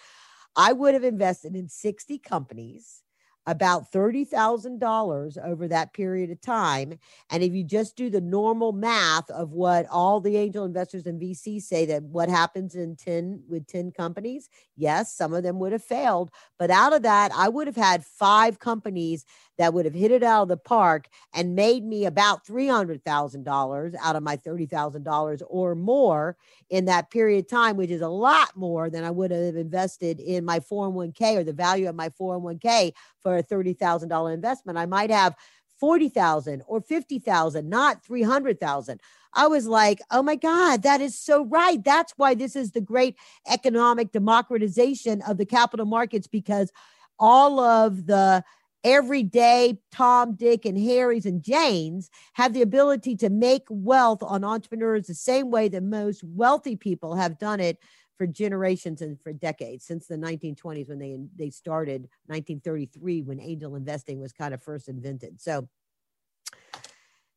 i 0.57 0.73
would 0.73 0.95
have 0.95 1.05
invested 1.05 1.55
in 1.55 1.69
60 1.69 2.19
companies 2.19 3.04
about 3.47 3.93
$30,000 3.93 5.39
over 5.45 5.69
that 5.69 5.93
period 5.93 6.31
of 6.31 6.41
time. 6.41 6.99
And 7.31 7.43
if 7.43 7.53
you 7.53 7.63
just 7.63 7.97
do 7.97 8.09
the 8.09 8.21
normal 8.21 8.73
math 8.73 9.29
of 9.31 9.53
what 9.53 9.87
all 9.91 10.21
the 10.21 10.37
angel 10.37 10.65
investors 10.65 11.07
and 11.07 11.21
VC 11.21 11.61
say 11.61 11.85
that 11.87 12.03
what 12.05 12.29
happens 12.29 12.75
in 12.75 12.97
10 12.97 13.43
with 13.49 13.67
10 13.67 13.93
companies, 13.93 14.49
yes, 14.77 15.15
some 15.15 15.35
of 15.35 15.43
them 15.43 15.59
would 15.59 15.73
have 15.73 15.85
failed. 15.85 16.31
But 16.59 16.71
out 16.71 16.95
of 16.95 17.03
that, 17.03 17.33
I 17.35 17.49
would 17.49 17.67
have 17.67 17.77
had 17.77 18.05
five 18.05 18.59
companies 18.59 19.27
that 19.59 19.73
would 19.75 19.85
have 19.85 19.95
hit 19.95 20.11
it 20.11 20.23
out 20.23 20.43
of 20.43 20.49
the 20.49 20.57
park 20.57 21.09
and 21.33 21.55
made 21.55 21.85
me 21.85 22.07
about 22.07 22.45
$300,000 22.45 23.95
out 24.03 24.17
of 24.17 24.23
my 24.23 24.37
$30,000 24.37 25.43
or 25.49 25.75
more 25.75 26.37
in 26.71 26.87
that 26.87 27.11
period 27.11 27.45
of 27.45 27.51
time, 27.51 27.77
which 27.77 27.91
is 27.91 28.01
a 28.01 28.09
lot 28.09 28.57
more 28.57 28.91
than 28.91 29.05
I 29.05 29.11
would 29.11 29.31
have 29.31 29.57
invested 29.57 30.19
in 30.19 30.45
my 30.45 30.61
401k 30.61 31.37
or 31.37 31.45
the 31.45 31.53
value 31.53 31.89
of 31.89 31.95
my 31.95 32.09
401k 32.09 32.93
for 33.21 33.34
a 33.37 33.43
$30,000 33.43 34.35
investment. 34.35 34.79
I 34.79 34.87
might 34.87 35.11
have 35.11 35.35
40,000 35.81 36.63
or 36.67 36.81
50,000, 36.81 37.69
not 37.69 38.05
300,000. 38.05 39.01
I 39.35 39.49
was 39.49 39.67
like, 39.67 40.01
oh 40.11 40.23
my 40.23 40.37
God, 40.37 40.83
that 40.83 41.01
is 41.01 41.19
so 41.19 41.45
right. 41.45 41.83
That's 41.83 42.15
why 42.17 42.35
this 42.35 42.55
is 42.55 42.71
the 42.71 42.81
great 42.81 43.17
economic 43.51 44.13
democratization 44.13 45.23
of 45.23 45.37
the 45.39 45.47
capital 45.47 45.87
markets 45.87 46.27
because 46.27 46.71
all 47.19 47.61
of 47.61 48.07
the 48.07 48.45
everyday 48.85 49.79
Tom, 49.91 50.37
Dick, 50.37 50.65
and 50.67 50.79
Harry's 50.79 51.27
and 51.27 51.43
Janes 51.43 52.11
have 52.35 52.53
the 52.53 52.63
ability 52.63 53.17
to 53.17 53.31
make 53.31 53.65
wealth 53.69 54.23
on 54.23 54.45
entrepreneurs 54.45 55.07
the 55.07 55.15
same 55.15 55.51
way 55.51 55.69
that 55.69 55.83
most 55.83 56.23
wealthy 56.23 56.77
people 56.77 57.15
have 57.17 57.39
done 57.39 57.61
it 57.61 57.79
for 58.17 58.27
generations 58.27 59.03
and 59.03 59.21
for 59.21 59.33
decades 59.33 59.85
since 59.85 60.07
the 60.07 60.17
1920s 60.17 60.89
when 60.89 60.99
they 60.99 61.19
they 61.37 61.51
started 61.51 62.03
1933 62.27 63.23
when 63.23 63.41
angel 63.41 63.75
investing 63.77 64.21
was 64.21 64.33
kind 64.33 64.55
of 64.55 64.63
first 64.63 64.89
invented. 64.89 65.41
So 65.41 65.69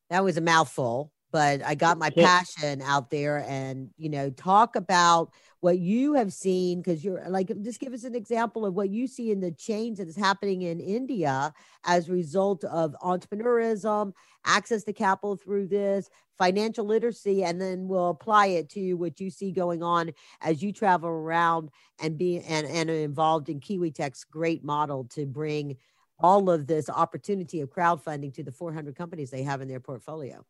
that 0.09 0.23
was 0.23 0.37
a 0.37 0.41
mouthful 0.41 1.11
but 1.31 1.63
I 1.63 1.75
got 1.75 1.97
my 1.97 2.09
passion 2.09 2.81
out 2.81 3.09
there 3.09 3.43
and, 3.47 3.89
you 3.97 4.09
know, 4.09 4.29
talk 4.29 4.75
about 4.75 5.31
what 5.59 5.79
you 5.79 6.13
have 6.13 6.31
seen 6.31 6.81
because 6.81 7.03
you're 7.03 7.23
like, 7.27 7.51
just 7.63 7.79
give 7.79 7.93
us 7.93 8.03
an 8.03 8.15
example 8.15 8.65
of 8.65 8.75
what 8.75 8.89
you 8.89 9.07
see 9.07 9.31
in 9.31 9.39
the 9.41 9.51
change 9.51 9.97
that 9.97 10.07
is 10.07 10.15
happening 10.15 10.61
in 10.61 10.79
India 10.79 11.53
as 11.85 12.07
a 12.07 12.13
result 12.13 12.63
of 12.63 12.95
entrepreneurism, 13.01 14.13
access 14.45 14.83
to 14.83 14.93
capital 14.93 15.35
through 15.35 15.67
this, 15.67 16.09
financial 16.37 16.85
literacy, 16.85 17.43
and 17.43 17.59
then 17.59 17.87
we'll 17.87 18.09
apply 18.09 18.47
it 18.47 18.69
to 18.69 18.93
what 18.93 19.19
you 19.19 19.29
see 19.29 19.51
going 19.51 19.81
on 19.81 20.11
as 20.41 20.61
you 20.61 20.71
travel 20.71 21.09
around 21.09 21.69
and 22.01 22.17
be 22.17 22.39
and, 22.39 22.67
and 22.67 22.89
involved 22.89 23.49
in 23.49 23.59
Kiwi 23.59 23.91
Tech's 23.91 24.23
great 24.23 24.63
model 24.63 25.05
to 25.05 25.25
bring 25.25 25.75
all 26.19 26.49
of 26.49 26.67
this 26.67 26.89
opportunity 26.89 27.61
of 27.61 27.69
crowdfunding 27.69 28.33
to 28.33 28.43
the 28.43 28.51
400 28.51 28.95
companies 28.95 29.29
they 29.29 29.43
have 29.43 29.61
in 29.61 29.67
their 29.67 29.79
portfolio. 29.79 30.45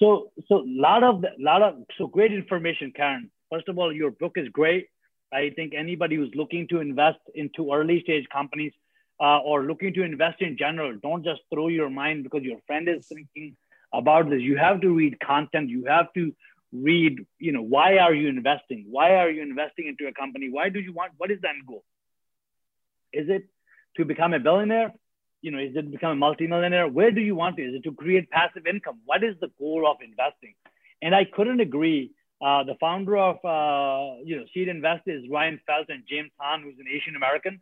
So, 0.00 0.32
so 0.48 0.64
lot 0.66 1.04
of 1.04 1.22
lot 1.38 1.62
of 1.62 1.74
so 1.98 2.06
great 2.06 2.32
information, 2.32 2.92
Karen. 2.96 3.30
First 3.52 3.68
of 3.68 3.78
all, 3.78 3.92
your 3.92 4.10
book 4.10 4.32
is 4.36 4.48
great. 4.48 4.88
I 5.32 5.50
think 5.54 5.74
anybody 5.76 6.16
who's 6.16 6.32
looking 6.34 6.66
to 6.68 6.80
invest 6.80 7.18
into 7.34 7.72
early 7.72 8.00
stage 8.02 8.26
companies 8.32 8.72
uh, 9.20 9.38
or 9.40 9.64
looking 9.64 9.92
to 9.94 10.02
invest 10.02 10.40
in 10.40 10.56
general, 10.56 10.96
don't 11.02 11.22
just 11.22 11.42
throw 11.52 11.68
your 11.68 11.90
mind 11.90 12.24
because 12.24 12.42
your 12.42 12.58
friend 12.66 12.88
is 12.88 13.06
thinking 13.06 13.56
about 13.92 14.30
this. 14.30 14.40
You 14.40 14.56
have 14.56 14.80
to 14.80 14.88
read 14.88 15.20
content. 15.20 15.68
You 15.68 15.84
have 15.84 16.12
to 16.14 16.34
read. 16.72 17.18
You 17.38 17.52
know, 17.52 17.62
why 17.62 17.98
are 17.98 18.14
you 18.14 18.28
investing? 18.28 18.86
Why 18.88 19.16
are 19.16 19.28
you 19.28 19.42
investing 19.42 19.86
into 19.86 20.08
a 20.08 20.14
company? 20.14 20.48
Why 20.50 20.70
do 20.70 20.80
you 20.80 20.94
want? 20.94 21.12
What 21.18 21.30
is 21.30 21.42
the 21.42 21.50
end 21.50 21.66
goal? 21.68 21.84
Is 23.12 23.28
it 23.28 23.42
to 23.98 24.06
become 24.06 24.32
a 24.32 24.40
billionaire? 24.40 24.94
You 25.42 25.50
know, 25.50 25.58
is 25.58 25.74
it 25.74 25.90
become 25.90 26.12
a 26.12 26.16
multimillionaire? 26.16 26.88
Where 26.88 27.10
do 27.10 27.20
you 27.20 27.34
want 27.34 27.56
to? 27.56 27.62
Is 27.62 27.74
it 27.74 27.84
to 27.84 27.92
create 27.92 28.30
passive 28.30 28.66
income? 28.66 29.00
What 29.04 29.24
is 29.24 29.36
the 29.40 29.50
goal 29.58 29.90
of 29.90 29.96
investing? 30.02 30.54
And 31.00 31.14
I 31.14 31.24
couldn't 31.24 31.60
agree. 31.60 32.12
Uh, 32.42 32.64
the 32.64 32.74
founder 32.80 33.16
of, 33.16 33.36
uh, 33.44 34.20
you 34.24 34.36
know, 34.36 34.44
Seed 34.52 34.68
Invest 34.68 35.02
is 35.06 35.24
Ryan 35.30 35.60
Feit 35.68 35.86
and 35.88 36.04
James 36.08 36.30
Han, 36.38 36.62
who's 36.62 36.78
an 36.78 36.86
Asian 36.92 37.16
American. 37.16 37.60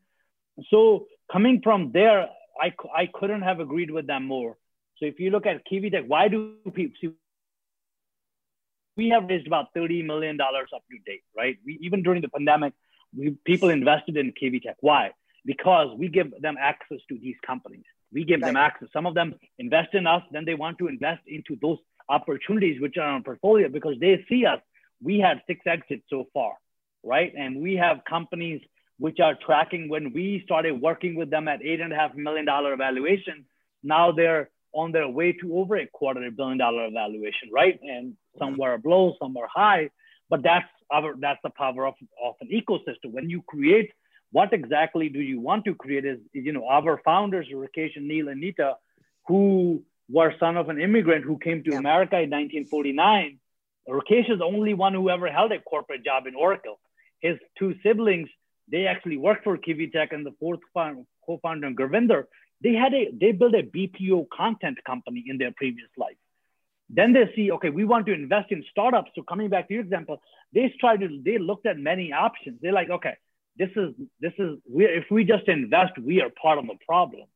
So 0.71 1.07
coming 1.31 1.61
from 1.63 1.93
there, 1.93 2.29
I, 2.61 2.73
I 2.95 3.09
couldn't 3.13 3.43
have 3.43 3.61
agreed 3.61 3.91
with 3.91 4.07
them 4.07 4.27
more. 4.27 4.57
So 4.99 5.07
if 5.07 5.21
you 5.21 5.31
look 5.31 5.47
at 5.47 5.65
Kiwi 5.65 5.91
Tech, 5.91 6.05
why 6.07 6.29
do 6.29 6.55
people 6.75 6.97
see? 7.01 7.11
We 8.97 9.11
have 9.11 9.25
raised 9.29 9.47
about 9.47 9.73
$30 9.77 10.05
million 10.05 10.41
up 10.41 10.83
to 10.91 10.99
date, 11.07 11.23
right? 11.37 11.57
We, 11.65 11.79
even 11.83 12.03
during 12.03 12.21
the 12.21 12.29
pandemic, 12.29 12.73
we, 13.17 13.37
people 13.45 13.69
invested 13.69 14.17
in 14.17 14.33
Kiwi 14.33 14.61
Tech. 14.61 14.77
Why? 14.81 15.13
Because 15.45 15.97
we 15.97 16.09
give 16.09 16.33
them 16.41 16.57
access 16.61 16.99
to 17.09 17.19
these 17.19 17.37
companies. 17.47 17.85
We 18.13 18.25
give 18.25 18.41
right. 18.41 18.49
them 18.49 18.57
access. 18.57 18.89
Some 18.93 19.07
of 19.07 19.15
them 19.15 19.35
invest 19.59 19.95
in 19.95 20.07
us, 20.07 20.23
then 20.33 20.45
they 20.45 20.55
want 20.55 20.79
to 20.79 20.89
invest 20.89 21.23
into 21.27 21.57
those 21.61 21.79
opportunities 22.09 22.81
which 22.81 22.97
are 22.97 23.09
on 23.09 23.23
portfolio 23.23 23.69
because 23.69 23.97
they 24.01 24.25
see 24.29 24.47
us. 24.47 24.61
We 25.03 25.19
had 25.19 25.43
six 25.47 25.61
exits 25.67 26.05
so 26.09 26.27
far, 26.33 26.55
right? 27.05 27.33
And 27.37 27.61
we 27.61 27.75
have 27.77 27.99
companies 28.09 28.61
which 28.99 29.21
are 29.21 29.37
tracking 29.47 29.89
when 29.89 30.13
we 30.13 30.43
started 30.45 30.81
working 30.81 31.15
with 31.15 31.31
them 31.31 31.47
at 31.49 31.63
eight 31.63 31.81
and 31.81 31.93
a 31.93 31.97
half 31.97 32.15
million 32.15 32.45
dollar 32.45 32.77
valuation. 32.77 33.45
Now 33.83 34.11
they're 34.11 34.51
on 34.73 34.93
their 34.93 35.09
way 35.09 35.33
to 35.33 35.57
over 35.57 35.77
a 35.77 35.87
quarter 35.87 36.29
billion 36.31 36.59
dollar 36.59 36.91
valuation, 36.91 37.51
right? 37.53 37.79
And 37.83 38.15
some 38.39 38.53
mm-hmm. 38.53 38.61
were 38.61 38.79
below, 38.79 39.15
some 39.21 39.37
are 39.37 39.49
high, 39.53 39.91
but 40.29 40.43
that's 40.43 40.67
our 40.91 41.15
that's 41.19 41.41
the 41.43 41.51
power 41.51 41.87
of, 41.87 41.95
of 42.23 42.35
an 42.41 42.49
ecosystem. 42.53 43.13
When 43.13 43.31
you 43.31 43.43
create 43.47 43.93
what 44.33 44.53
exactly 44.53 45.09
do 45.09 45.21
you 45.21 45.41
want 45.41 45.65
to 45.65 45.75
create 45.75 46.05
is, 46.05 46.19
you 46.33 46.53
know, 46.53 46.67
our 46.67 47.01
founders, 47.05 47.47
Rakesh 47.53 47.97
and 47.97 48.07
Neil 48.09 48.29
and 48.29 48.41
Nita, 48.41 48.77
who 49.27 49.83
were 50.11 50.35
son 50.39 50.57
of 50.57 50.69
an 50.69 50.81
immigrant 50.81 51.25
who 51.25 51.39
came 51.39 51.63
to 51.65 51.73
yeah. 51.73 51.79
America 51.79 52.17
in 52.17 52.31
1949. 52.31 53.39
Rakesh 53.89 54.31
is 54.31 54.39
the 54.39 54.45
only 54.45 54.75
one 54.75 54.93
who 54.93 55.09
ever 55.09 55.29
held 55.29 55.53
a 55.53 55.61
corporate 55.61 56.05
job 56.05 56.27
in 56.27 56.35
Oracle. 56.35 56.79
His 57.21 57.39
two 57.59 57.75
siblings, 57.83 58.29
they 58.71 58.87
actually 58.87 59.17
worked 59.17 59.45
for 59.45 59.57
Kiwi 59.57 59.89
Tech 59.91 60.13
and 60.13 60.25
the 60.27 60.35
fourth 60.39 60.61
co-founder, 60.75 61.71
Gurvinder, 61.71 62.25
they 62.63 62.75
had 62.75 62.93
a, 62.93 63.11
they 63.13 63.33
built 63.33 63.55
a 63.55 63.63
BPO 63.63 64.29
content 64.31 64.79
company 64.85 65.25
in 65.27 65.39
their 65.39 65.53
previous 65.57 65.89
life. 65.97 66.17
Then 66.91 67.13
they 67.13 67.31
see, 67.37 67.53
okay, 67.53 67.71
we 67.71 67.85
want 67.85 68.07
to 68.07 68.13
invest 68.13 68.51
in 68.51 68.65
startups. 68.71 69.11
So 69.15 69.23
coming 69.23 69.51
back 69.51 69.69
to 69.69 69.75
your 69.75 69.83
example, 69.83 70.21
they 70.53 70.75
tried 70.81 71.01
to, 71.01 71.21
they 71.23 71.39
looked 71.39 71.67
at 71.67 71.79
many 71.79 72.13
options. 72.13 72.59
They're 72.61 72.73
like, 72.73 72.91
okay, 72.91 73.17
this 73.59 73.71
is 73.77 73.95
this 74.21 74.33
is 74.39 74.59
we 74.71 74.85
if 74.87 75.05
we 75.11 75.25
just 75.25 75.49
invest 75.49 75.99
we 75.99 76.21
are 76.23 76.31
part 76.31 76.59
of 76.59 76.67
the 76.67 76.77
problem. 76.87 77.27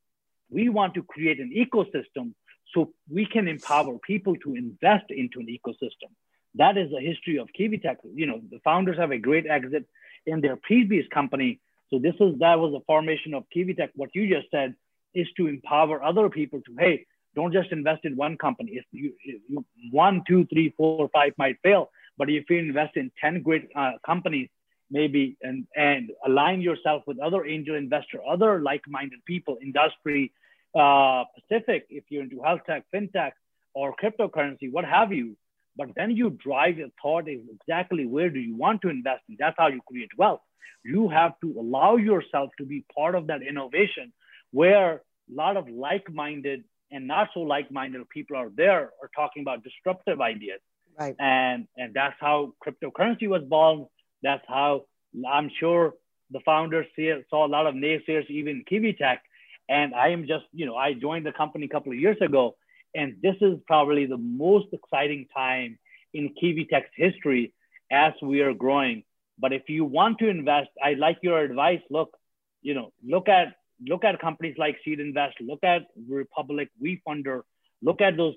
We 0.50 0.68
want 0.68 0.94
to 0.94 1.02
create 1.02 1.40
an 1.40 1.52
ecosystem 1.56 2.34
so 2.74 2.92
we 3.10 3.26
can 3.26 3.48
empower 3.48 3.98
people 3.98 4.36
to 4.36 4.54
invest 4.54 5.06
into 5.10 5.40
an 5.40 5.46
ecosystem. 5.46 6.10
That 6.54 6.76
is 6.76 6.90
the 6.90 7.00
history 7.00 7.38
of 7.38 7.48
kiwi 7.56 7.78
tech. 7.78 7.98
You 8.14 8.26
know 8.26 8.40
the 8.50 8.60
founders 8.60 8.98
have 8.98 9.10
a 9.10 9.18
great 9.18 9.46
exit 9.46 9.86
in 10.26 10.40
their 10.40 10.56
previous 10.56 11.06
company. 11.12 11.60
So 11.90 11.98
this 11.98 12.14
is 12.20 12.38
that 12.38 12.58
was 12.58 12.72
the 12.72 12.84
formation 12.86 13.34
of 13.34 13.44
kiwi 13.52 13.74
tech. 13.74 13.90
What 13.96 14.10
you 14.14 14.28
just 14.28 14.50
said 14.50 14.74
is 15.14 15.26
to 15.36 15.48
empower 15.48 16.02
other 16.02 16.30
people 16.30 16.60
to 16.62 16.76
hey 16.78 17.06
don't 17.34 17.52
just 17.52 17.72
invest 17.72 18.04
in 18.04 18.14
one 18.14 18.36
company. 18.36 18.72
If 18.72 18.84
you, 18.92 19.14
if 19.24 19.40
you 19.48 19.64
one 19.90 20.22
two 20.28 20.46
three 20.46 20.72
four 20.76 21.08
five 21.12 21.32
might 21.36 21.56
fail 21.62 21.90
but 22.18 22.28
if 22.28 22.48
you 22.50 22.58
invest 22.58 22.96
in 22.96 23.10
10 23.20 23.42
great 23.42 23.68
uh, 23.74 23.92
companies 24.04 24.48
maybe 24.92 25.36
and 25.42 25.66
and 25.74 26.10
align 26.24 26.60
yourself 26.60 27.02
with 27.06 27.18
other 27.18 27.44
angel 27.46 27.74
investor, 27.74 28.18
other 28.28 28.60
like-minded 28.60 29.24
people, 29.24 29.56
industry, 29.60 30.32
uh, 30.78 31.24
Pacific, 31.34 31.86
if 31.90 32.04
you're 32.10 32.22
into 32.22 32.40
health 32.42 32.60
tech, 32.66 32.84
fintech, 32.94 33.32
or 33.74 33.94
cryptocurrency, 34.00 34.70
what 34.70 34.84
have 34.84 35.12
you. 35.12 35.36
But 35.76 35.88
then 35.96 36.10
you 36.10 36.28
drive 36.30 36.76
your 36.76 36.90
thought 37.02 37.28
is 37.28 37.40
exactly 37.50 38.04
where 38.04 38.28
do 38.28 38.38
you 38.38 38.54
want 38.54 38.82
to 38.82 38.90
invest 38.90 39.22
in? 39.28 39.36
That's 39.38 39.56
how 39.58 39.68
you 39.68 39.80
create 39.88 40.10
wealth. 40.18 40.42
You 40.84 41.08
have 41.08 41.32
to 41.40 41.54
allow 41.58 41.96
yourself 41.96 42.50
to 42.58 42.66
be 42.66 42.84
part 42.94 43.14
of 43.14 43.28
that 43.28 43.42
innovation 43.42 44.12
where 44.50 44.90
a 45.30 45.34
lot 45.34 45.56
of 45.56 45.68
like-minded 45.70 46.64
and 46.90 47.06
not 47.06 47.30
so 47.32 47.40
like-minded 47.40 48.06
people 48.10 48.36
are 48.36 48.50
there 48.54 48.90
are 49.00 49.10
talking 49.16 49.40
about 49.42 49.64
disruptive 49.64 50.20
ideas. 50.20 50.60
Right. 50.98 51.16
And 51.18 51.66
and 51.78 51.94
that's 51.94 52.16
how 52.20 52.52
cryptocurrency 52.64 53.26
was 53.28 53.42
born. 53.42 53.86
That's 54.22 54.44
how 54.48 54.84
I'm 55.28 55.50
sure 55.58 55.94
the 56.30 56.40
founders 56.40 56.86
see, 56.96 57.12
saw 57.30 57.46
a 57.46 57.48
lot 57.48 57.66
of 57.66 57.74
naysayers, 57.74 58.28
even 58.28 58.64
Kiwi 58.68 58.94
Tech. 58.94 59.22
And 59.68 59.94
I 59.94 60.08
am 60.08 60.26
just, 60.26 60.44
you 60.52 60.66
know, 60.66 60.76
I 60.76 60.94
joined 60.94 61.26
the 61.26 61.32
company 61.32 61.66
a 61.66 61.68
couple 61.68 61.92
of 61.92 61.98
years 61.98 62.16
ago, 62.20 62.56
and 62.94 63.16
this 63.22 63.36
is 63.40 63.58
probably 63.66 64.06
the 64.06 64.16
most 64.18 64.66
exciting 64.72 65.26
time 65.34 65.78
in 66.14 66.34
Kiwi 66.38 66.66
Tech's 66.66 66.90
history 66.96 67.54
as 67.90 68.12
we 68.22 68.40
are 68.40 68.54
growing. 68.54 69.04
But 69.38 69.52
if 69.52 69.68
you 69.68 69.84
want 69.84 70.18
to 70.18 70.28
invest, 70.28 70.70
I 70.82 70.94
like 70.94 71.18
your 71.22 71.40
advice. 71.40 71.80
Look, 71.90 72.16
you 72.62 72.74
know, 72.74 72.92
look 73.04 73.28
at 73.28 73.54
look 73.84 74.04
at 74.04 74.20
companies 74.20 74.56
like 74.58 74.76
Seed 74.84 75.00
Invest, 75.00 75.36
look 75.40 75.64
at 75.64 75.82
Republic, 76.08 76.70
Wefunder, 76.80 77.42
look 77.82 78.00
at 78.00 78.16
those 78.16 78.36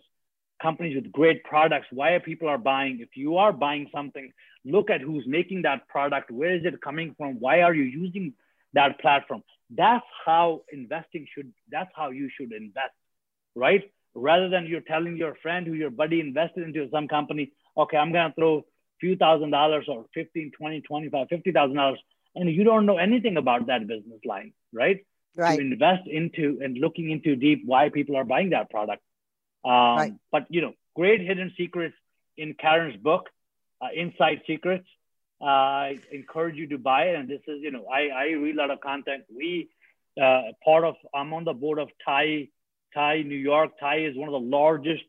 companies 0.62 0.95
with 0.95 1.12
great 1.12 1.43
products. 1.43 1.88
Why 1.91 2.12
are 2.12 2.20
people 2.20 2.47
are 2.47 2.58
buying? 2.58 2.99
If 3.01 3.10
you 3.16 3.38
are 3.38 3.51
buying 3.53 3.89
something, 3.93 4.32
look 4.64 4.89
at 4.89 5.01
who's 5.01 5.26
making 5.28 5.64
that 5.64 5.88
product. 5.88 6.32
Where 6.32 6.56
is 6.56 6.66
it 6.66 6.82
coming 6.82 7.16
from? 7.18 7.39
Why 7.39 7.62
are 7.62 7.74
you 7.74 7.84
using 7.84 8.34
that 8.74 8.99
platform? 8.99 9.43
That's 9.70 10.06
how 10.26 10.62
investing 10.72 11.28
should. 11.34 11.51
That's 11.72 11.91
how 11.95 12.10
you 12.12 12.30
should 12.36 12.51
invest, 12.51 12.93
right? 13.56 13.91
Rather 14.14 14.49
than 14.49 14.66
you're 14.66 14.82
telling 14.82 15.18
your 15.18 15.36
friend 15.41 15.68
who 15.68 15.74
your 15.74 15.89
buddy 15.89 16.20
invested 16.20 16.64
into 16.64 16.89
some 16.89 17.08
company, 17.08 17.51
okay, 17.78 17.97
I'm 17.97 18.14
gonna 18.14 18.34
throw 18.38 18.60
a 18.60 18.64
few 18.99 19.16
thousand 19.16 19.51
dollars 19.51 19.86
or 19.88 20.06
15, 20.14 20.51
20, 20.58 20.82
25, 20.82 21.28
50,000 21.30 21.76
dollars, 21.76 21.99
and 22.36 22.49
you 22.49 22.64
don't 22.64 22.86
know 22.86 22.97
anything 22.97 23.38
about 23.38 23.68
that 23.68 23.88
business 23.88 24.20
line, 24.26 24.53
right? 24.72 25.06
Right. 25.36 25.60
To 25.60 25.62
invest 25.62 26.08
into 26.08 26.60
and 26.64 26.78
looking 26.78 27.10
into 27.10 27.36
deep 27.36 27.64
why 27.66 27.89
people 27.89 28.16
are 28.16 28.24
buying 28.24 28.51
that 28.51 28.70
product. 28.70 29.01
Um, 29.66 29.72
right. 29.72 30.13
But 30.32 30.45
you 30.49 30.61
know, 30.61 30.74
great 30.95 31.22
hidden 31.22 31.51
secrets 31.57 31.95
in 32.38 32.53
Karen's 32.53 32.97
book, 32.97 33.30
uh, 33.82 33.88
Inside 33.95 34.41
Secrets. 34.45 34.88
Uh, 35.41 35.45
I 35.45 35.99
encourage 36.11 36.55
you 36.55 36.68
to 36.70 36.78
buy 36.78 37.05
it. 37.05 37.16
And 37.16 37.28
this 37.28 37.41
is, 37.47 37.61
you 37.61 37.72
know, 37.72 37.86
I, 37.88 38.07
I 38.07 38.26
read 38.32 38.55
a 38.55 38.57
lot 38.57 38.72
of 38.72 38.80
content. 38.80 39.24
We 39.36 39.70
uh, 40.22 40.43
part 40.63 40.86
of 40.86 40.95
I'm 41.13 41.34
on 41.34 41.43
the 41.43 41.53
board 41.53 41.80
of 41.80 41.89
Thai 42.05 42.49
TIE 42.93 43.24
New 43.24 43.36
York. 43.36 43.72
TIE 43.80 44.05
is 44.05 44.16
one 44.16 44.30
of 44.30 44.34
the 44.34 44.47
largest 44.47 45.03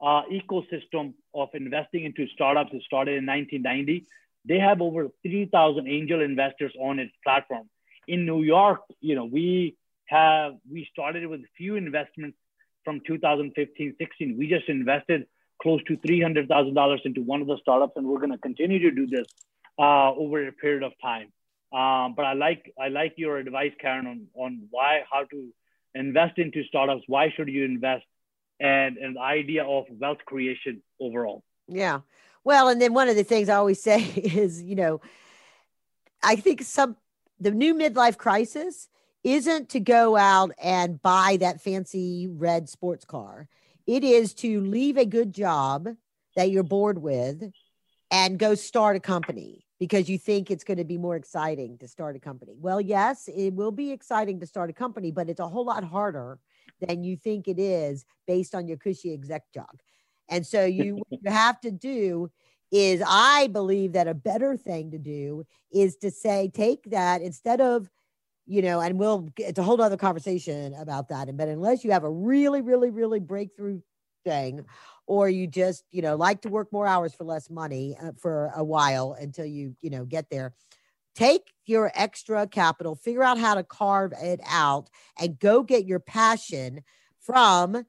uh, 0.00 0.22
ecosystem 0.30 1.14
of 1.34 1.48
investing 1.54 2.04
into 2.04 2.28
startups. 2.28 2.70
It 2.72 2.82
started 2.82 3.16
in 3.16 3.26
1990. 3.26 4.06
They 4.46 4.58
have 4.58 4.80
over 4.80 5.08
3,000 5.22 5.88
angel 5.88 6.20
investors 6.20 6.72
on 6.78 6.98
its 6.98 7.12
platform. 7.24 7.68
In 8.06 8.26
New 8.26 8.42
York, 8.42 8.82
you 9.00 9.14
know, 9.14 9.24
we 9.24 9.76
have 10.06 10.56
we 10.70 10.86
started 10.92 11.26
with 11.26 11.40
a 11.40 11.48
few 11.56 11.76
investments 11.76 12.36
from 12.84 13.00
2015 13.06 13.94
16 13.98 14.36
we 14.38 14.48
just 14.48 14.68
invested 14.68 15.26
close 15.62 15.82
to 15.84 15.96
$300000 15.96 16.98
into 17.04 17.22
one 17.22 17.40
of 17.40 17.46
the 17.46 17.56
startups 17.62 17.92
and 17.96 18.06
we're 18.06 18.18
going 18.18 18.32
to 18.32 18.38
continue 18.38 18.78
to 18.78 18.90
do 18.90 19.06
this 19.06 19.26
uh, 19.78 20.12
over 20.12 20.46
a 20.46 20.52
period 20.52 20.82
of 20.82 20.92
time. 21.00 21.32
Um, 21.72 22.14
but 22.16 22.24
i 22.24 22.34
like 22.34 22.72
i 22.80 22.86
like 22.88 23.14
your 23.16 23.38
advice 23.38 23.72
karen 23.80 24.06
on, 24.06 24.26
on 24.34 24.68
why 24.70 25.02
how 25.10 25.24
to 25.24 25.48
invest 25.94 26.38
into 26.38 26.62
startups. 26.64 27.02
Why 27.06 27.32
should 27.34 27.48
you 27.48 27.64
invest? 27.64 28.04
And 28.60 28.96
an 28.98 29.16
idea 29.18 29.64
of 29.64 29.86
wealth 29.90 30.18
creation 30.24 30.82
overall. 31.00 31.42
Yeah. 31.66 32.00
Well 32.44 32.68
and 32.68 32.80
then 32.80 32.94
one 32.94 33.08
of 33.08 33.16
the 33.16 33.24
things 33.24 33.48
i 33.48 33.56
always 33.56 33.82
say 33.90 34.02
is 34.02 34.62
you 34.62 34.76
know 34.76 35.00
i 36.22 36.36
think 36.36 36.62
some 36.62 36.96
the 37.40 37.50
new 37.50 37.74
midlife 37.74 38.16
crisis 38.16 38.88
isn't 39.24 39.70
to 39.70 39.80
go 39.80 40.16
out 40.16 40.52
and 40.62 41.02
buy 41.02 41.38
that 41.40 41.62
fancy 41.62 42.28
red 42.30 42.68
sports 42.68 43.04
car. 43.04 43.48
It 43.86 44.04
is 44.04 44.34
to 44.34 44.60
leave 44.60 44.98
a 44.98 45.06
good 45.06 45.32
job 45.32 45.88
that 46.36 46.50
you're 46.50 46.62
bored 46.62 46.98
with 46.98 47.42
and 48.10 48.38
go 48.38 48.54
start 48.54 48.96
a 48.96 49.00
company 49.00 49.64
because 49.80 50.08
you 50.08 50.18
think 50.18 50.50
it's 50.50 50.64
going 50.64 50.76
to 50.78 50.84
be 50.84 50.98
more 50.98 51.16
exciting 51.16 51.78
to 51.78 51.88
start 51.88 52.16
a 52.16 52.20
company. 52.20 52.54
Well, 52.58 52.80
yes, 52.80 53.28
it 53.28 53.54
will 53.54 53.72
be 53.72 53.90
exciting 53.90 54.40
to 54.40 54.46
start 54.46 54.70
a 54.70 54.74
company, 54.74 55.10
but 55.10 55.28
it's 55.28 55.40
a 55.40 55.48
whole 55.48 55.64
lot 55.64 55.84
harder 55.84 56.38
than 56.80 57.02
you 57.02 57.16
think 57.16 57.48
it 57.48 57.58
is 57.58 58.04
based 58.26 58.54
on 58.54 58.68
your 58.68 58.76
cushy 58.76 59.12
exec 59.12 59.42
job. 59.52 59.80
And 60.28 60.46
so 60.46 60.64
you 60.66 60.96
what 60.96 61.06
you 61.22 61.30
have 61.30 61.60
to 61.62 61.70
do 61.70 62.30
is 62.70 63.02
I 63.06 63.48
believe 63.48 63.92
that 63.92 64.08
a 64.08 64.14
better 64.14 64.56
thing 64.56 64.90
to 64.90 64.98
do 64.98 65.44
is 65.72 65.96
to 65.96 66.10
say 66.10 66.50
take 66.52 66.90
that 66.90 67.22
instead 67.22 67.60
of 67.60 67.88
you 68.46 68.62
know, 68.62 68.80
and 68.80 68.98
we'll 68.98 69.20
get 69.20 69.50
it's 69.50 69.58
a 69.58 69.62
whole 69.62 69.80
other 69.80 69.96
conversation 69.96 70.74
about 70.74 71.08
that. 71.08 71.34
But 71.36 71.48
unless 71.48 71.84
you 71.84 71.92
have 71.92 72.04
a 72.04 72.10
really, 72.10 72.60
really, 72.60 72.90
really 72.90 73.20
breakthrough 73.20 73.80
thing, 74.24 74.64
or 75.06 75.28
you 75.28 75.46
just, 75.46 75.84
you 75.90 76.02
know, 76.02 76.16
like 76.16 76.42
to 76.42 76.48
work 76.48 76.72
more 76.72 76.86
hours 76.86 77.14
for 77.14 77.24
less 77.24 77.50
money 77.50 77.96
uh, 78.02 78.12
for 78.18 78.50
a 78.54 78.64
while 78.64 79.16
until 79.18 79.44
you, 79.46 79.76
you 79.80 79.90
know, 79.90 80.04
get 80.04 80.30
there, 80.30 80.54
take 81.14 81.52
your 81.66 81.90
extra 81.94 82.46
capital, 82.46 82.94
figure 82.94 83.22
out 83.22 83.38
how 83.38 83.54
to 83.54 83.62
carve 83.62 84.12
it 84.20 84.40
out, 84.46 84.88
and 85.18 85.38
go 85.38 85.62
get 85.62 85.86
your 85.86 86.00
passion 86.00 86.82
from 87.20 87.84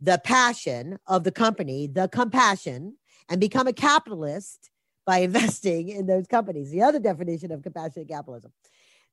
the 0.00 0.20
passion 0.22 0.98
of 1.06 1.24
the 1.24 1.32
company, 1.32 1.86
the 1.86 2.08
compassion, 2.08 2.96
and 3.28 3.40
become 3.40 3.66
a 3.66 3.72
capitalist 3.72 4.70
by 5.06 5.18
investing 5.28 5.88
in 5.88 6.06
those 6.06 6.26
companies. 6.26 6.70
The 6.70 6.82
other 6.82 6.98
definition 6.98 7.52
of 7.52 7.62
compassionate 7.62 8.08
capitalism. 8.08 8.52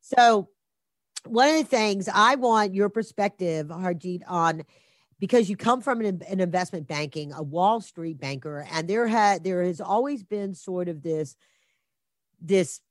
So 0.01 0.49
one 1.25 1.49
of 1.49 1.55
the 1.55 1.63
things 1.63 2.09
I 2.13 2.35
want 2.35 2.73
your 2.73 2.89
perspective, 2.89 3.67
Harjeet, 3.67 4.23
on 4.27 4.63
because 5.19 5.49
you 5.49 5.55
come 5.55 5.81
from 5.81 6.01
an, 6.01 6.23
an, 6.27 6.39
investment 6.39 6.87
banking, 6.87 7.31
a 7.31 7.43
Wall 7.43 7.79
Street 7.79 8.19
banker, 8.19 8.65
and 8.71 8.87
there 8.87 9.07
had 9.07 9.43
there 9.43 9.63
has 9.63 9.79
always 9.79 10.23
been 10.23 10.55
sort 10.55 10.89
of 10.89 11.03
this 11.03 11.35
this, 12.41 12.81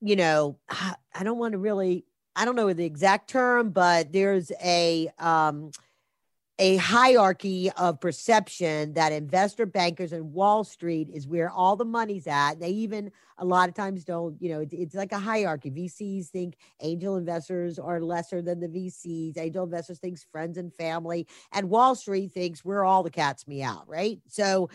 you 0.00 0.16
know, 0.16 0.58
I 0.68 1.22
don't 1.22 1.38
want 1.38 1.52
to 1.52 1.58
really, 1.58 2.04
I 2.34 2.44
don't 2.44 2.56
know 2.56 2.72
the 2.72 2.84
exact 2.84 3.30
term, 3.30 3.70
but 3.70 4.12
there's 4.12 4.50
a 4.62 5.08
um, 5.18 5.70
a 6.60 6.76
hierarchy 6.76 7.70
of 7.78 7.98
perception 8.00 8.92
that 8.92 9.12
investor 9.12 9.64
bankers 9.64 10.12
and 10.12 10.34
Wall 10.34 10.62
Street 10.62 11.08
is 11.10 11.26
where 11.26 11.48
all 11.48 11.74
the 11.74 11.86
money's 11.86 12.26
at. 12.26 12.60
They 12.60 12.68
even 12.68 13.10
a 13.38 13.46
lot 13.46 13.70
of 13.70 13.74
times 13.74 14.04
don't, 14.04 14.36
you 14.42 14.50
know, 14.50 14.60
it's, 14.60 14.74
it's 14.74 14.94
like 14.94 15.12
a 15.12 15.18
hierarchy. 15.18 15.70
VCs 15.70 16.26
think 16.26 16.56
angel 16.82 17.16
investors 17.16 17.78
are 17.78 18.02
lesser 18.02 18.42
than 18.42 18.60
the 18.60 18.68
VCs. 18.68 19.38
Angel 19.38 19.64
investors 19.64 20.00
thinks 20.00 20.26
friends 20.30 20.58
and 20.58 20.72
family, 20.74 21.26
and 21.50 21.70
Wall 21.70 21.94
Street 21.94 22.30
thinks 22.32 22.62
we're 22.62 22.84
all 22.84 23.02
the 23.02 23.10
cats 23.10 23.48
meow, 23.48 23.82
right? 23.86 24.20
So 24.28 24.68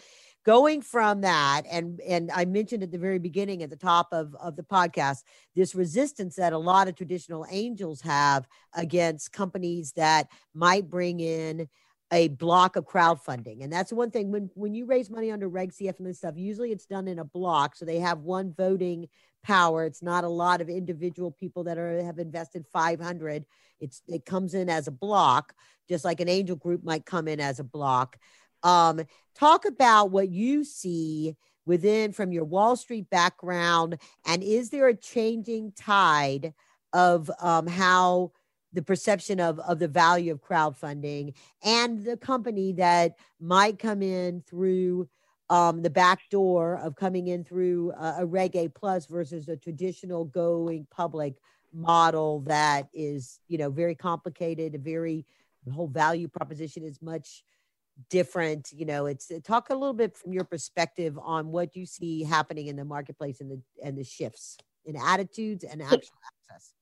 going 0.46 0.82
from 0.82 1.22
that 1.22 1.64
and 1.70 2.00
and 2.02 2.30
i 2.34 2.46
mentioned 2.46 2.84
at 2.84 2.92
the 2.92 2.98
very 2.98 3.20
beginning 3.20 3.64
at 3.64 3.70
the 3.70 3.76
top 3.76 4.08
of, 4.12 4.36
of 4.36 4.56
the 4.56 4.64
podcast 4.64 5.24
this 5.56 5.76
resistance 5.76 6.36
that 6.36 6.54
a 6.54 6.58
lot 6.58 6.88
of 6.88 6.96
traditional 6.96 7.46
angels 7.50 8.02
have 8.02 8.48
against 8.74 9.32
companies 9.32 9.92
that 9.94 10.28
might 10.54 10.90
bring 10.90 11.20
in 11.20 11.68
a 12.12 12.28
block 12.30 12.76
of 12.76 12.86
crowdfunding. 12.86 13.64
And 13.64 13.74
that's 13.74 13.92
one 13.92 14.12
thing 14.12 14.32
when 14.32 14.50
when 14.54 14.76
you 14.76 14.86
raise 14.86 15.10
money 15.10 15.32
under 15.32 15.48
reg 15.48 15.72
cf 15.72 16.00
and 16.00 16.16
stuff 16.16 16.36
usually 16.38 16.72
it's 16.72 16.86
done 16.86 17.08
in 17.08 17.20
a 17.20 17.26
block 17.26 17.76
so 17.76 17.84
they 17.84 18.00
have 18.00 18.20
one 18.20 18.54
voting 18.56 19.08
power. 19.44 19.86
It's 19.86 20.02
not 20.02 20.24
a 20.24 20.30
lot 20.30 20.62
of 20.62 20.70
individual 20.70 21.32
people 21.32 21.64
that 21.66 21.78
are 21.78 22.04
have 22.04 22.20
invested 22.20 22.66
500 22.72 23.46
it's 23.80 24.02
it 24.08 24.26
comes 24.26 24.54
in 24.54 24.70
as 24.70 24.88
a 24.88 24.92
block 24.92 25.54
just 25.90 26.06
like 26.06 26.20
an 26.20 26.30
angel 26.30 26.56
group 26.56 26.84
might 26.84 27.06
come 27.06 27.28
in 27.28 27.40
as 27.40 27.60
a 27.60 27.64
block 27.64 28.18
um, 28.66 29.02
talk 29.36 29.64
about 29.66 30.12
what 30.12 30.30
you 30.30 30.66
see 30.66 31.36
within 31.66 32.12
from 32.12 32.32
your 32.32 32.44
Wall 32.44 32.76
Street 32.76 33.10
background, 33.10 33.98
and 34.26 34.44
is 34.44 34.70
there 34.70 34.88
a 34.88 34.96
changing 34.96 35.72
tide 35.72 36.54
of 36.92 37.32
um, 37.40 37.68
how 37.68 38.32
the 38.74 38.82
perception 38.82 39.40
of, 39.40 39.60
of 39.60 39.80
the 39.80 39.88
value 39.88 40.32
of 40.32 40.42
crowdfunding 40.42 41.34
and 41.64 42.04
the 42.04 42.18
company 42.18 42.74
that 42.74 43.16
might 43.40 43.80
come 43.80 44.02
in 44.02 44.42
through 44.42 45.08
um, 45.50 45.82
the 45.82 45.90
back 45.90 46.20
door 46.30 46.78
of 46.80 46.96
coming 46.96 47.28
in 47.28 47.44
through 47.44 47.92
a, 47.92 48.26
a 48.26 48.68
plus 48.70 49.06
versus 49.06 49.48
a 49.48 49.56
traditional 49.56 50.26
going 50.26 50.88
public 50.92 51.36
model 51.72 52.42
that 52.42 52.90
is, 52.94 53.40
you 53.48 53.58
know, 53.58 53.70
very 53.70 53.96
complicated, 53.96 54.76
a 54.76 54.80
very 54.80 55.26
the 55.66 55.72
whole 55.72 55.88
value 55.88 56.28
proposition 56.28 56.84
is 56.84 57.02
much 57.02 57.44
different 58.10 58.72
you 58.74 58.86
know 58.86 59.06
it's 59.06 59.32
uh, 59.32 59.40
talk 59.44 59.70
a 59.70 59.74
little 59.74 59.94
bit 59.94 60.18
from 60.18 60.34
your 60.34 60.44
perspective 60.44 61.18
on 61.22 61.48
what 61.48 61.76
you 61.76 61.86
see 61.86 62.24
happening 62.24 62.68
in 62.68 62.76
the 62.76 62.84
marketplace 62.84 63.40
and 63.40 63.50
the 63.50 63.62
and 63.84 63.98
the 63.98 64.04
shifts 64.04 64.58
in 64.86 64.96
attitudes 64.96 65.64
and 65.64 65.82
actual 65.82 66.20
access. 66.52 66.74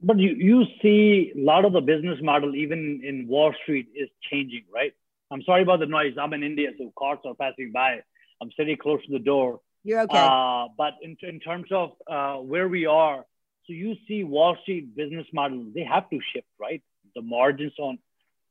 But 0.00 0.18
you, 0.18 0.30
you 0.30 0.64
see 0.82 1.32
a 1.36 1.40
lot 1.40 1.64
of 1.64 1.72
the 1.72 1.80
business 1.80 2.18
model 2.22 2.56
even 2.56 3.02
in 3.04 3.28
wall 3.28 3.54
street 3.62 3.88
is 3.94 4.08
changing 4.30 4.64
right? 4.74 4.92
I'm 5.30 5.42
sorry 5.42 5.62
about 5.62 5.80
the 5.80 5.86
noise. 5.86 6.14
I'm 6.20 6.32
in 6.32 6.42
india 6.42 6.70
so 6.78 6.92
cars 6.98 7.18
are 7.24 7.34
passing 7.34 7.70
by. 7.72 8.00
I'm 8.40 8.50
sitting 8.56 8.76
close 8.76 9.04
to 9.06 9.12
the 9.12 9.18
door. 9.18 9.60
You're 9.84 10.00
okay. 10.02 10.18
Uh, 10.18 10.68
but 10.76 10.94
in, 11.02 11.16
in 11.22 11.40
terms 11.40 11.66
of 11.70 11.92
uh, 12.10 12.36
where 12.36 12.68
we 12.68 12.86
are 12.86 13.24
so 13.66 13.72
you 13.74 13.94
see 14.08 14.24
wall 14.24 14.56
street 14.62 14.96
business 14.96 15.26
model 15.32 15.66
they 15.74 15.84
have 15.84 16.08
to 16.08 16.18
shift 16.32 16.48
right? 16.58 16.82
The 17.14 17.22
margins 17.22 17.74
on 17.78 17.98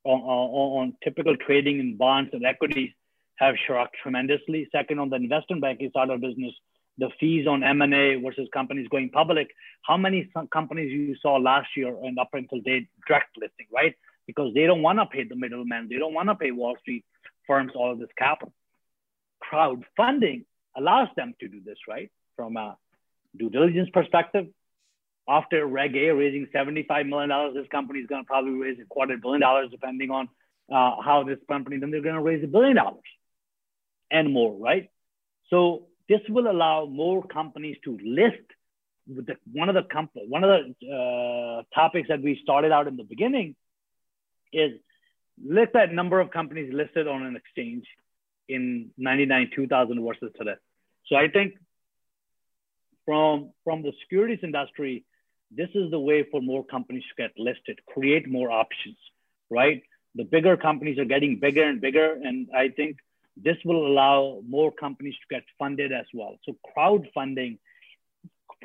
on, 0.04 0.20
on, 0.20 0.94
typical 1.04 1.36
trading 1.38 1.80
in 1.80 1.98
bonds 1.98 2.32
and 2.34 2.46
equities 2.46 2.92
have 3.36 3.56
shrunk 3.66 3.90
tremendously. 4.02 4.68
Second, 4.72 5.00
on 5.00 5.10
the 5.10 5.16
investment 5.16 5.62
banking 5.62 5.92
side 5.94 6.10
of 6.10 6.22
business, 6.22 6.54
the 6.98 7.10
fees 7.20 7.48
on 7.48 7.64
M&A 7.64 8.16
versus 8.16 8.48
companies 8.54 8.88
going 8.90 9.10
public. 9.10 9.50
How 9.84 9.98
many 9.98 10.30
companies 10.52 10.92
you 10.92 11.16
saw 11.22 11.38
last 11.38 11.70
year 11.76 11.96
and 12.04 12.18
up 12.20 12.30
until 12.34 12.60
they 12.64 12.88
direct 13.08 13.38
listing, 13.38 13.68
right? 13.74 13.96
Because 14.28 14.54
they 14.54 14.66
don't 14.66 14.82
want 14.82 15.00
to 15.00 15.06
pay 15.06 15.24
the 15.24 15.36
middleman. 15.36 15.88
They 15.90 15.98
don't 15.98 16.14
want 16.14 16.30
to 16.30 16.36
pay 16.36 16.52
Wall 16.52 16.76
Street 16.82 17.06
firms 17.48 17.72
all 17.76 17.92
of 17.92 18.00
this 18.00 18.10
capital. 18.18 18.54
Crowdfunding 19.52 20.46
allows 20.78 21.08
them 21.16 21.34
to 21.40 21.48
do 21.48 21.62
this, 21.66 21.78
right? 21.88 22.12
From 22.36 22.58
a 22.58 22.78
due 23.38 23.50
diligence 23.50 23.90
perspective, 23.92 24.48
after 25.32 25.66
Reg 25.66 25.96
A 25.96 26.10
raising 26.12 26.48
$75 26.54 27.08
million, 27.08 27.54
this 27.54 27.68
company 27.72 28.00
is 28.00 28.08
going 28.08 28.24
to 28.24 28.28
probably 28.28 28.52
raise 28.52 28.78
a 28.80 28.86
quarter 28.86 29.18
billion 29.18 29.40
dollars, 29.40 29.70
depending 29.72 30.12
on 30.12 30.28
uh, 30.70 31.02
how 31.02 31.24
this 31.26 31.40
company, 31.48 31.78
then 31.78 31.90
they're 31.92 32.02
going 32.02 32.16
to 32.16 32.22
raise 32.22 32.44
a 32.44 32.48
billion 32.48 32.76
dollars 32.76 33.04
and 34.10 34.34
more, 34.34 34.54
right? 34.58 34.90
So 35.50 35.88
this 36.10 36.20
will 36.28 36.52
allow 36.52 36.86
more 36.86 37.24
companies 37.24 37.78
to 37.86 37.98
list. 38.04 38.44
The, 39.08 39.36
one 39.52 39.70
of 39.70 39.76
the 39.76 39.84
comp- 39.84 40.12
one 40.14 40.44
of 40.44 40.50
the 40.50 40.88
uh, 40.88 41.64
topics 41.74 42.10
that 42.10 42.22
we 42.22 42.40
started 42.44 42.72
out 42.72 42.88
in 42.88 42.98
the 42.98 43.04
beginning 43.04 43.56
is 44.54 44.72
list 45.44 45.74
that 45.74 45.94
number 45.94 46.20
of 46.20 46.32
companies 46.32 46.74
listed 46.74 47.08
on 47.08 47.24
an 47.24 47.36
exchange 47.36 47.86
in 48.48 48.92
99 48.98 49.52
2000 49.56 50.06
versus 50.06 50.32
today. 50.38 50.56
So 51.08 51.16
I 51.16 51.30
think 51.30 51.56
from 53.06 53.52
from 53.64 53.82
the 53.82 53.92
securities 54.04 54.40
industry, 54.44 55.06
this 55.56 55.70
is 55.76 55.92
the 55.92 56.00
way 56.00 56.26
for 56.32 56.42
more 56.42 56.64
companies 56.64 57.04
to 57.10 57.24
get 57.24 57.32
listed, 57.38 57.80
create 57.86 58.28
more 58.28 58.50
options, 58.52 58.98
right? 59.50 59.84
The 60.16 60.24
bigger 60.24 60.56
companies 60.56 60.98
are 60.98 61.06
getting 61.06 61.40
bigger 61.40 61.64
and 61.64 61.82
bigger. 61.82 62.14
And 62.14 62.48
I 62.56 62.70
think 62.70 62.98
this 63.36 63.58
will 63.66 63.86
allow 63.86 64.42
more 64.48 64.72
companies 64.72 65.16
to 65.16 65.36
get 65.36 65.44
funded 65.60 65.92
as 65.92 66.06
well. 66.14 66.38
So 66.46 66.56
crowdfunding, 66.76 67.60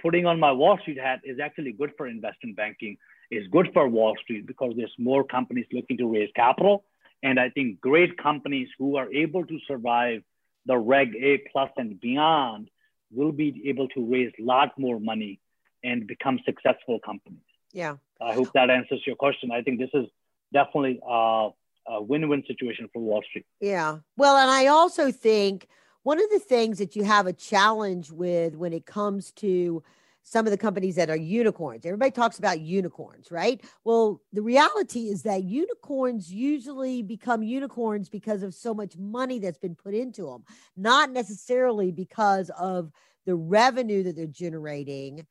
putting 0.00 0.26
on 0.26 0.38
my 0.38 0.52
Wall 0.52 0.78
Street 0.78 0.98
hat 0.98 1.20
is 1.24 1.40
actually 1.40 1.72
good 1.72 1.92
for 1.96 2.06
investment 2.06 2.56
banking, 2.56 2.98
is 3.30 3.46
good 3.48 3.70
for 3.72 3.88
Wall 3.88 4.16
Street 4.22 4.46
because 4.46 4.74
there's 4.76 4.94
more 4.98 5.24
companies 5.24 5.66
looking 5.72 5.98
to 5.98 6.12
raise 6.12 6.30
capital. 6.36 6.84
And 7.22 7.40
I 7.40 7.50
think 7.50 7.80
great 7.80 8.16
companies 8.16 8.68
who 8.78 8.96
are 8.96 9.12
able 9.12 9.44
to 9.44 9.58
survive 9.66 10.22
the 10.66 10.76
Reg 10.76 11.14
A 11.16 11.38
plus 11.50 11.70
and 11.76 12.00
beyond 12.00 12.70
will 13.12 13.32
be 13.32 13.62
able 13.66 13.88
to 13.88 14.04
raise 14.04 14.32
a 14.38 14.42
lot 14.42 14.78
more 14.78 15.00
money 15.00 15.40
and 15.82 16.06
become 16.06 16.40
successful 16.44 16.98
companies. 17.04 17.40
Yeah. 17.72 17.96
I 18.20 18.32
hope 18.34 18.52
that 18.54 18.70
answers 18.70 19.02
your 19.06 19.16
question. 19.16 19.50
I 19.50 19.62
think 19.62 19.78
this 19.78 19.90
is 19.92 20.06
definitely 20.52 21.00
uh, 21.06 21.50
a 21.88 22.02
win-win 22.02 22.44
situation 22.46 22.88
for 22.92 23.00
Wall 23.00 23.22
Street. 23.28 23.46
Yeah. 23.60 23.98
Well, 24.16 24.36
and 24.36 24.50
I 24.50 24.68
also 24.68 25.12
think 25.12 25.68
one 26.02 26.22
of 26.22 26.30
the 26.30 26.38
things 26.38 26.78
that 26.78 26.96
you 26.96 27.04
have 27.04 27.26
a 27.26 27.32
challenge 27.32 28.10
with 28.10 28.56
when 28.56 28.72
it 28.72 28.86
comes 28.86 29.32
to 29.32 29.82
some 30.22 30.44
of 30.44 30.50
the 30.50 30.58
companies 30.58 30.96
that 30.96 31.08
are 31.08 31.16
unicorns. 31.16 31.86
Everybody 31.86 32.10
talks 32.10 32.40
about 32.40 32.58
unicorns, 32.58 33.30
right? 33.30 33.62
Well, 33.84 34.20
the 34.32 34.42
reality 34.42 35.08
is 35.08 35.22
that 35.22 35.44
unicorns 35.44 36.32
usually 36.32 37.00
become 37.02 37.44
unicorns 37.44 38.08
because 38.08 38.42
of 38.42 38.52
so 38.52 38.74
much 38.74 38.96
money 38.96 39.38
that's 39.38 39.58
been 39.58 39.76
put 39.76 39.94
into 39.94 40.26
them, 40.26 40.42
not 40.76 41.12
necessarily 41.12 41.92
because 41.92 42.50
of 42.58 42.90
the 43.24 43.36
revenue 43.36 44.02
that 44.02 44.16
they're 44.16 44.26
generating 44.26 45.24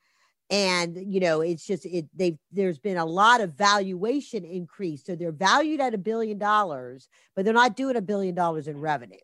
and 0.50 0.96
you 1.12 1.20
know 1.20 1.42
it's 1.42 1.66
just 1.66 1.86
it 1.86 2.06
they've 2.16 2.38
there's 2.52 2.78
been 2.78 2.98
a 2.98 3.06
lot 3.06 3.42
of 3.42 3.54
valuation 3.54 4.46
increase. 4.46 5.04
So 5.04 5.16
they're 5.16 5.32
valued 5.32 5.82
at 5.82 5.94
a 5.94 5.98
billion 5.98 6.38
dollars 6.38 7.10
but 7.36 7.46
they're 7.46 7.54
not 7.54 7.76
doing 7.76 7.96
a 7.96 8.02
billion 8.02 8.36
dollars 8.36 8.68
in 8.68 8.80
revenue. 8.80 9.18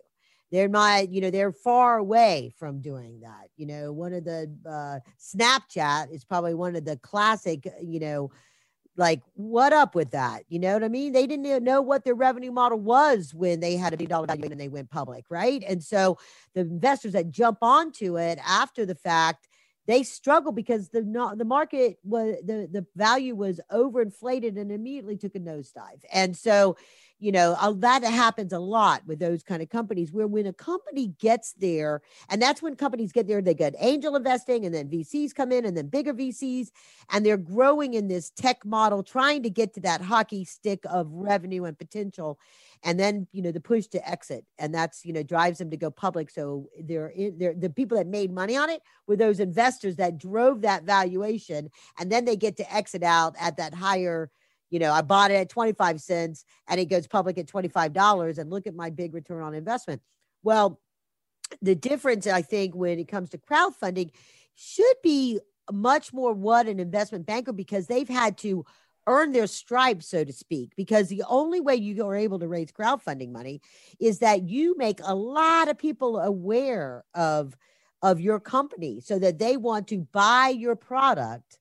They're 0.51 0.67
not 0.67 1.09
you 1.11 1.21
know 1.21 1.29
they're 1.29 1.51
far 1.51 1.97
away 1.97 2.53
from 2.57 2.81
doing 2.81 3.19
that. 3.21 3.49
You 3.55 3.67
know 3.67 3.91
one 3.93 4.13
of 4.13 4.23
the 4.23 4.51
uh, 4.65 4.99
snapchat 5.19 6.11
is 6.11 6.25
probably 6.25 6.55
one 6.55 6.75
of 6.75 6.85
the 6.85 6.97
classic 6.97 7.67
you 7.81 7.99
know 7.99 8.31
like 8.97 9.21
what 9.33 9.73
up 9.73 9.95
with 9.95 10.11
that? 10.11 10.43
You 10.49 10.59
know 10.59 10.73
what 10.73 10.83
i 10.83 10.89
mean? 10.89 11.13
They 11.13 11.27
didn't 11.27 11.63
know 11.63 11.81
what 11.81 12.03
their 12.03 12.15
revenue 12.15 12.51
model 12.51 12.79
was 12.79 13.33
when 13.33 13.59
they 13.59 13.77
had 13.77 13.93
a 13.93 13.97
billion 13.97 14.09
dollar 14.09 14.27
valuation 14.27 14.51
and 14.53 14.61
they 14.61 14.69
went 14.69 14.89
public 14.89 15.25
right? 15.29 15.63
And 15.67 15.83
so 15.83 16.17
the 16.55 16.61
investors 16.61 17.13
that 17.13 17.29
jump 17.29 17.59
onto 17.61 18.17
it 18.17 18.39
after 18.45 18.85
the 18.87 18.95
fact 18.95 19.47
they 19.87 20.03
struggle 20.03 20.51
because 20.51 20.89
the 20.89 21.01
the 21.35 21.45
market 21.45 21.97
was 22.03 22.35
the 22.45 22.67
the 22.71 22.85
value 22.95 23.35
was 23.35 23.59
overinflated 23.71 24.59
and 24.59 24.71
immediately 24.71 25.17
took 25.17 25.35
a 25.35 25.39
nosedive. 25.39 26.03
And 26.13 26.35
so, 26.35 26.77
you 27.21 27.31
know, 27.31 27.55
that 27.77 28.03
happens 28.03 28.51
a 28.51 28.59
lot 28.59 29.03
with 29.05 29.19
those 29.19 29.43
kind 29.43 29.61
of 29.61 29.69
companies 29.69 30.11
where 30.11 30.25
when 30.25 30.47
a 30.47 30.53
company 30.53 31.13
gets 31.19 31.53
there, 31.53 32.01
and 32.29 32.41
that's 32.41 32.63
when 32.63 32.75
companies 32.75 33.11
get 33.11 33.27
there, 33.27 33.43
they 33.43 33.53
get 33.53 33.75
angel 33.77 34.15
investing 34.15 34.65
and 34.65 34.73
then 34.73 34.89
VCs 34.89 35.35
come 35.35 35.51
in 35.51 35.63
and 35.63 35.77
then 35.77 35.87
bigger 35.87 36.15
VCs, 36.15 36.69
and 37.11 37.23
they're 37.23 37.37
growing 37.37 37.93
in 37.93 38.07
this 38.07 38.31
tech 38.31 38.65
model, 38.65 39.03
trying 39.03 39.43
to 39.43 39.51
get 39.51 39.75
to 39.75 39.81
that 39.81 40.01
hockey 40.01 40.43
stick 40.43 40.79
of 40.89 41.11
revenue 41.11 41.65
and 41.65 41.77
potential 41.77 42.39
and 42.83 42.99
then 42.99 43.27
you 43.31 43.41
know 43.41 43.51
the 43.51 43.59
push 43.59 43.87
to 43.87 44.09
exit. 44.09 44.45
And 44.57 44.73
that's 44.73 45.05
you 45.05 45.13
know 45.13 45.23
drives 45.23 45.59
them 45.59 45.69
to 45.69 45.77
go 45.77 45.91
public. 45.91 46.29
So 46.29 46.69
they're 46.79 47.09
in 47.09 47.37
they're 47.37 47.53
the 47.53 47.69
people 47.69 47.97
that 47.97 48.07
made 48.07 48.31
money 48.33 48.57
on 48.57 48.69
it 48.69 48.81
were 49.07 49.15
those 49.15 49.39
investors 49.39 49.97
that 49.97 50.17
drove 50.17 50.61
that 50.61 50.83
valuation 50.83 51.69
and 51.99 52.11
then 52.11 52.25
they 52.25 52.35
get 52.35 52.57
to 52.57 52.73
exit 52.73 53.03
out 53.03 53.35
at 53.39 53.57
that 53.57 53.73
higher 53.73 54.31
you 54.71 54.79
know 54.79 54.91
i 54.91 55.01
bought 55.01 55.29
it 55.29 55.35
at 55.35 55.49
25 55.49 56.01
cents 56.01 56.43
and 56.67 56.79
it 56.79 56.85
goes 56.85 57.05
public 57.05 57.37
at 57.37 57.45
$25 57.45 58.39
and 58.39 58.49
look 58.49 58.65
at 58.65 58.73
my 58.75 58.89
big 58.89 59.13
return 59.13 59.43
on 59.43 59.53
investment. 59.53 60.01
Well 60.41 60.79
the 61.61 61.75
difference 61.75 62.25
i 62.27 62.41
think 62.41 62.73
when 62.73 62.97
it 62.97 63.09
comes 63.09 63.29
to 63.29 63.37
crowdfunding 63.37 64.09
should 64.55 64.95
be 65.03 65.39
much 65.71 66.13
more 66.13 66.33
what 66.33 66.67
an 66.67 66.79
investment 66.79 67.25
banker 67.25 67.53
because 67.53 67.87
they've 67.87 68.09
had 68.09 68.37
to 68.37 68.65
earn 69.07 69.31
their 69.31 69.47
stripes, 69.47 70.07
so 70.07 70.23
to 70.23 70.33
speak, 70.33 70.73
because 70.75 71.07
the 71.07 71.23
only 71.27 71.59
way 71.59 71.75
you 71.75 72.05
are 72.05 72.15
able 72.15 72.39
to 72.39 72.47
raise 72.47 72.71
crowdfunding 72.71 73.31
money 73.31 73.61
is 73.99 74.19
that 74.19 74.43
you 74.43 74.77
make 74.77 74.99
a 75.03 75.15
lot 75.15 75.67
of 75.69 75.77
people 75.77 76.19
aware 76.19 77.03
of 77.13 77.55
of 78.03 78.19
your 78.19 78.39
company 78.39 78.99
so 78.99 79.19
that 79.19 79.37
they 79.37 79.57
want 79.57 79.87
to 79.87 79.99
buy 80.11 80.49
your 80.49 80.75
product 80.75 81.59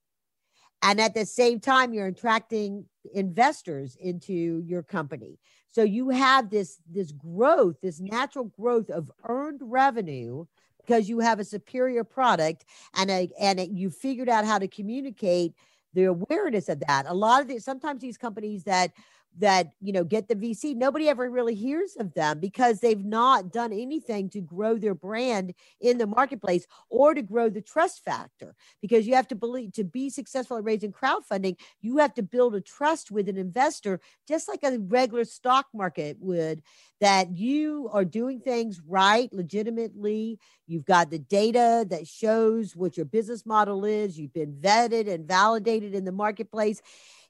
and 0.80 0.98
at 0.98 1.12
the 1.12 1.26
same 1.26 1.60
time 1.60 1.92
you're 1.92 2.06
attracting 2.06 2.86
investors 3.14 3.96
into 4.00 4.62
your 4.66 4.82
company 4.82 5.38
so 5.68 5.82
you 5.82 6.10
have 6.10 6.50
this 6.50 6.78
this 6.90 7.12
growth 7.12 7.80
this 7.80 8.00
natural 8.00 8.44
growth 8.46 8.90
of 8.90 9.10
earned 9.24 9.60
revenue 9.62 10.44
because 10.90 11.08
you 11.08 11.20
have 11.20 11.38
a 11.38 11.44
superior 11.44 12.04
product 12.04 12.64
and 12.94 13.10
a, 13.10 13.30
and 13.38 13.60
a, 13.60 13.66
you 13.68 13.90
figured 13.90 14.28
out 14.28 14.44
how 14.44 14.58
to 14.58 14.66
communicate 14.66 15.54
the 15.94 16.04
awareness 16.04 16.68
of 16.68 16.80
that. 16.80 17.06
A 17.06 17.14
lot 17.14 17.42
of 17.42 17.48
the 17.48 17.58
sometimes 17.58 18.00
these 18.00 18.18
companies 18.18 18.64
that 18.64 18.92
that 19.38 19.72
you 19.80 19.92
know 19.92 20.04
get 20.04 20.28
the 20.28 20.34
VC, 20.34 20.76
nobody 20.76 21.08
ever 21.08 21.30
really 21.30 21.54
hears 21.54 21.96
of 21.98 22.14
them 22.14 22.40
because 22.40 22.80
they've 22.80 23.04
not 23.04 23.52
done 23.52 23.72
anything 23.72 24.28
to 24.30 24.40
grow 24.40 24.76
their 24.76 24.94
brand 24.94 25.54
in 25.80 25.98
the 25.98 26.06
marketplace 26.06 26.66
or 26.88 27.14
to 27.14 27.22
grow 27.22 27.48
the 27.48 27.60
trust 27.60 28.04
factor. 28.04 28.54
Because 28.80 29.06
you 29.06 29.14
have 29.14 29.28
to 29.28 29.34
believe 29.34 29.72
to 29.74 29.84
be 29.84 30.10
successful 30.10 30.56
at 30.56 30.64
raising 30.64 30.92
crowdfunding, 30.92 31.56
you 31.80 31.98
have 31.98 32.14
to 32.14 32.22
build 32.22 32.54
a 32.54 32.60
trust 32.60 33.10
with 33.10 33.28
an 33.28 33.36
investor, 33.36 34.00
just 34.26 34.48
like 34.48 34.62
a 34.62 34.78
regular 34.78 35.24
stock 35.24 35.66
market 35.72 36.16
would, 36.20 36.62
that 37.00 37.36
you 37.36 37.88
are 37.92 38.04
doing 38.04 38.40
things 38.40 38.80
right, 38.86 39.32
legitimately. 39.32 40.38
You've 40.66 40.84
got 40.84 41.10
the 41.10 41.18
data 41.18 41.86
that 41.88 42.06
shows 42.06 42.76
what 42.76 42.96
your 42.96 43.06
business 43.06 43.46
model 43.46 43.84
is. 43.84 44.18
You've 44.18 44.34
been 44.34 44.52
vetted 44.52 45.08
and 45.08 45.26
validated 45.26 45.94
in 45.94 46.04
the 46.04 46.12
marketplace 46.12 46.82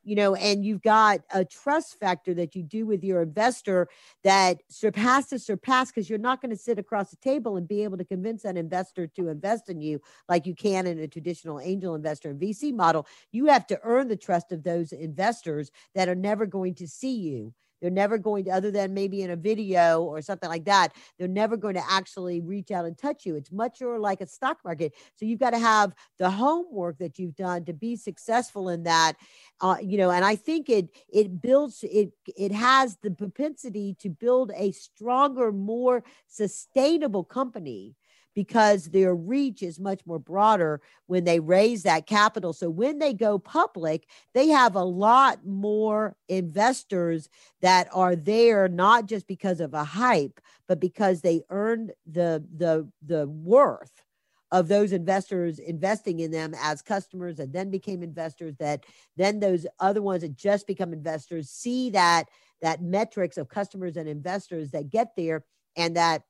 you 0.02 0.14
know, 0.14 0.34
and 0.34 0.64
you've 0.64 0.82
got 0.82 1.20
a 1.32 1.44
trust 1.44 1.98
factor 1.98 2.34
that 2.34 2.54
you 2.54 2.62
do 2.62 2.86
with 2.86 3.04
your 3.04 3.22
investor 3.22 3.88
that 4.24 4.58
surpasses 4.68 5.44
surpass 5.44 5.90
because 5.90 6.08
you're 6.08 6.18
not 6.18 6.40
going 6.40 6.50
to 6.50 6.56
sit 6.56 6.78
across 6.78 7.10
the 7.10 7.16
table 7.16 7.56
and 7.56 7.68
be 7.68 7.84
able 7.84 7.98
to 7.98 8.04
convince 8.04 8.44
an 8.44 8.56
investor 8.56 9.06
to 9.06 9.28
invest 9.28 9.68
in 9.68 9.80
you 9.80 10.00
like 10.28 10.46
you 10.46 10.54
can 10.54 10.86
in 10.86 10.98
a 10.98 11.08
traditional 11.08 11.60
angel 11.60 11.94
investor 11.94 12.30
and 12.30 12.40
VC 12.40 12.74
model. 12.74 13.06
You 13.32 13.46
have 13.46 13.66
to 13.68 13.80
earn 13.82 14.08
the 14.08 14.16
trust 14.16 14.52
of 14.52 14.62
those 14.62 14.92
investors 14.92 15.70
that 15.94 16.08
are 16.08 16.14
never 16.14 16.46
going 16.46 16.74
to 16.76 16.88
see 16.88 17.16
you 17.16 17.52
they're 17.80 17.90
never 17.90 18.18
going 18.18 18.44
to, 18.44 18.50
other 18.50 18.70
than 18.70 18.94
maybe 18.94 19.22
in 19.22 19.30
a 19.30 19.36
video 19.36 20.02
or 20.02 20.20
something 20.22 20.48
like 20.48 20.64
that, 20.64 20.92
they're 21.18 21.28
never 21.28 21.56
going 21.56 21.74
to 21.74 21.90
actually 21.90 22.40
reach 22.40 22.70
out 22.70 22.84
and 22.84 22.96
touch 22.96 23.26
you. 23.26 23.36
It's 23.36 23.52
much 23.52 23.80
more 23.80 23.98
like 23.98 24.20
a 24.20 24.26
stock 24.26 24.58
market. 24.64 24.94
So 25.16 25.24
you've 25.24 25.40
got 25.40 25.50
to 25.50 25.58
have 25.58 25.92
the 26.18 26.30
homework 26.30 26.98
that 26.98 27.18
you've 27.18 27.36
done 27.36 27.64
to 27.64 27.72
be 27.72 27.96
successful 27.96 28.68
in 28.68 28.84
that. 28.84 29.14
Uh, 29.60 29.76
you 29.82 29.98
know, 29.98 30.10
and 30.10 30.24
I 30.24 30.36
think 30.36 30.68
it 30.68 30.88
it 31.12 31.40
builds 31.40 31.82
it 31.82 32.12
it 32.36 32.52
has 32.52 32.96
the 33.02 33.10
propensity 33.10 33.96
to 34.00 34.08
build 34.08 34.52
a 34.56 34.72
stronger, 34.72 35.52
more 35.52 36.02
sustainable 36.26 37.24
company 37.24 37.94
because 38.34 38.86
their 38.86 39.14
reach 39.14 39.62
is 39.62 39.80
much 39.80 40.00
more 40.06 40.18
broader 40.18 40.80
when 41.06 41.24
they 41.24 41.40
raise 41.40 41.82
that 41.82 42.06
capital. 42.06 42.52
So 42.52 42.70
when 42.70 42.98
they 42.98 43.12
go 43.12 43.38
public, 43.38 44.06
they 44.34 44.48
have 44.48 44.76
a 44.76 44.84
lot 44.84 45.44
more 45.44 46.16
investors 46.28 47.28
that 47.60 47.88
are 47.92 48.16
there 48.16 48.68
not 48.68 49.06
just 49.06 49.26
because 49.26 49.60
of 49.60 49.74
a 49.74 49.84
hype, 49.84 50.40
but 50.68 50.80
because 50.80 51.20
they 51.20 51.42
earned 51.50 51.92
the 52.06 52.44
the 52.56 52.88
the 53.04 53.28
worth 53.28 54.04
of 54.52 54.68
those 54.68 54.92
investors 54.92 55.58
investing 55.58 56.20
in 56.20 56.30
them 56.30 56.54
as 56.60 56.82
customers 56.82 57.38
and 57.38 57.52
then 57.52 57.70
became 57.70 58.02
investors 58.02 58.54
that 58.58 58.84
then 59.16 59.38
those 59.38 59.66
other 59.78 60.02
ones 60.02 60.22
that 60.22 60.36
just 60.36 60.66
become 60.66 60.92
investors 60.92 61.50
see 61.50 61.90
that 61.90 62.24
that 62.60 62.82
metrics 62.82 63.36
of 63.36 63.48
customers 63.48 63.96
and 63.96 64.08
investors 64.08 64.70
that 64.72 64.90
get 64.90 65.14
there 65.16 65.44
and 65.76 65.96
that 65.96 66.22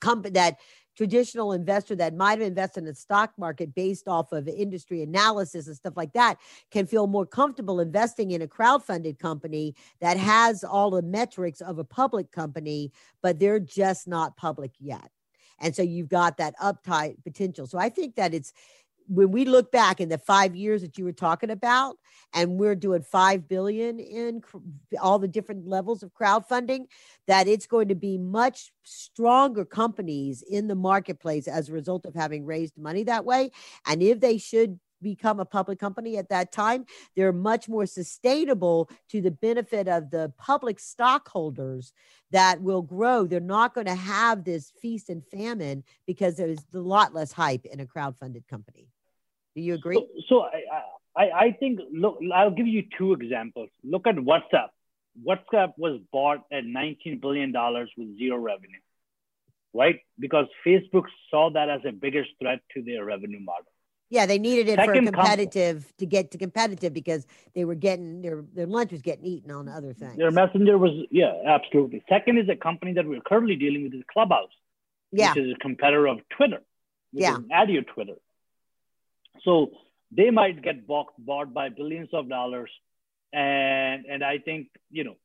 company 0.00 0.32
that 0.32 0.58
traditional 0.96 1.52
investor 1.52 1.94
that 1.94 2.14
might 2.14 2.38
have 2.38 2.48
invested 2.48 2.80
in 2.80 2.86
the 2.86 2.94
stock 2.94 3.32
market 3.38 3.74
based 3.74 4.08
off 4.08 4.32
of 4.32 4.48
industry 4.48 5.02
analysis 5.02 5.66
and 5.66 5.76
stuff 5.76 5.96
like 5.96 6.12
that 6.14 6.38
can 6.70 6.86
feel 6.86 7.06
more 7.06 7.26
comfortable 7.26 7.80
investing 7.80 8.30
in 8.30 8.42
a 8.42 8.46
crowdfunded 8.46 9.18
company 9.18 9.74
that 10.00 10.16
has 10.16 10.64
all 10.64 10.90
the 10.90 11.02
metrics 11.02 11.60
of 11.60 11.78
a 11.78 11.84
public 11.84 12.32
company, 12.32 12.90
but 13.22 13.38
they're 13.38 13.60
just 13.60 14.08
not 14.08 14.36
public 14.36 14.72
yet. 14.80 15.10
And 15.58 15.74
so 15.74 15.82
you've 15.82 16.08
got 16.08 16.36
that 16.38 16.54
uptight 16.58 17.22
potential. 17.24 17.66
So 17.66 17.78
I 17.78 17.88
think 17.88 18.16
that 18.16 18.34
it's 18.34 18.52
when 19.08 19.30
we 19.30 19.44
look 19.44 19.70
back 19.72 20.00
in 20.00 20.08
the 20.08 20.18
five 20.18 20.56
years 20.56 20.82
that 20.82 20.98
you 20.98 21.04
were 21.04 21.12
talking 21.12 21.50
about, 21.50 21.96
and 22.34 22.58
we're 22.58 22.74
doing 22.74 23.02
five 23.02 23.48
billion 23.48 23.98
in 23.98 24.42
all 25.00 25.18
the 25.18 25.28
different 25.28 25.66
levels 25.66 26.02
of 26.02 26.12
crowdfunding, 26.12 26.86
that 27.26 27.48
it's 27.48 27.66
going 27.66 27.88
to 27.88 27.94
be 27.94 28.18
much 28.18 28.72
stronger 28.82 29.64
companies 29.64 30.42
in 30.42 30.66
the 30.66 30.74
marketplace 30.74 31.48
as 31.48 31.68
a 31.68 31.72
result 31.72 32.04
of 32.04 32.14
having 32.14 32.44
raised 32.44 32.76
money 32.76 33.04
that 33.04 33.24
way. 33.24 33.50
And 33.86 34.02
if 34.02 34.20
they 34.20 34.38
should 34.38 34.78
become 35.02 35.40
a 35.40 35.44
public 35.44 35.78
company 35.78 36.16
at 36.16 36.28
that 36.30 36.52
time, 36.52 36.84
they're 37.14 37.32
much 37.32 37.68
more 37.68 37.86
sustainable 37.86 38.90
to 39.10 39.20
the 39.20 39.30
benefit 39.30 39.88
of 39.88 40.10
the 40.10 40.32
public 40.38 40.80
stockholders 40.80 41.92
that 42.30 42.60
will 42.60 42.82
grow. 42.82 43.26
They're 43.26 43.40
not 43.40 43.74
going 43.74 43.86
to 43.86 43.94
have 43.94 44.44
this 44.44 44.72
feast 44.80 45.10
and 45.10 45.24
famine 45.24 45.84
because 46.06 46.36
there's 46.36 46.64
a 46.74 46.78
lot 46.78 47.14
less 47.14 47.32
hype 47.32 47.66
in 47.66 47.80
a 47.80 47.86
crowdfunded 47.86 48.48
company. 48.48 48.88
Do 49.56 49.62
you 49.62 49.74
agree? 49.74 49.96
So, 49.96 50.06
so 50.28 50.42
I, 50.42 51.24
I, 51.24 51.30
I 51.46 51.52
think, 51.52 51.80
look, 51.90 52.18
I'll 52.32 52.50
give 52.50 52.66
you 52.66 52.84
two 52.96 53.14
examples. 53.14 53.70
Look 53.82 54.06
at 54.06 54.16
WhatsApp. 54.16 54.68
WhatsApp 55.26 55.72
was 55.78 55.98
bought 56.12 56.40
at 56.52 56.64
$19 56.64 57.22
billion 57.22 57.52
with 57.96 58.18
zero 58.18 58.36
revenue, 58.36 58.78
right? 59.72 60.00
Because 60.18 60.46
Facebook 60.64 61.04
saw 61.30 61.50
that 61.50 61.70
as 61.70 61.80
a 61.88 61.92
bigger 61.92 62.24
threat 62.38 62.60
to 62.74 62.82
their 62.82 63.04
revenue 63.04 63.40
model. 63.40 63.64
Yeah, 64.08 64.26
they 64.26 64.38
needed 64.38 64.68
it 64.68 64.76
Second 64.76 65.06
for 65.06 65.12
competitive 65.12 65.92
to 65.98 66.06
get 66.06 66.30
to 66.30 66.38
competitive 66.38 66.92
because 66.92 67.26
they 67.54 67.64
were 67.64 67.74
getting 67.74 68.22
their 68.22 68.44
their 68.54 68.66
lunch 68.66 68.92
was 68.92 69.02
getting 69.02 69.24
eaten 69.24 69.50
on 69.50 69.68
other 69.68 69.92
things. 69.92 70.16
Their 70.16 70.30
messenger 70.30 70.78
was 70.78 70.92
yeah, 71.10 71.32
absolutely. 71.44 72.04
Second 72.08 72.38
is 72.38 72.48
a 72.48 72.54
company 72.54 72.92
that 72.92 73.04
we're 73.04 73.20
currently 73.20 73.56
dealing 73.56 73.82
with 73.82 73.94
is 73.94 74.02
Clubhouse, 74.12 74.52
yeah. 75.10 75.30
which 75.30 75.44
is 75.44 75.52
a 75.56 75.58
competitor 75.58 76.06
of 76.06 76.20
Twitter. 76.36 76.62
Yeah, 77.12 77.38
Adio 77.52 77.80
Twitter. 77.80 78.14
So 79.44 79.72
they 80.10 80.30
might 80.30 80.62
get 80.62 80.86
bought, 80.86 81.12
bought 81.18 81.52
by 81.52 81.68
billions 81.68 82.10
of 82.12 82.28
dollars, 82.28 82.70
and 83.32 84.06
and 84.06 84.24
I 84.24 84.38
think 84.38 84.68
you 84.90 85.04
know, 85.04 85.16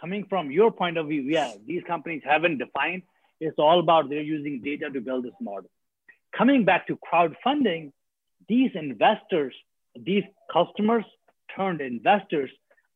coming 0.00 0.26
from 0.28 0.50
your 0.50 0.70
point 0.70 0.96
of 0.96 1.08
view, 1.08 1.22
yeah, 1.22 1.52
these 1.66 1.82
companies 1.86 2.22
haven't 2.24 2.58
defined. 2.58 3.02
It's 3.40 3.58
all 3.58 3.80
about 3.80 4.08
they're 4.08 4.20
using 4.20 4.60
data 4.62 4.90
to 4.90 5.00
build 5.00 5.24
this 5.24 5.34
model. 5.40 5.70
Coming 6.36 6.64
back 6.64 6.86
to 6.88 6.98
crowdfunding 7.12 7.92
these 8.48 8.70
investors, 8.74 9.54
these 9.94 10.24
customers 10.52 11.04
turned 11.56 11.80
investors 11.80 12.50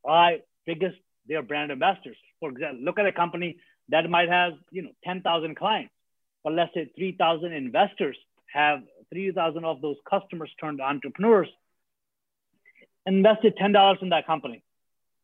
are 0.04 0.34
biggest, 0.66 0.96
their 1.26 1.42
brand 1.42 1.72
ambassadors. 1.72 2.16
For 2.40 2.50
example, 2.50 2.84
look 2.84 2.98
at 2.98 3.06
a 3.06 3.12
company 3.12 3.58
that 3.88 4.08
might 4.08 4.28
have, 4.28 4.54
you 4.70 4.82
know, 4.82 4.90
10,000 5.04 5.56
clients, 5.56 5.92
but 6.42 6.52
let's 6.52 6.72
say 6.74 6.90
3,000 6.96 7.52
investors 7.52 8.16
have 8.52 8.82
3,000 9.12 9.64
of 9.64 9.80
those 9.80 9.96
customers 10.08 10.50
turned 10.60 10.80
entrepreneurs, 10.80 11.48
invested 13.06 13.56
$10 13.56 14.02
in 14.02 14.08
that 14.10 14.26
company, 14.26 14.62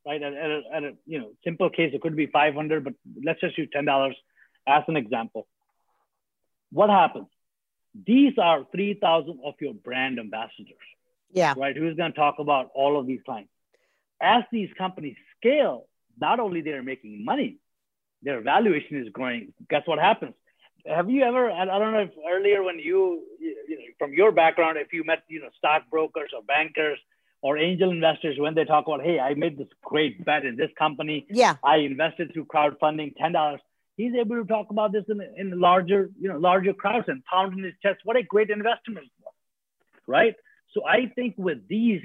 right? 0.07 0.23
At, 0.23 0.35
at, 0.35 0.51
a, 0.51 0.63
at 0.73 0.85
a, 0.85 0.93
you 1.07 1.19
know, 1.19 1.31
simple 1.45 1.71
case, 1.71 1.93
it 1.95 2.01
could 2.01 2.17
be 2.17 2.27
500, 2.27 2.85
but 2.85 2.95
let's 3.25 3.41
just 3.41 3.57
use 3.59 3.69
$10 3.75 4.13
as 4.67 4.83
an 4.89 4.97
example. 4.97 5.47
What 6.73 6.91
happens? 6.91 7.27
These 8.07 8.35
are 8.39 8.67
3,000 8.73 9.41
of 9.45 9.55
your 9.61 9.75
brand 9.75 10.19
ambassadors. 10.19 10.77
Yeah. 11.33 11.55
Right. 11.57 11.77
Who's 11.77 11.97
going 11.97 12.13
to 12.13 12.19
talk 12.19 12.37
about 12.39 12.71
all 12.75 12.99
of 12.99 13.07
these 13.07 13.21
clients? 13.25 13.51
As 14.21 14.43
these 14.53 14.69
companies 14.77 15.17
scale, 15.39 15.87
not 16.21 16.41
only 16.41 16.61
they're 16.61 16.83
making 16.83 17.25
money, 17.25 17.59
their 18.23 18.41
valuation 18.43 19.03
is 19.03 19.09
growing. 19.11 19.53
Guess 19.69 19.83
what 19.87 19.99
happens? 19.99 20.35
Have 20.87 21.11
you 21.11 21.23
ever, 21.23 21.51
I 21.51 21.65
don't 21.65 21.93
know 21.93 22.01
if 22.01 22.11
earlier 22.29 22.63
when 22.63 22.79
you, 22.79 23.23
you 23.41 23.77
know, 23.77 23.85
from 23.99 24.13
your 24.13 24.33
background, 24.33 24.79
if 24.79 24.93
you 24.93 25.05
met, 25.05 25.25
you 25.29 25.41
know, 25.41 25.51
stockbrokers 25.59 26.31
or 26.35 26.43
bankers 26.43 26.99
or 27.43 27.59
angel 27.59 27.91
investors, 27.91 28.37
when 28.39 28.55
they 28.55 28.65
talk 28.65 28.87
about, 28.87 29.03
hey, 29.03 29.19
I 29.19 29.35
made 29.35 29.59
this 29.59 29.69
great 29.83 30.25
bet 30.25 30.45
in 30.45 30.57
this 30.57 30.71
company. 30.79 31.27
Yeah. 31.31 31.57
I 31.65 31.79
invested 31.79 32.33
through 32.33 32.47
crowdfunding 32.47 33.15
$10 33.17 33.59
he's 34.01 34.15
able 34.15 34.37
to 34.37 34.45
talk 34.45 34.71
about 34.71 34.93
this 34.93 35.05
in, 35.09 35.21
in 35.37 35.61
larger, 35.61 36.11
you 36.19 36.29
know, 36.29 36.39
larger 36.39 36.73
crowds 36.73 37.07
and 37.09 37.25
pound 37.25 37.57
in 37.57 37.65
his 37.65 37.75
chest. 37.83 38.01
What 38.05 38.17
a 38.17 38.23
great 38.23 38.51
investment, 38.51 39.09
right? 40.07 40.35
So 40.73 40.87
I 40.87 41.13
think 41.15 41.35
with 41.37 41.69
these 41.69 42.03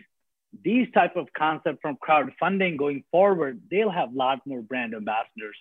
these 0.64 0.88
type 0.94 1.18
of 1.18 1.28
concept 1.38 1.82
from 1.82 1.98
crowdfunding 1.98 2.78
going 2.78 3.04
forward, 3.12 3.62
they'll 3.70 3.92
have 3.92 4.14
a 4.14 4.18
lot 4.18 4.40
more 4.46 4.62
brand 4.62 4.94
ambassadors, 4.94 5.58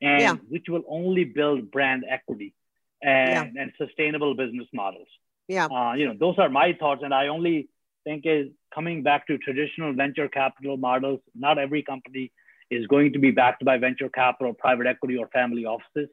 and 0.00 0.20
yeah. 0.20 0.34
which 0.48 0.66
will 0.68 0.82
only 0.88 1.24
build 1.24 1.70
brand 1.70 2.04
equity 2.08 2.54
and, 3.02 3.54
yeah. 3.54 3.62
and 3.62 3.72
sustainable 3.78 4.34
business 4.34 4.66
models. 4.72 5.08
Yeah, 5.48 5.66
uh, 5.66 5.94
you 5.94 6.06
know, 6.08 6.16
those 6.18 6.38
are 6.38 6.48
my 6.48 6.72
thoughts, 6.78 7.02
and 7.04 7.14
I 7.14 7.28
only 7.28 7.68
think 8.04 8.24
is 8.24 8.48
coming 8.74 9.02
back 9.02 9.26
to 9.28 9.38
traditional 9.38 9.92
venture 9.92 10.28
capital 10.28 10.76
models. 10.76 11.20
Not 11.34 11.58
every 11.58 11.82
company 11.82 12.32
is 12.70 12.86
going 12.88 13.12
to 13.12 13.18
be 13.18 13.30
backed 13.30 13.64
by 13.64 13.78
venture 13.78 14.08
capital, 14.08 14.54
private 14.54 14.86
equity, 14.86 15.16
or 15.16 15.28
family 15.28 15.64
offices. 15.64 16.08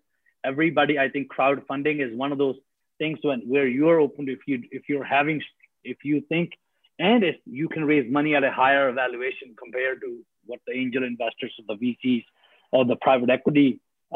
Everybody, 0.46 1.00
I 1.00 1.10
think, 1.10 1.32
crowdfunding 1.34 2.06
is 2.06 2.16
one 2.16 2.32
of 2.32 2.38
those 2.38 2.58
things 3.00 3.18
when 3.24 3.42
where 3.48 3.68
you're 3.68 4.00
open 4.00 4.28
to 4.28 4.34
if 4.34 4.40
you 4.46 4.64
if 4.72 4.84
you're 4.88 5.04
having 5.04 5.42
if 5.84 5.98
you 6.04 6.22
think 6.30 6.52
and 7.00 7.24
if 7.24 7.36
you 7.46 7.68
can 7.68 7.84
raise 7.86 8.12
money 8.12 8.36
at 8.36 8.44
a 8.44 8.52
higher 8.52 8.92
valuation 8.92 9.56
compared 9.58 10.00
to 10.02 10.20
what 10.46 10.60
the 10.68 10.74
angel 10.74 11.04
investors 11.04 11.54
or 11.58 11.76
the 11.76 11.96
VCs 12.06 12.26
or 12.74 12.82
the 12.92 13.00
private 13.08 13.30
equity 13.38 13.70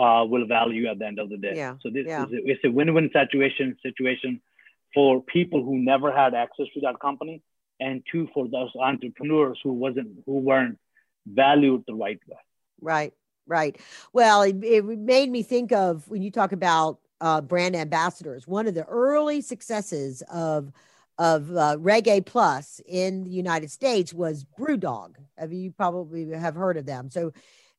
uh, 0.03 0.23
will 0.31 0.45
value 0.47 0.85
at 0.91 0.97
the 0.99 1.05
end 1.11 1.19
of 1.23 1.27
the 1.33 1.37
day. 1.37 1.55
Yeah. 1.55 1.75
So 1.81 1.87
this 1.97 2.05
yeah. 2.07 2.25
is 2.25 2.31
a, 2.37 2.39
it's 2.51 2.63
a 2.69 2.71
win-win 2.77 3.09
situation 3.19 3.77
situation 3.87 4.41
for 4.95 5.21
people 5.37 5.59
who 5.67 5.75
never 5.93 6.09
had 6.21 6.31
access 6.33 6.67
to 6.73 6.79
that 6.85 6.99
company, 7.07 7.35
and 7.79 7.95
two 8.11 8.27
for 8.33 8.43
those 8.55 8.71
entrepreneurs 8.89 9.59
who 9.63 9.73
wasn't 9.73 10.09
who 10.25 10.37
weren't 10.49 10.77
valued 11.25 11.83
the 11.87 11.93
right 11.93 12.19
way. 12.29 12.41
Right, 12.81 13.13
right. 13.45 13.73
Well, 14.13 14.39
it, 14.49 14.57
it 14.63 14.83
made 15.15 15.29
me 15.29 15.43
think 15.43 15.71
of 15.71 16.07
when 16.11 16.21
you 16.25 16.31
talk 16.31 16.51
about 16.51 16.99
uh, 17.21 17.41
brand 17.41 17.75
ambassadors. 17.75 18.47
One 18.47 18.67
of 18.67 18.73
the 18.73 18.85
early 18.85 19.41
successes 19.41 20.23
of 20.31 20.71
of 21.17 21.55
uh, 21.55 21.77
Reg 21.79 22.07
A 22.07 22.21
Plus 22.21 22.79
in 22.87 23.23
the 23.23 23.31
United 23.31 23.71
States 23.71 24.13
was 24.13 24.45
BrewDog. 24.57 25.15
Have 25.37 25.51
you 25.51 25.71
probably 25.71 26.29
have 26.31 26.55
heard 26.55 26.77
of 26.77 26.85
them? 26.85 27.09
So, 27.09 27.33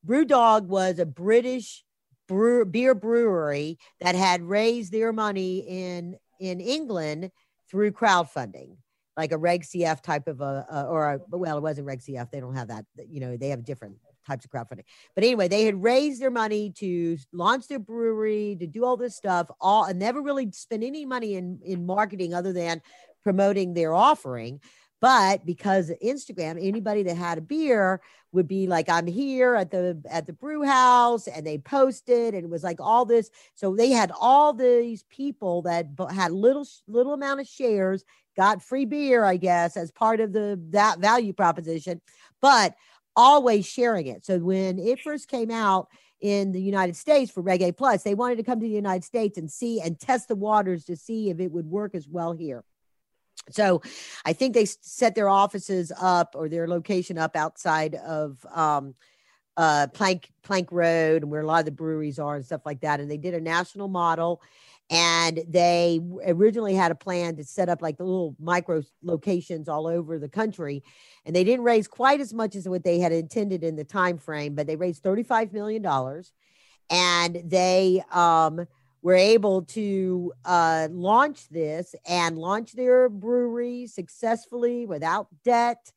BrewDog 0.07 0.67
was 0.67 0.99
a 0.99 1.07
British 1.07 1.85
brew, 2.27 2.65
beer 2.65 2.95
brewery 2.95 3.79
that 4.01 4.15
had 4.15 4.43
raised 4.43 4.93
their 4.93 5.13
money 5.13 5.59
in 5.59 6.17
in 6.41 6.61
England 6.61 7.31
through 7.71 7.93
crowdfunding 7.93 8.77
like 9.19 9.33
a 9.33 9.37
Reg 9.37 9.65
CF 9.65 10.01
type 10.01 10.29
of 10.29 10.41
a, 10.41 10.65
uh, 10.73 10.85
or 10.85 11.15
a, 11.15 11.21
well, 11.31 11.59
it 11.59 11.63
wasn't 11.63 11.89
Reg 11.89 12.01
CF. 12.01 12.31
They 12.31 12.39
don't 12.39 12.55
have 12.55 12.69
that. 12.69 12.85
You 13.11 13.19
know, 13.19 13.37
they 13.37 13.49
have 13.49 13.65
different 13.65 13.97
types 14.25 14.45
of 14.45 14.51
crowdfunding. 14.53 14.85
But 15.17 15.25
anyway, 15.25 15.49
they 15.49 15.65
had 15.65 15.83
raised 15.83 16.23
their 16.23 16.31
money 16.31 16.71
to 16.77 17.19
launch 17.33 17.67
their 17.67 17.81
brewery, 17.81 18.57
to 18.61 18.67
do 18.69 18.85
all 18.85 18.97
this 18.97 19.17
stuff, 19.17 19.49
all 19.61 19.85
and 19.85 19.99
never 19.99 20.23
really 20.23 20.53
spent 20.53 20.85
any 20.85 21.05
money 21.05 21.35
in 21.35 21.59
in 21.65 21.85
marketing 21.85 22.33
other 22.33 22.53
than 22.53 22.81
promoting 23.25 23.75
their 23.75 23.93
offering. 23.93 24.61
But 25.01 25.47
because 25.47 25.93
Instagram, 26.03 26.59
anybody 26.61 27.05
that 27.05 27.17
had 27.17 27.39
a 27.39 27.43
beer 27.43 28.01
would 28.33 28.49
be 28.49 28.67
like, 28.67 28.89
I'm 28.89 29.07
here 29.07 29.55
at 29.55 29.71
the 29.71 30.03
at 30.11 30.27
the 30.27 30.33
brew 30.33 30.65
house, 30.65 31.29
and 31.29 31.47
they 31.47 31.59
posted, 31.59 32.35
and 32.35 32.45
it 32.45 32.51
was 32.51 32.65
like 32.65 32.81
all 32.81 33.05
this. 33.05 33.31
So 33.55 33.75
they 33.75 33.91
had 33.91 34.13
all 34.21 34.53
these 34.53 35.05
people 35.05 35.63
that 35.63 35.87
had 36.13 36.33
little 36.33 36.67
little 36.89 37.15
amount 37.15 37.41
of 37.41 37.47
shares 37.47 38.05
got 38.37 38.63
free 38.63 38.85
beer, 38.85 39.25
I 39.25 39.37
guess, 39.37 39.77
as 39.77 39.91
part 39.91 40.21
of 40.21 40.33
the 40.33 40.61
that 40.71 40.99
value 40.99 41.33
proposition, 41.33 42.01
but 42.41 42.75
always 43.17 43.67
sharing 43.67 44.07
it. 44.07 44.25
So 44.25 44.39
when 44.39 44.79
it 44.79 45.01
first 45.01 45.29
came 45.29 45.51
out 45.51 45.89
in 46.21 46.53
the 46.53 46.61
United 46.61 46.97
States 46.97 47.31
for 47.31 47.41
Reg 47.41 47.63
A 47.63 47.73
Plus, 47.73 48.03
they 48.03 48.15
wanted 48.15 48.37
to 48.37 48.43
come 48.45 48.61
to 48.61 48.67
the 48.67 48.73
United 48.73 49.05
States 49.05 49.39
and 49.39 49.51
see 49.51 49.81
and 49.81 49.99
test 49.99 50.29
the 50.29 50.37
waters 50.37 50.85
to 50.87 50.97
see 50.97 51.31
if 51.31 51.39
it 51.41 51.53
would 51.53 51.67
work 51.67 51.95
as 51.95 52.09
well 52.09 52.33
here. 52.33 52.65
So 53.51 53.83
I 54.25 54.33
think 54.33 54.55
they 54.55 54.67
set 54.67 55.15
their 55.15 55.29
offices 55.29 55.93
up 56.01 56.35
or 56.37 56.49
their 56.49 56.69
location 56.69 57.19
up 57.19 57.37
outside 57.37 57.95
of 57.95 58.45
um, 58.53 58.95
uh, 59.57 59.89
Plank 59.93 60.31
Plank 60.43 60.71
Road 60.71 61.23
and 61.23 61.31
where 61.31 61.41
a 61.41 61.47
lot 61.47 61.61
of 61.61 61.65
the 61.65 61.73
breweries 61.73 62.19
are 62.19 62.37
and 62.37 62.45
stuff 62.45 62.63
like 62.65 62.81
that. 62.81 63.01
And 63.01 63.11
they 63.11 63.17
did 63.17 63.35
a 63.35 63.41
national 63.41 63.89
model 63.89 64.41
and 64.91 65.43
they 65.49 66.01
originally 66.27 66.75
had 66.75 66.91
a 66.91 66.95
plan 66.95 67.37
to 67.37 67.45
set 67.45 67.69
up 67.69 67.83
like 67.83 67.99
the 67.99 68.05
little 68.05 68.35
micro 68.39 68.83
locations 69.03 69.69
all 69.69 69.87
over 69.87 70.19
the 70.19 70.29
country 70.29 70.83
and 71.27 71.37
they 71.37 71.45
didn't 71.45 71.65
raise 71.65 71.87
quite 71.87 72.21
as 72.21 72.33
much 72.33 72.57
as 72.57 72.69
what 72.69 72.85
they 72.85 72.99
had 72.99 73.13
intended 73.13 73.63
in 73.63 73.77
the 73.77 73.85
time 73.85 74.17
frame 74.17 74.55
but 74.55 74.67
they 74.67 74.77
raised 74.77 75.03
35 75.03 75.53
million 75.53 75.83
dollars 75.83 76.33
and 76.91 77.43
they 77.45 78.03
um, 78.13 78.67
were 79.03 79.15
able 79.15 79.63
to 79.63 80.33
uh, 80.45 80.89
launch 80.91 81.49
this 81.49 81.95
and 82.07 82.39
launch 82.39 82.73
their 82.73 83.09
brewery 83.09 83.87
successfully 83.87 84.87
without 84.87 85.29
debt 85.45 85.93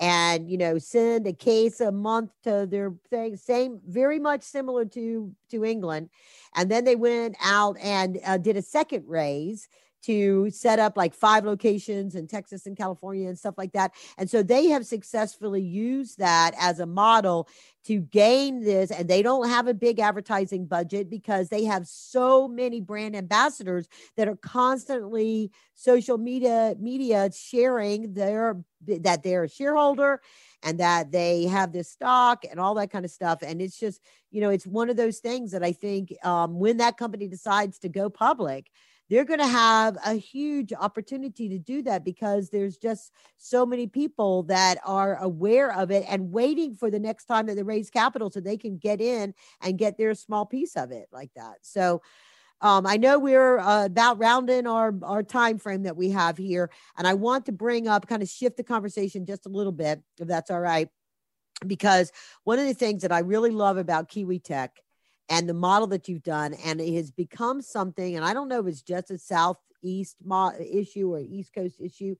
and 0.00 0.50
you 0.50 0.58
know 0.58 0.76
send 0.76 1.26
a 1.26 1.32
case 1.32 1.80
a 1.80 1.92
month 1.92 2.30
to 2.42 2.66
their 2.68 2.92
thing 3.10 3.36
same 3.36 3.80
very 3.86 4.18
much 4.18 4.42
similar 4.42 4.84
to 4.84 5.32
to 5.50 5.64
england. 5.64 6.10
And 6.56 6.70
then 6.70 6.84
they 6.84 6.96
went 6.96 7.36
out 7.42 7.76
and 7.80 8.18
uh, 8.26 8.38
did 8.38 8.56
a 8.56 8.62
second 8.62 9.04
raise 9.06 9.68
to 10.06 10.50
set 10.50 10.78
up 10.78 10.96
like 10.96 11.14
five 11.14 11.44
locations 11.44 12.14
in 12.14 12.26
Texas 12.26 12.66
and 12.66 12.76
California 12.76 13.28
and 13.28 13.38
stuff 13.38 13.54
like 13.56 13.72
that. 13.72 13.92
And 14.18 14.28
so 14.28 14.42
they 14.42 14.66
have 14.66 14.86
successfully 14.86 15.62
used 15.62 16.18
that 16.18 16.54
as 16.58 16.80
a 16.80 16.86
model 16.86 17.48
to 17.86 18.00
gain 18.00 18.64
this. 18.64 18.90
And 18.90 19.08
they 19.08 19.22
don't 19.22 19.48
have 19.48 19.66
a 19.66 19.74
big 19.74 20.00
advertising 20.00 20.66
budget 20.66 21.10
because 21.10 21.48
they 21.48 21.64
have 21.64 21.86
so 21.86 22.48
many 22.48 22.80
brand 22.80 23.14
ambassadors 23.14 23.88
that 24.16 24.28
are 24.28 24.36
constantly 24.36 25.50
social 25.74 26.18
media 26.18 26.74
media 26.78 27.30
sharing 27.32 28.14
their 28.14 28.62
that 28.86 29.22
they're 29.22 29.44
a 29.44 29.48
shareholder 29.48 30.20
and 30.62 30.80
that 30.80 31.12
they 31.12 31.44
have 31.44 31.72
this 31.72 31.90
stock 31.90 32.44
and 32.50 32.58
all 32.58 32.74
that 32.74 32.90
kind 32.90 33.04
of 33.04 33.10
stuff. 33.10 33.40
And 33.42 33.60
it's 33.60 33.78
just, 33.78 34.00
you 34.30 34.40
know, 34.40 34.50
it's 34.50 34.66
one 34.66 34.90
of 34.90 34.96
those 34.96 35.18
things 35.18 35.52
that 35.52 35.62
I 35.62 35.72
think 35.72 36.14
um, 36.24 36.58
when 36.58 36.78
that 36.78 36.96
company 36.96 37.28
decides 37.28 37.78
to 37.80 37.88
go 37.88 38.08
public, 38.08 38.70
they're 39.10 39.24
going 39.24 39.40
to 39.40 39.46
have 39.46 39.96
a 40.06 40.14
huge 40.14 40.72
opportunity 40.72 41.48
to 41.50 41.58
do 41.58 41.82
that 41.82 42.04
because 42.04 42.50
there's 42.50 42.78
just 42.78 43.12
so 43.36 43.66
many 43.66 43.86
people 43.86 44.44
that 44.44 44.78
are 44.84 45.16
aware 45.16 45.72
of 45.72 45.90
it 45.90 46.04
and 46.08 46.32
waiting 46.32 46.74
for 46.74 46.90
the 46.90 46.98
next 46.98 47.26
time 47.26 47.46
that 47.46 47.54
they 47.56 47.62
raise 47.62 47.90
capital 47.90 48.30
so 48.30 48.40
they 48.40 48.56
can 48.56 48.78
get 48.78 49.00
in 49.00 49.34
and 49.60 49.78
get 49.78 49.98
their 49.98 50.14
small 50.14 50.46
piece 50.46 50.76
of 50.76 50.90
it 50.90 51.08
like 51.12 51.30
that. 51.36 51.56
So, 51.62 52.02
Um, 52.60 52.86
I 52.86 52.96
know 52.96 53.18
we're 53.18 53.58
uh, 53.58 53.86
about 53.86 54.18
rounding 54.18 54.66
our 54.66 54.94
our 55.02 55.22
time 55.22 55.58
frame 55.58 55.82
that 55.84 55.96
we 55.96 56.10
have 56.10 56.38
here, 56.38 56.70
and 56.96 57.06
I 57.06 57.14
want 57.14 57.46
to 57.46 57.52
bring 57.52 57.88
up 57.88 58.06
kind 58.06 58.22
of 58.22 58.28
shift 58.28 58.56
the 58.56 58.64
conversation 58.64 59.26
just 59.26 59.46
a 59.46 59.50
little 59.50 59.72
bit, 59.72 60.00
if 60.20 60.28
that's 60.28 60.50
all 60.50 60.60
right, 60.60 60.88
because 61.66 62.12
one 62.44 62.58
of 62.58 62.66
the 62.66 62.74
things 62.74 63.02
that 63.02 63.12
I 63.12 63.20
really 63.20 63.50
love 63.50 63.76
about 63.76 64.08
Kiwi 64.08 64.38
Tech 64.40 64.80
and 65.28 65.48
the 65.48 65.54
model 65.54 65.86
that 65.88 66.08
you've 66.08 66.22
done, 66.22 66.54
and 66.64 66.80
it 66.80 66.94
has 66.94 67.10
become 67.10 67.62
something, 67.62 68.16
and 68.16 68.24
I 68.24 68.34
don't 68.34 68.48
know 68.48 68.60
if 68.60 68.66
it's 68.66 68.82
just 68.82 69.10
a 69.10 69.18
Southeast 69.18 70.16
mo- 70.24 70.52
issue 70.58 71.14
or 71.14 71.20
East 71.20 71.54
Coast 71.54 71.80
issue, 71.80 72.16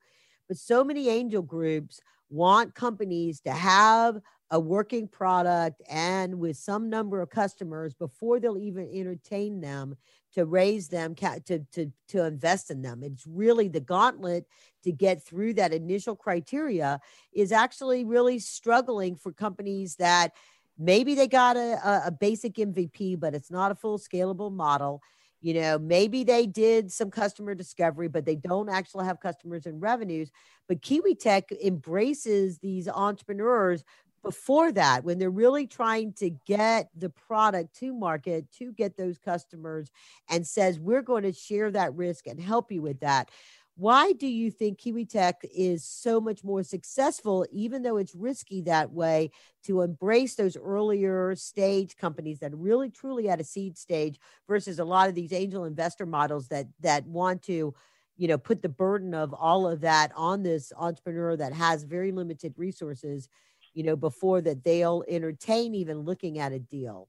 but 0.48 0.56
so 0.56 0.84
many 0.84 1.08
angel 1.08 1.42
groups 1.42 2.00
want 2.30 2.74
companies 2.74 3.40
to 3.40 3.52
have 3.52 4.20
a 4.50 4.60
working 4.60 5.08
product 5.08 5.82
and 5.90 6.38
with 6.38 6.56
some 6.56 6.90
number 6.90 7.20
of 7.20 7.30
customers 7.30 7.94
before 7.94 8.38
they'll 8.38 8.58
even 8.58 8.88
entertain 8.92 9.60
them 9.60 9.96
to 10.32 10.44
raise 10.44 10.88
them 10.88 11.14
to, 11.14 11.64
to 11.72 11.90
to 12.08 12.24
invest 12.24 12.70
in 12.70 12.82
them. 12.82 13.02
It's 13.02 13.26
really 13.26 13.68
the 13.68 13.80
gauntlet 13.80 14.46
to 14.82 14.92
get 14.92 15.24
through 15.24 15.54
that 15.54 15.72
initial 15.72 16.14
criteria 16.14 17.00
is 17.32 17.52
actually 17.52 18.04
really 18.04 18.38
struggling 18.38 19.16
for 19.16 19.32
companies 19.32 19.96
that 19.96 20.32
maybe 20.78 21.14
they 21.14 21.28
got 21.28 21.56
a, 21.56 22.06
a 22.06 22.10
basic 22.10 22.54
mvp 22.54 23.18
but 23.18 23.34
it's 23.34 23.50
not 23.50 23.70
a 23.70 23.74
full 23.74 23.98
scalable 23.98 24.52
model 24.52 25.00
you 25.44 25.52
know 25.52 25.78
maybe 25.78 26.24
they 26.24 26.46
did 26.46 26.90
some 26.90 27.10
customer 27.10 27.54
discovery 27.54 28.08
but 28.08 28.24
they 28.24 28.34
don't 28.34 28.70
actually 28.70 29.04
have 29.04 29.20
customers 29.20 29.66
and 29.66 29.80
revenues. 29.80 30.30
But 30.66 30.80
kiwi 30.80 31.14
tech 31.14 31.52
embraces 31.52 32.58
these 32.58 32.88
entrepreneurs 32.88 33.84
before 34.22 34.72
that 34.72 35.04
when 35.04 35.18
they're 35.18 35.28
really 35.28 35.66
trying 35.66 36.14
to 36.14 36.30
get 36.46 36.88
the 36.96 37.10
product 37.10 37.76
to 37.80 37.92
market 37.92 38.50
to 38.52 38.72
get 38.72 38.96
those 38.96 39.18
customers 39.18 39.90
and 40.30 40.46
says 40.46 40.80
we're 40.80 41.02
going 41.02 41.24
to 41.24 41.32
share 41.32 41.70
that 41.70 41.94
risk 41.94 42.26
and 42.26 42.40
help 42.40 42.72
you 42.72 42.80
with 42.80 43.00
that 43.00 43.30
why 43.76 44.12
do 44.12 44.26
you 44.26 44.50
think 44.50 44.78
kiwi 44.78 45.04
tech 45.04 45.40
is 45.54 45.84
so 45.84 46.20
much 46.20 46.44
more 46.44 46.62
successful 46.62 47.46
even 47.50 47.82
though 47.82 47.96
it's 47.96 48.14
risky 48.14 48.62
that 48.62 48.92
way 48.92 49.30
to 49.64 49.82
embrace 49.82 50.34
those 50.34 50.56
earlier 50.56 51.34
stage 51.34 51.96
companies 51.96 52.38
that 52.38 52.52
are 52.52 52.56
really 52.56 52.90
truly 52.90 53.28
at 53.28 53.40
a 53.40 53.44
seed 53.44 53.76
stage 53.76 54.18
versus 54.46 54.78
a 54.78 54.84
lot 54.84 55.08
of 55.08 55.14
these 55.14 55.32
angel 55.32 55.64
investor 55.64 56.06
models 56.06 56.48
that 56.48 56.66
that 56.80 57.06
want 57.06 57.42
to 57.42 57.74
you 58.16 58.28
know 58.28 58.38
put 58.38 58.62
the 58.62 58.68
burden 58.68 59.14
of 59.14 59.32
all 59.34 59.66
of 59.66 59.80
that 59.80 60.12
on 60.16 60.42
this 60.42 60.72
entrepreneur 60.76 61.36
that 61.36 61.52
has 61.52 61.82
very 61.82 62.12
limited 62.12 62.54
resources 62.56 63.28
you 63.74 63.82
know, 63.82 63.96
before 63.96 64.40
that 64.40 64.64
they'll 64.64 65.04
entertain 65.08 65.74
even 65.74 66.00
looking 66.00 66.38
at 66.38 66.52
a 66.52 66.58
deal? 66.58 67.08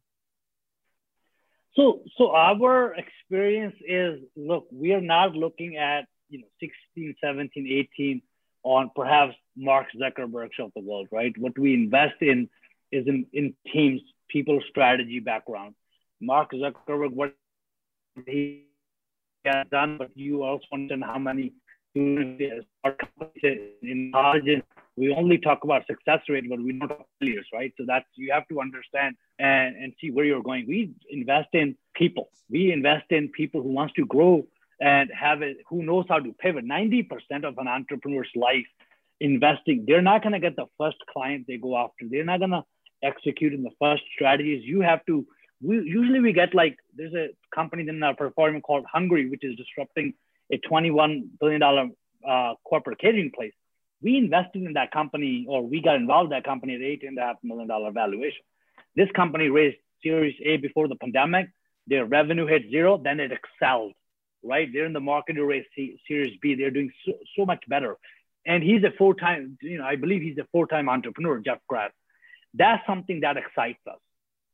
So, 1.76 2.01
so 2.18 2.32
our 2.32 2.95
experience 2.95 3.76
is, 3.88 4.22
look, 4.36 4.68
we 4.72 4.93
are 4.93 5.01
not 5.01 5.36
looking 5.36 5.78
at, 5.78 6.05
you 6.30 6.39
know, 6.39 6.47
16, 6.59 7.15
17, 7.23 7.88
18 7.97 8.21
on 8.63 8.91
perhaps 8.95 9.36
Mark 9.55 9.88
Zuckerberg's 9.95 10.59
of 10.59 10.71
the 10.76 10.82
world, 10.82 11.07
right? 11.11 11.34
What 11.38 11.57
we 11.57 11.73
invest 11.73 12.15
in 12.21 12.49
is 12.91 13.07
in, 13.07 13.26
in 13.34 13.53
teams, 13.71 14.01
people 14.30 14.59
strategy 14.69 15.19
background. 15.19 15.76
Mark 16.21 16.51
Zuckerberg, 16.51 17.11
what 17.11 17.34
he 18.26 18.65
has 19.45 19.67
done, 19.71 19.97
but 19.97 20.09
you 20.15 20.43
also 20.43 20.65
understand 20.73 21.03
how 21.03 21.19
many 21.19 21.53
are 21.95 22.95
intelligent 23.82 24.65
we 24.97 25.13
only 25.13 25.38
talk 25.38 25.63
about 25.63 25.86
success 25.88 26.19
rate, 26.30 26.49
but 26.49 26.59
we 26.59 26.73
don't 26.73 26.88
talk 26.88 27.05
failures, 27.19 27.47
right? 27.53 27.73
So 27.78 27.84
that's 27.86 28.05
you 28.15 28.32
have 28.32 28.47
to 28.47 28.61
understand 28.61 29.15
and, 29.39 29.76
and 29.76 29.93
see 29.99 30.11
where 30.11 30.26
you're 30.26 30.43
going. 30.43 30.65
We 30.67 30.93
invest 31.09 31.49
in 31.53 31.76
people. 31.93 32.30
We 32.49 32.71
invest 32.71 33.05
in 33.09 33.30
people 33.30 33.61
who 33.61 33.69
wants 33.69 33.93
to 33.95 34.05
grow 34.05 34.47
and 34.80 35.09
have 35.17 35.41
it, 35.41 35.57
who 35.69 35.84
knows 35.84 36.05
how 36.09 36.19
to 36.19 36.34
pivot. 36.34 36.65
90% 36.65 37.07
of 37.43 37.57
an 37.57 37.67
entrepreneur's 37.67 38.30
life 38.36 38.65
investing, 39.19 39.86
they're 39.88 40.01
not 40.01 40.21
going 40.21 40.34
to 40.34 40.39
get 40.39 40.55
the 40.55 40.65
first 40.78 40.97
client 41.11 41.45
they 41.47 41.57
go 41.57 41.78
after. 41.78 42.05
They're 42.09 42.26
not 42.26 42.39
going 42.39 42.51
to 42.51 42.63
execute 43.03 43.53
in 43.53 43.63
the 43.63 43.71
first 43.80 44.03
strategies. 44.13 44.63
You 44.65 44.82
have 44.82 45.05
to, 45.05 45.26
we 45.61 45.78
usually 45.78 46.19
we 46.19 46.34
get 46.34 46.53
like, 46.53 46.78
there's 46.95 47.13
a 47.13 47.30
company 47.53 47.88
in 47.88 48.03
our 48.03 48.15
portfolio 48.15 48.59
called 48.59 48.86
Hungry, 48.91 49.30
which 49.30 49.43
is 49.43 49.55
disrupting 49.55 50.13
a 50.51 50.59
$21 50.59 51.28
billion 51.39 51.63
uh, 52.28 52.53
corporate 52.65 52.99
catering 52.99 53.32
place 53.36 53.53
we 54.05 54.17
invested 54.17 54.63
in 54.63 54.73
that 54.73 54.91
company 54.91 55.45
or 55.49 55.63
we 55.63 55.82
got 55.82 55.95
involved 55.95 56.28
in 56.32 56.38
that 56.38 56.43
company 56.43 56.76
at 56.76 56.82
eight 56.82 57.03
and 57.03 57.17
a 57.17 57.21
half 57.21 57.38
million 57.43 57.67
dollar 57.67 57.91
valuation. 57.91 58.43
This 58.95 59.09
company 59.15 59.49
raised 59.49 59.78
Series 60.03 60.36
A 60.45 60.57
before 60.57 60.88
the 60.88 60.95
pandemic. 60.95 61.49
Their 61.88 62.05
revenue 62.05 62.45
hit 62.45 62.69
zero, 62.69 62.99
then 63.03 63.19
it 63.19 63.32
excelled, 63.32 63.93
right? 64.46 64.70
They're 64.72 64.86
in 64.86 64.93
the 64.93 65.00
market 65.00 65.34
to 65.34 65.46
raise 65.46 65.66
Series 66.08 66.38
B. 66.41 66.56
They're 66.56 66.72
doing 66.72 66.91
so, 67.06 67.14
so 67.38 67.46
much 67.46 67.64
better. 67.68 67.98
And 68.46 68.64
he's 68.64 68.84
a 68.84 68.91
four 68.98 69.16
time, 69.16 69.58
you 69.62 69.80
know, 69.80 69.86
I 69.86 69.96
believe 69.96 70.22
he's 70.22 70.38
a 70.38 70.48
four 70.52 70.68
time 70.68 70.88
entrepreneur, 70.88 71.39
Jeff 71.39 71.60
Grass. 71.68 71.91
That's 72.54 72.86
something 72.86 73.22
that 73.22 73.38
excites 73.38 73.80
us, 73.88 74.00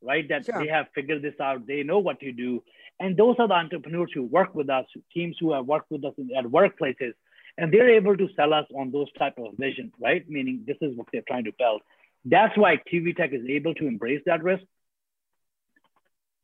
right? 0.02 0.28
That 0.28 0.46
sure. 0.46 0.58
they 0.58 0.68
have 0.68 0.86
figured 0.94 1.22
this 1.22 1.38
out. 1.40 1.66
They 1.66 1.82
know 1.82 1.98
what 1.98 2.20
to 2.20 2.32
do. 2.32 2.62
And 2.98 3.16
those 3.16 3.36
are 3.38 3.48
the 3.48 3.54
entrepreneurs 3.54 4.10
who 4.14 4.24
work 4.24 4.54
with 4.54 4.70
us, 4.70 4.86
teams 5.12 5.36
who 5.38 5.52
have 5.52 5.66
worked 5.66 5.90
with 5.90 6.04
us 6.04 6.14
in, 6.18 6.30
at 6.36 6.44
workplaces 6.44 7.12
and 7.58 7.72
they're 7.72 7.90
able 7.90 8.16
to 8.16 8.28
sell 8.34 8.54
us 8.54 8.66
on 8.74 8.90
those 8.90 9.12
type 9.12 9.34
of 9.38 9.54
vision, 9.58 9.92
right? 10.00 10.28
Meaning 10.28 10.64
this 10.66 10.78
is 10.80 10.96
what 10.96 11.08
they're 11.12 11.22
trying 11.26 11.44
to 11.44 11.52
build. 11.58 11.82
That's 12.24 12.56
why 12.56 12.76
Kiwi 12.76 13.14
Tech 13.14 13.32
is 13.32 13.44
able 13.48 13.74
to 13.74 13.86
embrace 13.86 14.22
that 14.26 14.42
risk. 14.42 14.62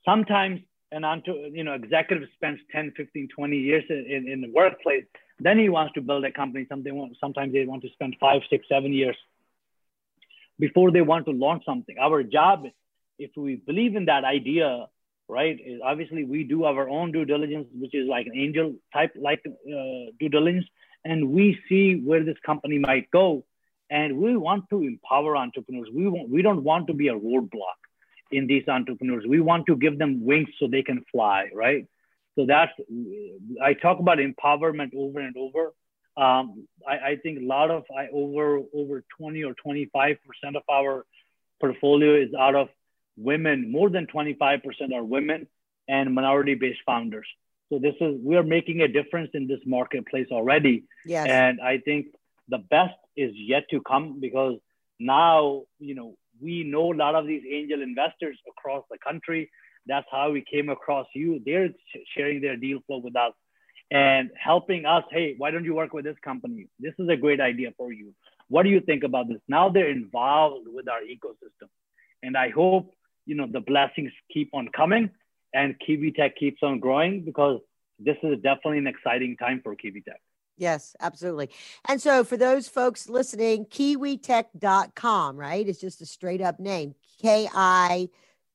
Sometimes 0.05 0.61
an 0.93 1.23
you 1.53 1.65
know 1.65 1.75
executive 1.75 2.29
spends 2.35 2.61
10, 2.73 2.93
15, 2.97 3.29
20 3.35 3.57
years 3.57 3.85
in, 3.89 4.29
in 4.29 4.41
the 4.41 4.51
workplace. 4.51 5.05
Then 5.41 5.59
he 5.59 5.69
wants 5.69 5.95
to 5.95 6.01
build 6.01 6.25
a 6.25 6.33
company. 6.33 6.67
Something 6.69 7.15
sometimes 7.21 7.53
they 7.53 7.65
want 7.65 7.83
to 7.83 7.91
spend 7.91 8.17
five, 8.21 8.43
six, 8.51 8.67
seven 8.69 8.93
years 8.93 9.17
before 10.59 10.91
they 10.91 11.03
want 11.03 11.27
to 11.27 11.33
launch 11.33 11.65
something. 11.65 11.97
Our 12.01 12.23
job, 12.23 12.65
if 13.19 13.31
we 13.37 13.57
believe 13.57 13.95
in 13.95 14.07
that 14.07 14.25
idea, 14.25 14.87
right, 15.29 15.57
is 15.65 15.81
obviously 15.85 16.25
we 16.25 16.43
do 16.43 16.65
our 16.65 16.89
own 16.89 17.13
due 17.13 17.25
diligence, 17.25 17.69
which 17.73 17.95
is 17.95 18.09
like 18.09 18.27
an 18.27 18.37
angel 18.37 18.75
type 18.93 19.13
like 19.17 19.43
uh, 19.47 20.11
due 20.19 20.29
diligence 20.29 20.67
and 21.05 21.31
we 21.31 21.59
see 21.69 22.01
where 22.05 22.25
this 22.25 22.37
company 22.45 22.79
might 22.79 23.11
go. 23.11 23.45
And 23.91 24.19
we 24.19 24.37
want 24.37 24.69
to 24.71 24.83
empower 24.83 25.37
entrepreneurs. 25.37 25.89
We, 25.95 26.09
want, 26.09 26.29
we 26.29 26.43
don't 26.43 26.63
want 26.63 26.89
to 26.89 26.95
be 26.95 27.09
a 27.09 27.15
roadblock 27.15 27.81
in 28.31 28.47
these 28.47 28.67
entrepreneurs. 28.69 29.25
We 29.27 29.41
want 29.41 29.67
to 29.67 29.77
give 29.77 29.99
them 29.99 30.25
wings 30.25 30.49
so 30.59 30.67
they 30.67 30.83
can 30.83 31.05
fly, 31.11 31.49
right? 31.55 31.87
So 32.37 32.47
that's, 32.47 32.73
I 33.63 33.75
talk 33.75 33.99
about 33.99 34.19
empowerment 34.19 34.95
over 34.97 35.21
and 35.21 35.37
over. 35.37 35.73
Um, 36.17 36.67
I, 36.87 37.11
I, 37.11 37.17
think 37.23 37.41
a 37.41 37.45
lot 37.45 37.71
of, 37.71 37.85
I 37.97 38.09
over, 38.13 38.61
over 38.75 39.05
20 39.19 39.45
or 39.45 39.55
25% 39.55 40.19
of 40.57 40.63
our 40.71 41.07
portfolio 41.61 42.15
is 42.15 42.35
out 42.35 42.55
of 42.55 42.69
women, 43.17 43.71
more 43.71 43.89
than 43.89 44.07
25% 44.07 44.61
are 44.95 45.05
women 45.05 45.47
and 45.89 46.15
minority 46.15 46.55
based 46.55 46.81
founders. 46.87 47.27
So 47.71 47.79
this 47.79 47.95
is 48.01 48.19
we 48.23 48.37
are 48.37 48.43
making 48.43 48.81
a 48.81 48.89
difference 48.89 49.31
in 49.35 49.47
this 49.47 49.61
marketplace 49.67 50.29
already. 50.31 50.85
Yes. 51.05 51.27
And 51.29 51.61
I 51.61 51.79
think 51.79 52.07
the 52.49 52.59
best 52.59 52.95
is 53.17 53.33
yet 53.35 53.65
to 53.71 53.81
come 53.81 54.21
because 54.21 54.59
now, 54.99 55.65
you 55.79 55.95
know, 55.95 56.17
we 56.41 56.65
know 56.65 56.93
a 56.93 56.97
lot 56.97 57.15
of 57.15 57.27
these 57.27 57.43
angel 57.51 57.83
investors 57.83 58.39
across 58.49 58.85
the 58.91 58.99
country. 58.99 59.51
That's 59.87 60.07
how 60.11 60.31
we 60.31 60.45
came 60.51 60.69
across 60.69 61.07
you. 61.15 61.41
They're 61.45 61.71
sharing 62.17 62.41
their 62.41 62.57
deal 62.57 62.81
flow 62.87 62.99
with 62.99 63.17
us 63.17 63.33
and 63.91 64.31
helping 64.39 64.85
us. 64.85 65.05
Hey, 65.11 65.35
why 65.39 65.51
don't 65.51 65.65
you 65.65 65.75
work 65.75 65.93
with 65.93 66.05
this 66.05 66.17
company? 66.23 66.69
This 66.79 66.95
is 66.99 67.09
a 67.09 67.17
great 67.17 67.41
idea 67.41 67.73
for 67.77 67.93
you. 67.93 68.15
What 68.49 68.63
do 68.65 68.71
you 68.71 68.81
think 68.81 69.05
about 69.05 69.29
this? 69.29 69.41
Now 69.49 69.69
they're 69.69 69.91
involved 69.91 70.67
with 70.71 70.89
our 70.89 71.01
ecosystem. 71.01 71.69
And 72.23 72.37
I 72.37 72.51
hope, 72.51 72.93
you 73.27 73.35
know, 73.35 73.47
the 73.51 73.61
blessings 73.61 74.13
keep 74.33 74.51
on 74.53 74.69
coming 74.69 75.11
and 75.55 75.75
Kiwi 75.85 76.13
Tech 76.13 76.37
keeps 76.37 76.63
on 76.63 76.81
growing 76.81 77.25
because 77.25 77.61
this 77.99 78.17
is 78.23 78.37
definitely 78.43 78.79
an 78.79 78.87
exciting 78.87 79.37
time 79.37 79.61
for 79.63 79.75
Kiwi 79.75 80.03
Tech. 80.03 80.21
Yes, 80.59 80.97
absolutely. 81.01 81.51
And 81.87 82.03
so 82.03 82.25
for 82.25 82.37
those 82.37 82.69
folks 82.69 83.09
listening, 83.09 83.65
kiwitech.com, 83.67 85.37
right? 85.37 85.69
It's 85.69 85.81
just 85.81 86.03
a 86.03 86.07
straight 86.07 86.43
up 86.43 86.59
name 86.59 86.95
K 87.23 87.49
I 87.55 88.09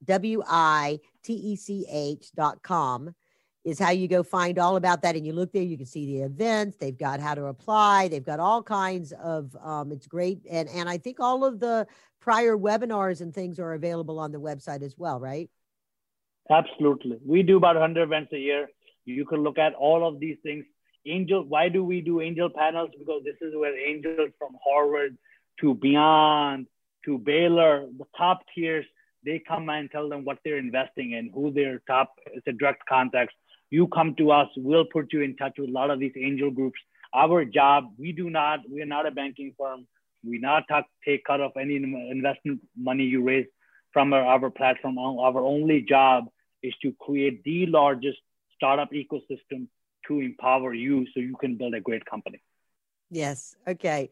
W 0.04 0.44
I 0.46 1.00
T 1.24 1.34
E 1.34 1.56
C 1.56 1.86
H.com 1.90 3.16
is 3.64 3.80
how 3.80 3.92
you 3.92 4.10
go 4.10 4.24
find 4.24 4.60
all 4.60 4.76
about 4.76 5.02
that. 5.04 5.16
And 5.16 5.26
you 5.26 5.32
look 5.32 5.54
there, 5.54 5.64
you 5.64 5.78
can 5.78 5.86
see 5.86 6.06
the 6.06 6.24
events. 6.24 6.78
They've 6.78 6.98
got 6.98 7.22
how 7.22 7.34
to 7.36 7.46
apply. 7.46 8.10
They've 8.10 8.24
got 8.24 8.40
all 8.40 8.62
kinds 8.62 9.14
of. 9.14 9.56
Um, 9.64 9.92
it's 9.92 10.08
great, 10.08 10.42
and 10.50 10.68
and 10.70 10.90
I 10.90 10.98
think 10.98 11.22
all 11.22 11.46
of 11.46 11.60
the 11.60 11.88
prior 12.20 12.58
webinars 12.58 13.22
and 13.22 13.34
things 13.34 13.60
are 13.60 13.74
available 13.74 14.20
on 14.20 14.32
the 14.32 14.40
website 14.40 14.82
as 14.82 14.98
well, 14.98 15.20
right? 15.20 15.50
Absolutely. 16.50 17.20
We 17.26 17.44
do 17.44 17.56
about 17.56 17.76
100 17.76 18.04
events 18.04 18.34
a 18.34 18.38
year. 18.38 18.68
You 19.06 19.26
can 19.26 19.44
look 19.44 19.58
at 19.58 19.74
all 19.74 20.08
of 20.08 20.20
these 20.20 20.38
things. 20.44 20.66
Angel, 21.06 21.44
why 21.44 21.70
do 21.70 21.84
we 21.84 22.02
do 22.02 22.22
angel 22.22 22.50
panels? 22.50 22.92
Because 22.98 23.24
this 23.24 23.36
is 23.42 23.54
where 23.56 23.78
angels 23.78 24.32
from 24.40 24.56
Harvard 24.66 25.18
to 25.60 25.74
beyond 25.74 26.68
to 27.06 27.18
Baylor, 27.18 27.88
the 27.98 28.06
top 28.18 28.42
tiers, 28.56 28.86
they 29.26 29.42
come 29.46 29.70
and 29.70 29.90
tell 29.92 30.10
them 30.10 30.26
what 30.26 30.40
they're 30.44 30.58
investing 30.58 31.12
in, 31.12 31.32
who 31.34 31.52
their 31.52 31.82
top, 31.88 32.14
it's 32.34 32.48
a 32.48 32.52
direct 32.52 32.86
context. 32.88 33.36
You 33.70 33.88
come 33.88 34.16
to 34.16 34.32
us, 34.32 34.48
we'll 34.56 34.86
put 34.86 35.12
you 35.14 35.22
in 35.22 35.36
touch 35.36 35.54
with 35.58 35.70
a 35.70 35.74
lot 35.74 35.90
of 35.90 36.00
these 36.00 36.14
angel 36.18 36.52
groups. 36.52 36.80
Our 37.14 37.46
job, 37.46 37.86
we 37.98 38.12
do 38.12 38.30
not, 38.30 38.60
we're 38.68 38.86
not 38.86 39.06
a 39.06 39.12
banking 39.12 39.54
firm. 39.58 39.88
We 40.26 40.40
not 40.40 40.64
talk, 40.70 40.86
take 41.06 41.26
cut 41.26 41.42
of 41.42 41.52
any 41.60 41.76
investment 41.76 42.62
money 42.78 43.04
you 43.04 43.24
raise 43.24 43.48
from 43.92 44.14
our, 44.14 44.24
our 44.24 44.50
platform. 44.50 44.98
Our 44.98 45.40
only 45.40 45.82
job 45.82 46.26
is 46.62 46.74
to 46.82 46.94
create 47.00 47.44
the 47.44 47.66
largest 47.66 48.20
startup 48.56 48.92
ecosystem 48.92 49.68
to 50.08 50.20
empower 50.20 50.74
you 50.74 51.06
so 51.14 51.20
you 51.20 51.36
can 51.40 51.58
build 51.58 51.74
a 51.74 51.82
great 51.82 52.06
company. 52.06 52.42
Yes. 53.10 53.56
Okay. 53.68 54.10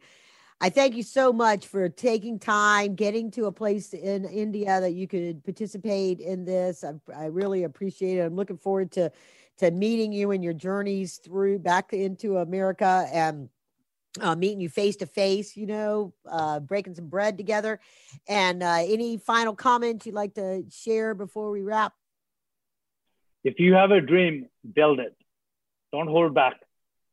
I 0.60 0.70
thank 0.70 0.94
you 0.94 1.02
so 1.02 1.32
much 1.32 1.66
for 1.66 1.88
taking 1.88 2.38
time, 2.38 2.94
getting 2.94 3.32
to 3.32 3.46
a 3.46 3.52
place 3.52 3.92
in 3.92 4.24
India 4.24 4.80
that 4.80 4.92
you 4.92 5.08
could 5.08 5.42
participate 5.42 6.20
in 6.20 6.44
this. 6.44 6.84
I, 6.84 6.92
I 7.12 7.24
really 7.26 7.64
appreciate 7.64 8.18
it. 8.18 8.20
I'm 8.20 8.36
looking 8.36 8.58
forward 8.58 8.92
to 8.92 9.10
to 9.58 9.70
meeting 9.72 10.12
you 10.12 10.30
and 10.30 10.42
your 10.42 10.52
journeys 10.52 11.18
through 11.18 11.58
back 11.58 11.92
into 11.92 12.38
America 12.38 13.08
and 13.12 13.48
uh, 14.20 14.36
meeting 14.36 14.60
you 14.60 14.68
face 14.68 14.94
to 14.96 15.06
face. 15.06 15.56
You 15.56 15.66
know, 15.66 16.14
uh, 16.30 16.60
breaking 16.60 16.94
some 16.94 17.08
bread 17.08 17.36
together. 17.36 17.80
And 18.28 18.62
uh, 18.62 18.84
any 18.86 19.16
final 19.16 19.56
comments 19.56 20.06
you'd 20.06 20.14
like 20.14 20.34
to 20.34 20.62
share 20.70 21.12
before 21.14 21.50
we 21.50 21.62
wrap? 21.62 21.92
If 23.42 23.58
you 23.58 23.74
have 23.74 23.90
a 23.90 24.00
dream, 24.00 24.46
build 24.72 25.00
it. 25.00 25.16
Don't 25.92 26.08
hold 26.08 26.34
back. 26.34 26.54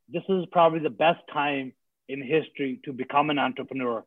This 0.08 0.24
is 0.30 0.46
probably 0.52 0.80
the 0.80 0.90
best 0.90 1.20
time 1.32 1.74
in 2.08 2.22
history 2.22 2.80
to 2.86 2.94
become 2.94 3.30
an 3.30 3.38
entrepreneur. 3.38 4.04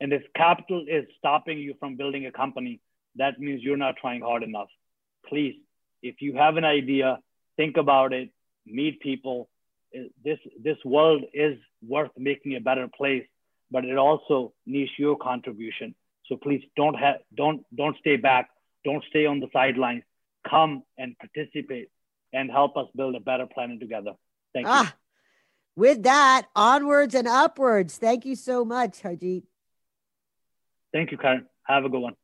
And 0.00 0.12
if 0.12 0.22
capital 0.34 0.84
is 0.88 1.04
stopping 1.18 1.58
you 1.58 1.74
from 1.80 1.96
building 1.96 2.26
a 2.26 2.32
company, 2.32 2.80
that 3.16 3.38
means 3.38 3.62
you're 3.62 3.76
not 3.76 3.96
trying 3.96 4.20
hard 4.20 4.42
enough. 4.42 4.68
Please, 5.28 5.54
if 6.02 6.16
you 6.20 6.34
have 6.34 6.56
an 6.56 6.64
idea, 6.64 7.18
think 7.56 7.76
about 7.76 8.12
it, 8.12 8.30
meet 8.66 9.00
people. 9.00 9.48
This, 10.22 10.38
this 10.62 10.76
world 10.84 11.22
is 11.32 11.56
worth 11.86 12.10
making 12.18 12.56
a 12.56 12.60
better 12.60 12.88
place, 12.88 13.24
but 13.70 13.84
it 13.84 13.96
also 13.96 14.52
needs 14.66 14.90
your 14.98 15.16
contribution. 15.16 15.94
So 16.26 16.36
please 16.36 16.62
don't 16.76 16.94
have, 16.94 17.16
don't, 17.34 17.64
don't 17.74 17.96
stay 17.98 18.16
back. 18.16 18.50
Don't 18.84 19.02
stay 19.08 19.24
on 19.24 19.40
the 19.40 19.48
sidelines. 19.52 20.02
Come 20.48 20.82
and 20.98 21.16
participate 21.18 21.88
and 22.32 22.50
help 22.50 22.76
us 22.76 22.86
build 22.94 23.14
a 23.14 23.20
better 23.20 23.46
planet 23.46 23.80
together. 23.80 24.12
Thank 24.52 24.66
ah, 24.68 24.84
you 24.84 24.92
with 25.76 26.02
that, 26.04 26.46
onwards 26.56 27.14
and 27.14 27.28
upwards. 27.28 27.98
Thank 27.98 28.24
you 28.24 28.34
so 28.34 28.64
much, 28.64 29.02
Harjeet. 29.02 29.44
Thank 30.92 31.12
you, 31.12 31.18
Karen. 31.18 31.46
Have 31.64 31.84
a 31.84 31.88
good 31.88 32.00
one. 32.00 32.14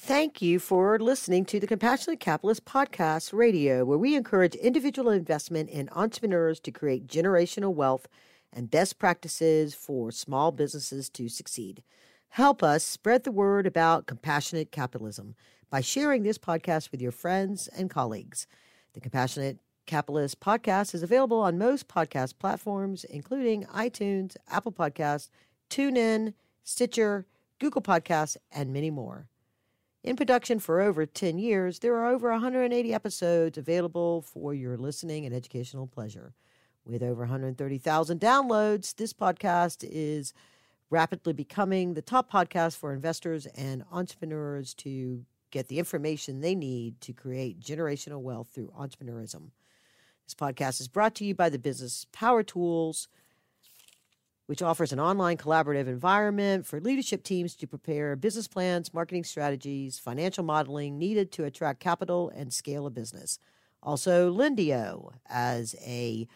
Thank 0.00 0.40
you 0.40 0.58
for 0.58 0.98
listening 0.98 1.44
to 1.46 1.60
the 1.60 1.66
Compassionate 1.66 2.20
Capitalist 2.20 2.64
Podcast 2.64 3.32
Radio, 3.32 3.84
where 3.84 3.98
we 3.98 4.14
encourage 4.14 4.54
individual 4.54 5.10
investment 5.10 5.70
in 5.70 5.88
entrepreneurs 5.90 6.60
to 6.60 6.70
create 6.70 7.06
generational 7.06 7.74
wealth 7.74 8.08
and 8.52 8.70
best 8.70 8.98
practices 8.98 9.74
for 9.74 10.10
small 10.10 10.50
businesses 10.50 11.10
to 11.10 11.28
succeed. 11.28 11.82
Help 12.30 12.62
us 12.62 12.84
spread 12.84 13.24
the 13.24 13.32
word 13.32 13.66
about 13.66 14.06
compassionate 14.06 14.70
capitalism 14.70 15.34
by 15.70 15.80
sharing 15.80 16.22
this 16.22 16.38
podcast 16.38 16.90
with 16.90 17.02
your 17.02 17.12
friends 17.12 17.68
and 17.68 17.90
colleagues. 17.90 18.46
The 18.94 19.00
Compassionate 19.00 19.58
Capitalist 19.86 20.40
podcast 20.40 20.94
is 20.94 21.02
available 21.02 21.40
on 21.40 21.58
most 21.58 21.88
podcast 21.88 22.38
platforms, 22.38 23.04
including 23.04 23.64
iTunes, 23.64 24.36
Apple 24.48 24.72
Podcasts, 24.72 25.28
TuneIn, 25.70 26.34
Stitcher, 26.64 27.26
Google 27.58 27.82
Podcasts, 27.82 28.36
and 28.50 28.72
many 28.72 28.90
more. 28.90 29.28
In 30.02 30.16
production 30.16 30.58
for 30.58 30.80
over 30.80 31.04
10 31.04 31.38
years, 31.38 31.80
there 31.80 31.96
are 31.96 32.12
over 32.12 32.30
180 32.30 32.94
episodes 32.94 33.58
available 33.58 34.22
for 34.22 34.54
your 34.54 34.76
listening 34.76 35.26
and 35.26 35.34
educational 35.34 35.86
pleasure. 35.86 36.34
With 36.84 37.02
over 37.02 37.22
130,000 37.22 38.20
downloads, 38.20 38.94
this 38.96 39.12
podcast 39.12 39.86
is 39.86 40.32
rapidly 40.88 41.34
becoming 41.34 41.92
the 41.92 42.00
top 42.00 42.32
podcast 42.32 42.76
for 42.76 42.94
investors 42.94 43.44
and 43.46 43.84
entrepreneurs 43.92 44.72
to 44.74 45.26
get 45.50 45.68
the 45.68 45.78
information 45.78 46.40
they 46.40 46.54
need 46.54 47.00
to 47.02 47.12
create 47.12 47.60
generational 47.60 48.20
wealth 48.20 48.48
through 48.54 48.72
entrepreneurism. 48.78 49.50
This 50.26 50.34
podcast 50.34 50.80
is 50.80 50.88
brought 50.88 51.14
to 51.16 51.24
you 51.24 51.34
by 51.34 51.48
the 51.48 51.58
Business 51.58 52.06
Power 52.12 52.42
Tools, 52.42 53.08
which 54.46 54.62
offers 54.62 54.92
an 54.92 55.00
online 55.00 55.36
collaborative 55.36 55.86
environment 55.86 56.66
for 56.66 56.80
leadership 56.80 57.22
teams 57.22 57.54
to 57.56 57.66
prepare 57.66 58.16
business 58.16 58.48
plans, 58.48 58.92
marketing 58.92 59.24
strategies, 59.24 59.98
financial 59.98 60.44
modeling 60.44 60.98
needed 60.98 61.32
to 61.32 61.44
attract 61.44 61.80
capital 61.80 62.30
and 62.34 62.52
scale 62.52 62.86
a 62.86 62.90
business. 62.90 63.38
Also, 63.82 64.32
Lendio 64.32 65.12
as 65.28 65.74
a 65.86 66.26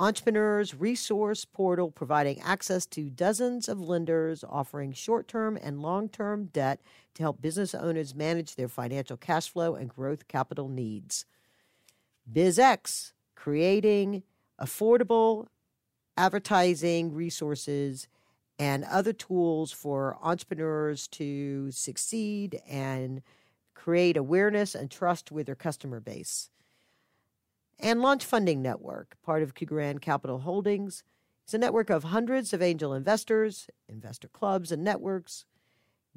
entrepreneurs 0.00 0.74
resource 0.74 1.44
portal 1.44 1.90
providing 1.90 2.40
access 2.40 2.86
to 2.86 3.10
dozens 3.10 3.68
of 3.68 3.80
lenders 3.80 4.44
offering 4.48 4.92
short-term 4.92 5.58
and 5.60 5.82
long-term 5.82 6.46
debt 6.46 6.80
to 7.14 7.22
help 7.22 7.42
business 7.42 7.74
owners 7.74 8.14
manage 8.14 8.54
their 8.54 8.68
financial 8.68 9.16
cash 9.16 9.48
flow 9.50 9.74
and 9.74 9.88
growth 9.88 10.28
capital 10.28 10.68
needs. 10.68 11.24
BizX, 12.32 13.12
creating 13.34 14.22
affordable 14.60 15.46
advertising 16.16 17.12
resources 17.12 18.06
and 18.58 18.84
other 18.84 19.12
tools 19.12 19.72
for 19.72 20.16
entrepreneurs 20.22 21.08
to 21.08 21.70
succeed 21.70 22.60
and 22.68 23.22
create 23.74 24.16
awareness 24.16 24.74
and 24.74 24.90
trust 24.90 25.32
with 25.32 25.46
their 25.46 25.54
customer 25.54 26.00
base. 26.00 26.50
And 27.80 28.02
Launch 28.02 28.24
Funding 28.24 28.60
Network, 28.60 29.16
part 29.22 29.42
of 29.42 29.54
Kugarand 29.54 30.00
Capital 30.00 30.40
Holdings, 30.40 31.04
is 31.46 31.54
a 31.54 31.58
network 31.58 31.90
of 31.90 32.04
hundreds 32.04 32.52
of 32.52 32.60
angel 32.60 32.92
investors, 32.92 33.68
investor 33.88 34.28
clubs 34.28 34.72
and 34.72 34.82
networks 34.82 35.44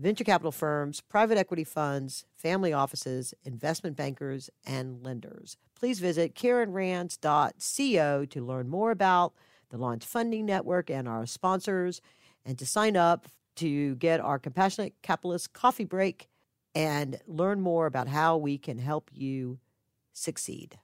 venture 0.01 0.23
capital 0.23 0.51
firms, 0.51 0.99
private 1.01 1.37
equity 1.37 1.63
funds, 1.63 2.25
family 2.35 2.73
offices, 2.73 3.33
investment 3.43 3.95
bankers, 3.95 4.49
and 4.65 5.03
lenders. 5.03 5.57
Please 5.75 5.99
visit 5.99 6.33
KarenRands.co 6.33 8.25
to 8.25 8.45
learn 8.45 8.67
more 8.67 8.91
about 8.91 9.33
the 9.69 9.77
Launch 9.77 10.03
Funding 10.03 10.45
Network 10.45 10.89
and 10.89 11.07
our 11.07 11.25
sponsors, 11.25 12.01
and 12.43 12.57
to 12.57 12.65
sign 12.65 12.97
up 12.97 13.27
to 13.57 13.95
get 13.95 14.19
our 14.19 14.39
Compassionate 14.39 14.95
Capitalist 15.01 15.53
coffee 15.53 15.85
break 15.85 16.27
and 16.73 17.19
learn 17.27 17.61
more 17.61 17.85
about 17.85 18.07
how 18.07 18.37
we 18.37 18.57
can 18.57 18.79
help 18.79 19.09
you 19.13 19.59
succeed. 20.13 20.79